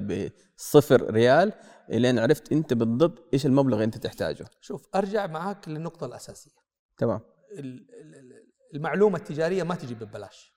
بصفر 0.57 1.11
ريال 1.11 1.53
إلين 1.89 2.19
عرفت 2.19 2.51
أنت 2.51 2.74
بالضبط 2.74 3.34
إيش 3.34 3.45
المبلغ 3.45 3.74
اللي 3.74 3.86
أنت 3.86 3.97
تحتاجه. 3.97 4.45
شوف 4.61 4.88
أرجع 4.95 5.28
معاك 5.28 5.67
للنقطة 5.69 6.05
الأساسية. 6.05 6.51
تمام. 6.97 7.22
ال- 7.51 7.59
ال- 7.93 8.15
ال- 8.15 8.51
المعلومة 8.74 9.17
التجارية 9.17 9.63
ما 9.63 9.76
تجي 9.76 9.95
ببلاش. 9.95 10.53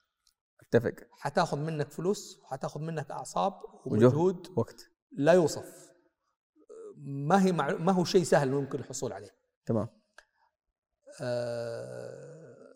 أتفق. 0.60 0.94
حتاخذ 1.12 1.58
منك 1.58 1.90
فلوس 1.90 2.38
وحتاخذ 2.42 2.80
منك 2.80 3.10
أعصاب. 3.10 3.52
ومجهود 3.84 4.46
وقت. 4.56 4.90
لا 5.12 5.32
يوصف. 5.32 5.92
ما 6.96 7.44
هي 7.44 7.52
مع... 7.52 7.72
ما 7.72 7.92
هو 7.92 8.04
شيء 8.04 8.22
سهل 8.22 8.50
ممكن 8.50 8.78
الحصول 8.78 9.12
عليه. 9.12 9.34
تمام. 9.66 9.88
آه، 11.20 12.74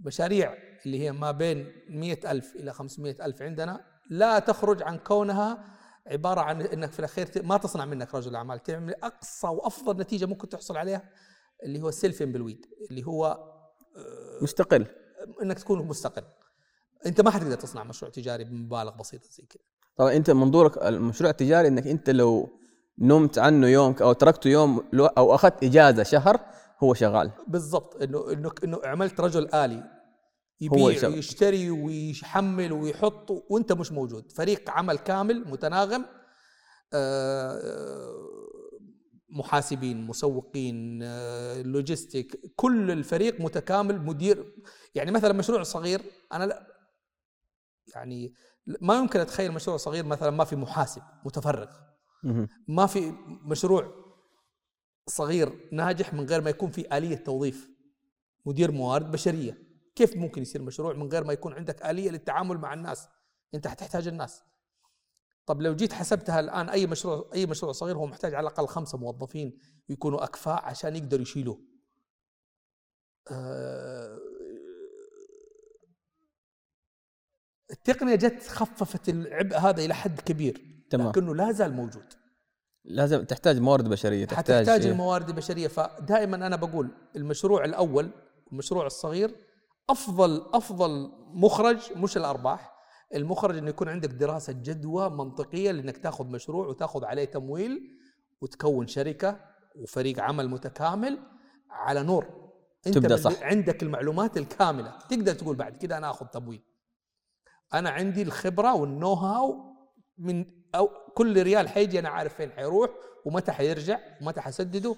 مشاريع 0.00 0.54
اللي 0.86 1.00
هي 1.00 1.12
ما 1.12 1.30
بين 1.30 1.72
مئة 1.88 2.30
ألف 2.30 2.56
إلى 2.56 2.72
خمسمائة 2.72 3.24
ألف 3.26 3.42
عندنا 3.42 3.95
لا 4.10 4.38
تخرج 4.38 4.82
عن 4.82 4.98
كونها 4.98 5.64
عبارة 6.06 6.40
عن 6.40 6.62
أنك 6.62 6.92
في 6.92 6.98
الأخير 6.98 7.26
ت- 7.26 7.38
ما 7.38 7.56
تصنع 7.56 7.84
منك 7.84 8.14
رجل 8.14 8.36
أعمال. 8.36 8.62
تعمل 8.62 8.94
أقصى 9.02 9.46
وأفضل 9.46 10.00
نتيجة 10.00 10.26
ممكن 10.26 10.48
تحصل 10.48 10.76
عليها 10.76 11.02
اللي 11.64 11.82
هو 11.82 11.88
السيلفين 11.88 12.32
بالويد 12.32 12.66
اللي 12.90 13.06
هو 13.06 13.38
مستقل. 14.42 14.86
إنك 15.42 15.58
تكون 15.58 15.86
مستقل. 15.86 16.22
أنت 17.06 17.20
ما 17.20 17.30
حتقدر 17.30 17.54
تصنع 17.56 17.84
مشروع 17.84 18.10
تجاري 18.12 18.44
بمبالغ 18.44 18.90
بسيطة 18.96 19.28
زي 19.30 19.42
كذا. 19.46 19.62
طبعا 19.96 20.12
أنت 20.12 20.30
منظورك 20.30 20.78
المشروع 20.78 21.30
التجاري 21.30 21.68
إنك 21.68 21.86
أنت 21.86 22.10
لو 22.10 22.58
نمت 22.98 23.38
عنه 23.38 23.66
يوم 23.66 23.94
أو 24.00 24.12
تركته 24.12 24.48
يوم 24.48 24.84
أو 25.18 25.34
أخذت 25.34 25.64
إجازة 25.64 26.02
شهر 26.02 26.40
هو 26.82 26.94
شغال. 26.94 27.30
بالضبط. 27.48 28.02
انه 28.02 28.32
انه 28.32 28.50
إنه 28.64 28.80
عملت 28.84 29.20
رجل 29.20 29.54
آلي. 29.54 29.95
يبيع. 30.60 31.08
ويشتري 31.08 31.70
ويحمل 31.70 32.72
ويحط 32.72 33.30
وانت 33.50 33.72
مش 33.72 33.92
موجود. 33.92 34.32
فريق 34.32 34.70
عمل 34.70 34.98
كامل 34.98 35.48
متناغم 35.48 36.04
آه، 36.92 38.12
محاسبين 39.28 40.06
مسوقين 40.06 41.00
آه، 41.02 41.62
لوجيستيك 41.62 42.40
كل 42.56 42.90
الفريق 42.90 43.40
متكامل 43.40 44.02
مدير. 44.02 44.54
يعني 44.94 45.10
مثلا 45.10 45.32
مشروع 45.32 45.62
صغير 45.62 46.02
أنا 46.32 46.44
لا. 46.44 46.66
يعني 47.94 48.34
ما 48.80 48.96
يمكن 48.98 49.20
أتخيل 49.20 49.52
مشروع 49.52 49.76
صغير 49.76 50.04
مثلا 50.04 50.30
ما 50.30 50.44
في 50.44 50.56
محاسب 50.56 51.02
متفرغ. 51.24 51.66
ما 52.68 52.86
في 52.86 53.12
مشروع 53.44 53.94
صغير 55.08 55.68
ناجح 55.72 56.14
من 56.14 56.24
غير 56.24 56.40
ما 56.40 56.50
يكون 56.50 56.70
في 56.70 56.96
آلية 56.98 57.16
توظيف. 57.16 57.68
مدير 58.46 58.70
موارد 58.72 59.10
بشرية. 59.10 59.65
كيف 59.96 60.16
ممكن 60.16 60.42
يصير 60.42 60.62
مشروع 60.62 60.92
من 60.92 61.08
غير 61.08 61.24
ما 61.24 61.32
يكون 61.32 61.52
عندك 61.52 61.86
آلية 61.86 62.10
للتعامل 62.10 62.58
مع 62.58 62.74
الناس؟ 62.74 63.08
أنت 63.54 63.66
حتحتاج 63.66 64.08
الناس. 64.08 64.42
طب 65.46 65.62
لو 65.62 65.76
جيت 65.76 65.92
حسبتها 65.92 66.40
الآن 66.40 66.68
أي 66.68 66.86
مشروع 66.86 67.30
أي 67.34 67.46
مشروع 67.46 67.72
صغير 67.72 67.96
هو 67.96 68.06
محتاج 68.06 68.34
على 68.34 68.48
الأقل 68.48 68.66
خمسة 68.66 68.98
موظفين 68.98 69.58
يكونوا 69.88 70.24
أكفاء 70.24 70.64
عشان 70.64 70.96
يقدروا 70.96 71.22
يشيلوه. 71.22 71.60
آه، 73.30 74.18
التقنية 77.70 78.14
جت 78.14 78.48
خففت 78.48 79.08
العبء 79.08 79.56
هذا 79.56 79.84
إلى 79.84 79.94
حد 79.94 80.20
كبير 80.20 80.84
تمام. 80.90 81.08
لكنه 81.08 81.34
لا 81.34 81.52
زال 81.52 81.72
موجود. 81.72 82.12
لازم 82.84 83.24
تحتاج 83.24 83.58
موارد 83.58 83.88
بشرية 83.88 84.24
تحتاج 84.24 84.66
حتحتاج 84.66 84.86
الموارد 84.86 85.28
البشرية. 85.28 85.68
فدائما 85.68 86.36
أنا 86.46 86.56
بقول 86.56 86.90
المشروع 87.16 87.64
الأول 87.64 88.10
المشروع 88.52 88.86
الصغير 88.86 89.45
أفضل 89.90 90.46
أفضل 90.54 91.12
مخرج 91.34 91.92
مش 91.96 92.16
الأرباح 92.16 92.76
المخرج 93.14 93.56
إنه 93.58 93.68
يكون 93.68 93.88
عندك 93.88 94.08
دراسة 94.08 94.52
جدوى 94.52 95.10
منطقية 95.10 95.70
لإنك 95.70 95.96
تاخذ 95.98 96.26
مشروع 96.26 96.66
وتاخذ 96.66 97.04
عليه 97.04 97.24
تمويل 97.24 97.98
وتكون 98.40 98.86
شركة 98.86 99.40
وفريق 99.76 100.20
عمل 100.20 100.48
متكامل 100.48 101.18
على 101.70 102.02
نور. 102.02 102.50
أنت 102.86 102.94
تبدأ 102.94 103.14
من- 103.16 103.20
صح. 103.22 103.42
عندك 103.42 103.82
المعلومات 103.82 104.36
الكاملة. 104.36 104.98
تقدر 105.10 105.34
تقول 105.34 105.56
بعد 105.56 105.76
كده 105.76 105.96
أنا 105.96 106.10
آخذ 106.10 106.26
تمويل. 106.26 106.62
أنا 107.74 107.90
عندي 107.90 108.22
الخبرة 108.22 108.74
والنو 108.74 109.12
هاو 109.12 109.56
من 110.18 110.44
أو 110.74 110.88
كل 111.14 111.42
ريال 111.42 111.68
حيجي 111.68 111.98
أنا 111.98 112.08
عارف 112.08 112.34
فين 112.34 112.50
حيروح 112.50 112.90
ومتى 113.26 113.52
حيرجع 113.52 113.98
ومتى 114.22 114.40
حسدده. 114.40 114.96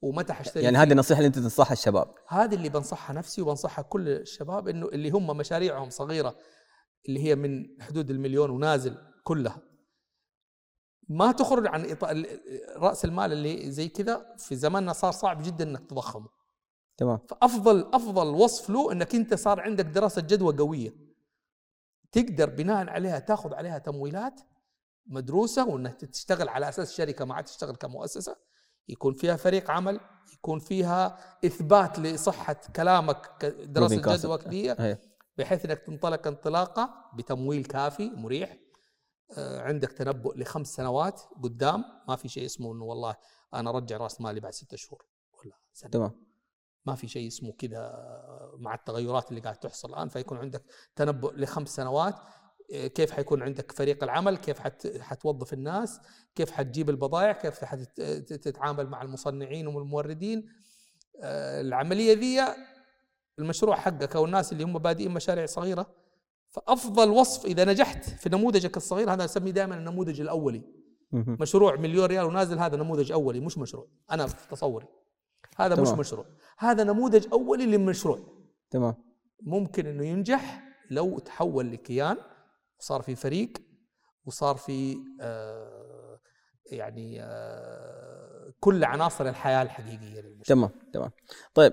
ومتى 0.00 0.32
حشتري 0.32 0.64
يعني. 0.64 0.78
هذه 0.78 0.92
النصيحة 0.92 1.18
اللي 1.18 1.26
أنت 1.26 1.38
تنصحها 1.38 1.72
الشباب. 1.72 2.14
هذه 2.28 2.54
اللي 2.54 2.68
بنصحها 2.68 3.14
نفسي 3.14 3.42
وبنصحها 3.42 3.82
كل 3.82 4.08
الشباب 4.08 4.68
إنه 4.68 4.86
اللي 4.86 5.10
هم 5.10 5.36
مشاريعهم 5.36 5.90
صغيرة 5.90 6.36
اللي 7.08 7.24
هي 7.24 7.34
من 7.34 7.82
حدود 7.82 8.10
المليون 8.10 8.50
ونازل 8.50 8.98
كلها. 9.24 9.62
ما 11.08 11.32
تخرج 11.32 11.66
عن 11.66 11.90
إطار 11.90 12.26
رأس 12.76 13.04
المال 13.04 13.32
اللي 13.32 13.70
زي 13.70 13.88
كذا 13.88 14.34
في 14.38 14.56
زماننا 14.56 14.92
صار 14.92 15.12
صعب 15.12 15.42
جدا 15.42 15.64
إنك 15.64 15.90
تضخمه. 15.90 16.28
تمام. 16.96 17.18
فأفضل 17.28 17.90
أفضل 17.94 18.26
وصف 18.26 18.70
له 18.70 18.92
إنك 18.92 19.14
أنت 19.14 19.34
صار 19.34 19.60
عندك 19.60 19.84
دراسة 19.84 20.22
جدوى 20.22 20.56
قوية. 20.56 20.94
تقدر 22.12 22.50
بناء 22.50 22.88
عليها 22.88 23.18
تاخذ 23.18 23.54
عليها 23.54 23.78
تمويلات 23.78 24.40
مدروسة 25.06 25.68
وإنك 25.68 26.00
تشتغل 26.00 26.48
على 26.48 26.68
أساس 26.68 26.96
شركة 26.96 27.24
ما 27.24 27.34
عاد 27.34 27.44
تشتغل 27.44 27.76
كمؤسسة. 27.76 28.36
يكون 28.88 29.14
فيها 29.14 29.36
فريق 29.36 29.70
عمل 29.70 30.00
يكون 30.32 30.58
فيها 30.58 31.18
إثبات 31.44 31.98
لصحة 31.98 32.60
كلامك 32.76 33.26
concept. 33.98 34.18
جدوى 34.20 34.38
كبيرة. 34.38 34.98
بحيث 35.38 35.64
إنك 35.64 35.78
تنطلق 35.78 36.26
انطلاقة 36.26 37.10
بتمويل 37.14 37.64
كافي 37.64 38.10
مريح. 38.10 38.58
آه، 39.38 39.60
عندك 39.60 39.92
تنبؤ 39.92 40.38
لخمس 40.38 40.68
سنوات 40.68 41.22
قدام. 41.42 41.84
ما 42.08 42.16
في 42.16 42.28
شيء 42.28 42.44
اسمه 42.44 42.72
إنه 42.72 42.84
والله 42.84 43.16
أنا 43.54 43.70
ارجع 43.70 43.96
راس 43.96 44.20
مالي 44.20 44.40
بعد 44.40 44.52
ستة 44.52 44.76
شهور 44.76 45.06
ولا 45.32 45.54
سنة. 45.72 45.90
تمام. 45.90 46.26
ما 46.86 46.94
في 46.94 47.08
شيء 47.08 47.28
اسمه 47.28 47.52
كذا 47.52 47.94
مع 48.58 48.74
التغيرات 48.74 49.30
اللي 49.30 49.40
قاعد 49.40 49.56
تحصل 49.56 49.90
الآن. 49.90 50.08
فيكون 50.08 50.38
عندك 50.38 50.64
تنبؤ 50.96 51.32
لخمس 51.32 51.68
سنوات 51.68 52.14
كيف 52.70 53.10
حيكون 53.10 53.42
عندك 53.42 53.72
فريق 53.72 54.04
العمل 54.04 54.36
كيف 54.36 54.58
حت 54.58 54.86
حتوظف 55.00 55.52
الناس 55.52 56.00
كيف 56.34 56.50
حتجيب 56.50 56.90
البضائع 56.90 57.32
كيف 57.32 57.64
حتتعامل 57.64 58.86
مع 58.86 59.02
المصنعين 59.02 59.66
والموردين. 59.66 60.48
آه، 61.22 61.60
العملية 61.60 62.12
ذي 62.12 62.54
المشروع 63.38 63.76
حقك 63.76 64.16
أو 64.16 64.24
الناس 64.24 64.52
اللي 64.52 64.64
هم 64.64 64.78
بادئين 64.78 65.10
مشاريع 65.10 65.46
صغيرة 65.46 65.86
فأفضل 66.50 67.10
وصف 67.10 67.44
إذا 67.46 67.64
نجحت 67.64 68.04
في 68.04 68.28
نموذجك 68.28 68.76
الصغير 68.76 69.12
هذا 69.12 69.24
نسميه 69.24 69.50
دائما 69.50 69.74
النموذج 69.74 70.20
الأولي. 70.20 70.62
مشروع 71.12 71.76
مليون 71.76 72.04
ريال 72.04 72.24
ونازل 72.24 72.58
هذا 72.58 72.76
نموذج 72.76 73.12
أولي 73.12 73.40
مش 73.40 73.58
مشروع. 73.58 73.88
أنا 74.10 74.26
في 74.26 74.48
تصوري. 74.48 74.86
هذا 75.56 75.80
مش 75.80 75.88
تمام. 75.88 76.00
مشروع. 76.00 76.26
هذا 76.58 76.84
نموذج 76.84 77.26
أولي 77.32 77.66
للمشروع. 77.66 78.18
تمام. 78.70 78.94
ممكن 79.42 79.86
إنه 79.86 80.04
ينجح 80.04 80.62
لو 80.90 81.18
تحول 81.18 81.72
لكيان 81.72 82.16
وصار 82.80 83.02
في 83.02 83.14
فريق 83.14 83.52
وصار 84.24 84.56
في 84.56 84.96
آه 85.20 86.20
يعني 86.72 87.22
آه 87.22 88.52
كل 88.60 88.84
عناصر 88.84 89.28
الحياة 89.28 89.62
الحقيقية 89.62 90.20
للمشروع 90.20 90.44
تمام 90.44 90.70
تمام. 90.92 91.10
طيب 91.54 91.72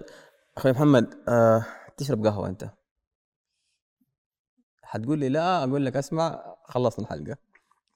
أخوي 0.57 0.71
محمد 0.71 1.23
آه 1.29 1.65
تشرب 1.97 2.25
قهوة 2.25 2.49
أنت؟ 2.49 2.69
حتقول 4.83 5.19
لي 5.19 5.29
لا 5.29 5.63
أقول 5.63 5.85
لك 5.85 5.95
أسمع 5.95 6.55
خلصنا 6.63 7.05
الحلقة. 7.05 7.37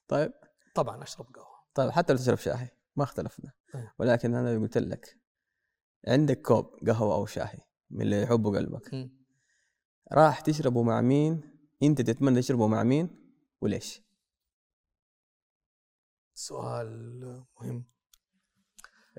طيب. 0.07 0.33
طبعا 0.75 1.03
أشرب 1.03 1.25
قهوة. 1.35 1.57
طيب 1.73 1.89
حتى 1.89 2.13
لو 2.13 2.19
تشرب 2.19 2.37
شاهي 2.37 2.69
ما 2.95 3.03
اختلفنا. 3.03 3.51
أيوة. 3.75 3.91
ولكن 3.99 4.35
أنا 4.35 4.59
قلت 4.59 4.77
لك 4.77 5.17
عندك 6.07 6.41
كوب 6.41 6.65
قهوة 6.87 7.15
أو 7.15 7.25
شاي 7.25 7.59
من 7.89 8.01
اللي 8.01 8.21
يحبه 8.21 8.57
قلبك. 8.57 9.09
راح 10.11 10.39
تشربه 10.39 10.83
مع 10.83 11.01
مين؟ 11.01 11.56
انت 11.83 12.01
تتمنى 12.01 12.41
تشربه 12.41 12.67
مع 12.67 12.83
مين 12.83 13.33
وليش؟ 13.61 14.01
سؤال 16.33 17.19
مهم. 17.61 17.85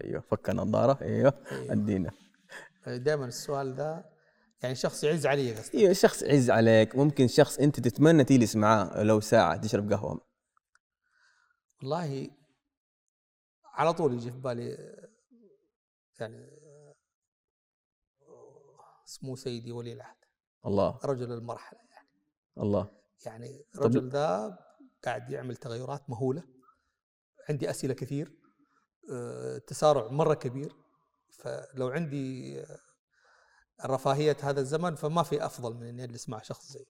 أيوه 0.05 0.21
فك 0.21 0.51
النظارة. 0.51 1.03
أيوه 1.03 1.45
أيوة. 1.53 1.73
أدينا. 1.73 2.11
دائما 2.87 3.27
السؤال 3.27 3.75
ده 3.75 4.11
يعني 4.63 4.75
شخص 4.75 5.05
يعز 5.05 5.27
علي 5.27 5.55
قصدي 5.55 5.79
أيوه 5.79 5.93
شخص 5.93 6.23
يعز 6.23 6.51
عليك. 6.51 6.97
ممكن 6.97 7.29
شخص 7.29 7.59
أنت 7.59 7.81
تتمنى 7.81 8.25
تجلس 8.25 8.57
معاه 8.57 9.03
لو 9.03 9.21
ساعة 9.21 9.57
تشرب 9.57 9.93
قهوة. 9.93 10.21
والله 11.83 12.31
على 13.65 13.93
طول 13.93 14.15
يجي 14.15 14.31
في 14.31 14.39
بالي 14.39 14.97
يعني 16.21 16.51
اسمه 19.07 19.37
سيدي 19.37 19.73
ولي 19.73 19.93
العهد. 19.93 20.17
الله. 20.67 21.01
رجل 21.05 21.33
المرحلة. 21.33 21.81
الله. 22.61 22.91
يعني 23.27 23.65
الرجل 23.75 24.09
ذا 24.09 24.59
قاعد 25.05 25.31
يعمل 25.31 25.57
تغيرات 25.57 26.11
مهولة. 26.11 26.43
عندي 27.49 27.71
أسئلة 27.71 27.95
كثير 27.95 28.33
آه، 29.13 29.59
تسارع 29.59 30.09
مرة 30.09 30.35
كبير. 30.35 30.73
فلو 31.31 31.89
عندي 31.89 32.61
آه، 32.61 32.79
رفاهية 33.87 34.37
هذا 34.43 34.61
الزمن 34.61 34.95
فما 34.95 35.23
في 35.23 35.47
أفضل 35.47 35.75
من 35.75 35.87
إني 35.87 36.05
أجلس 36.05 36.29
مع 36.29 36.43
شخص 36.43 36.73
زي. 36.73 36.87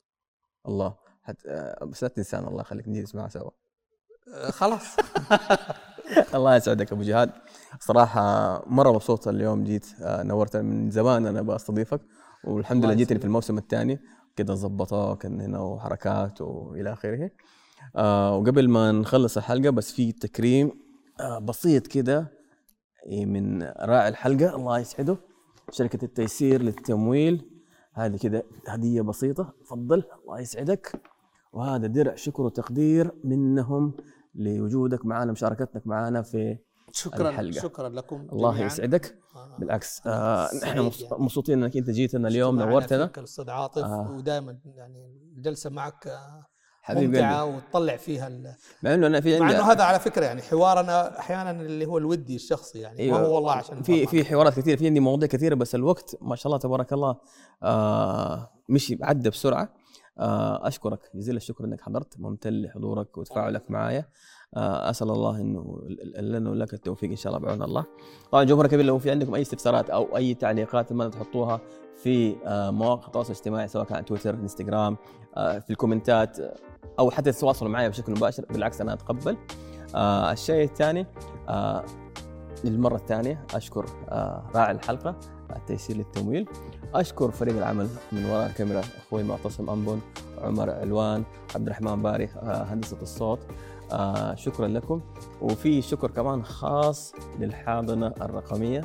الله. 0.68 0.96
حت... 1.22 1.46
آه، 1.46 1.84
بس 1.84 2.02
لا 2.02 2.08
تنسانا 2.08 2.48
الله 2.48 2.60
يخليك 2.60 2.88
نجلس 2.88 3.14
معاه 3.14 3.28
سوا. 3.28 3.50
خلاص. 4.50 4.96
الله 6.34 6.56
يسعدك 6.56 6.92
أبو 6.92 7.02
جهاد. 7.02 7.32
صراحة 7.80 8.22
مرة 8.66 8.92
مبسوط 8.92 9.28
اليوم 9.28 9.64
جيت 9.64 9.86
نورت 10.00 10.56
من 10.56 10.90
زمان 10.90 11.26
أنا 11.26 11.42
بستضيفك 11.42 12.00
والحمد 12.44 12.84
لله 12.84 12.94
جيتني. 12.94 13.18
في 13.18 13.24
الموسم 13.24 13.58
الثاني. 13.58 14.00
كده 14.38 14.54
ظبطها 14.54 15.14
كان 15.14 15.40
هنا 15.40 15.60
وحركات 15.60 16.40
وإلى 16.40 16.92
آخره. 16.92 17.30
آه 17.96 18.36
وقبل 18.36 18.68
ما 18.68 18.92
نخلص 18.92 19.36
الحلقة 19.36 19.70
بس 19.70 19.92
في 19.92 20.12
تكريم 20.12 20.72
آه 21.20 21.38
بسيط 21.38 21.86
كده 21.86 22.38
إيه، 23.06 23.26
من 23.26 23.62
راعي 23.62 24.08
الحلقة 24.08 24.56
الله 24.56 24.78
يسعده. 24.78 25.16
شركة 25.70 26.04
التيسير 26.04 26.62
للتمويل. 26.62 27.50
هذه 27.94 28.16
كده 28.16 28.42
هدية 28.68 29.02
بسيطة. 29.02 29.52
تفضل 29.64 30.02
الله 30.24 30.40
يسعدك. 30.40 31.00
وهذا 31.52 31.86
درع 31.86 32.14
شكر 32.14 32.42
وتقدير 32.42 33.12
منهم 33.24 33.92
لوجودك 34.34 35.06
معنا 35.06 35.32
مشاركتك 35.32 35.86
معنا 35.86 36.22
في 36.22 36.58
شكرا 36.92 37.28
الحلقة. 37.28 37.60
شكرا 37.60 37.88
لكم 37.88 38.28
الله 38.32 38.50
جميعاً. 38.52 38.66
يسعدك 38.66 39.18
آه. 39.36 39.56
بالعكس 39.58 40.00
آه 40.06 40.48
نحن 40.62 40.66
يعني. 40.66 40.90
مبسوطين 41.12 41.62
إنك 41.62 41.76
أنت 41.76 41.90
جيت 41.90 42.14
لنا 42.14 42.28
اليوم 42.28 42.58
نورتنا 42.58 43.06
فيك 43.06 43.18
الاستاذ 43.18 43.50
عاطف 43.50 43.84
آه. 43.84 44.10
ودائما 44.10 44.58
يعني 44.64 45.06
الجلسة 45.36 45.70
معك 45.70 46.06
آه، 46.06 46.44
ممتعة 46.94 47.44
وتطلع 47.44 47.96
فيها 47.96 48.26
ال- 48.28 48.54
مع 48.82 48.94
إنه 48.94 49.06
أنا 49.06 49.20
في 49.20 49.40
مع 49.40 49.50
إنه 49.50 49.62
هذا 49.72 49.84
على 49.84 50.00
فكرة 50.00 50.24
يعني 50.24 50.42
حوارنا 50.42 51.18
أحيانا 51.18 51.50
اللي 51.50 51.86
هو 51.86 51.98
الودي 51.98 52.34
الشخصي 52.36 52.78
يعني 52.78 52.98
أيوة. 52.98 53.18
ما 53.20 53.26
هو 53.26 53.34
والله 53.34 53.52
عشان 53.52 53.82
في. 53.82 54.06
في 54.06 54.24
حوارات 54.24 54.56
كثير 54.56 54.76
في 54.76 54.86
عندي 54.86 55.00
مواضيع 55.00 55.28
كثيرة 55.28 55.54
بس 55.54 55.74
الوقت 55.74 56.16
ما 56.20 56.36
شاء 56.36 56.46
الله 56.46 56.58
تبارك 56.58 56.92
الله 56.92 57.16
آه 57.62 58.50
مشي 58.68 58.98
عدى 59.02 59.30
بسرعة 59.30 59.74
آه 60.18 60.68
أشكرك 60.68 61.00
جزيل 61.14 61.36
الشكر 61.36 61.64
إنك 61.64 61.80
حضرت 61.80 62.14
ممتن 62.20 62.52
لحضورك 62.62 63.18
وتفاعلك 63.18 63.70
معايا 63.70 64.08
أسأل 64.54 65.10
الله 65.10 65.40
إنه 65.40 65.78
لنا 66.16 66.50
ولك 66.50 66.74
التوفيق 66.74 67.10
إن 67.10 67.16
شاء 67.16 67.36
الله 67.36 67.46
بعون 67.46 67.62
الله. 67.62 67.84
طبعا 68.32 68.44
جمهور 68.44 68.66
كبير 68.66 68.84
لو 68.84 68.98
في 68.98 69.10
عندكم 69.10 69.34
أي 69.34 69.42
استفسارات 69.42 69.90
أو 69.90 70.16
أي 70.16 70.34
تعليقات 70.34 70.92
ما 70.92 71.08
تحطوها 71.08 71.60
في 71.96 72.36
آه 72.46 72.70
مواقع 72.70 73.06
التواصل 73.06 73.32
الاجتماعي 73.32 73.68
سواء 73.68 73.84
كان 73.84 74.04
تويتر 74.04 74.34
إنستغرام 74.34 74.96
آه 75.36 75.58
في 75.58 75.70
الكومنتات 75.70 76.40
آه، 76.40 76.54
أو 76.98 77.10
حتى 77.10 77.32
تتواصلوا 77.32 77.70
معي 77.70 77.88
بشكل 77.88 78.12
مباشر. 78.12 78.44
بالعكس 78.50 78.80
أنا 78.80 78.92
أتقبل. 78.92 79.36
آه 79.94 80.32
الشيء 80.32 80.64
الثاني 80.64 81.06
آه 81.48 81.84
للمرة 82.64 82.96
الثانية 82.96 83.46
أشكر 83.54 83.86
آه، 84.08 84.42
راعي 84.54 84.72
الحلقة 84.72 85.16
التيسير 85.56 85.96
للتمويل. 85.96 86.48
أشكر 86.94 87.30
فريق 87.30 87.56
العمل 87.56 87.88
من 88.12 88.24
وراء 88.24 88.46
الكاميرا 88.46 88.80
أخوي 88.80 89.22
معتصم 89.22 89.70
أنبون 89.70 90.00
عمر 90.38 90.70
علوان 90.70 91.24
عبد 91.54 91.66
الرحمن 91.66 92.02
باري 92.02 92.24
آه، 92.24 92.62
هندسة 92.62 92.96
الصوت. 93.02 93.38
آه، 93.92 94.34
شكرا 94.34 94.68
لكم. 94.68 95.00
وفي 95.42 95.82
شكر 95.82 96.10
كمان 96.10 96.44
خاص 96.44 97.12
للحاضنة 97.38 98.06
الرقمية. 98.06 98.84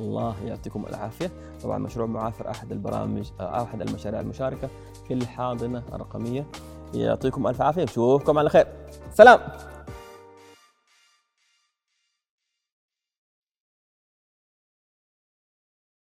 الله 0.00 0.34
يعطيكم 0.44 0.84
العافية. 0.90 1.30
طبعا 1.62 1.78
مشروع 1.78 2.06
معافر 2.06 2.50
أحد 2.50 2.72
البرامج 2.72 3.30
آه، 3.40 3.62
أحد 3.62 3.82
المشاريع 3.82 4.20
المشاركة 4.20 4.68
في 5.08 5.14
الحاضنة 5.14 5.82
الرقمية. 5.92 6.46
يعطيكم 6.94 7.46
ألف 7.46 7.62
عافية. 7.62 7.82
نشوفكم 7.84 8.38
على 8.38 8.48
خير. 8.48 8.66
سلام. 9.14 9.40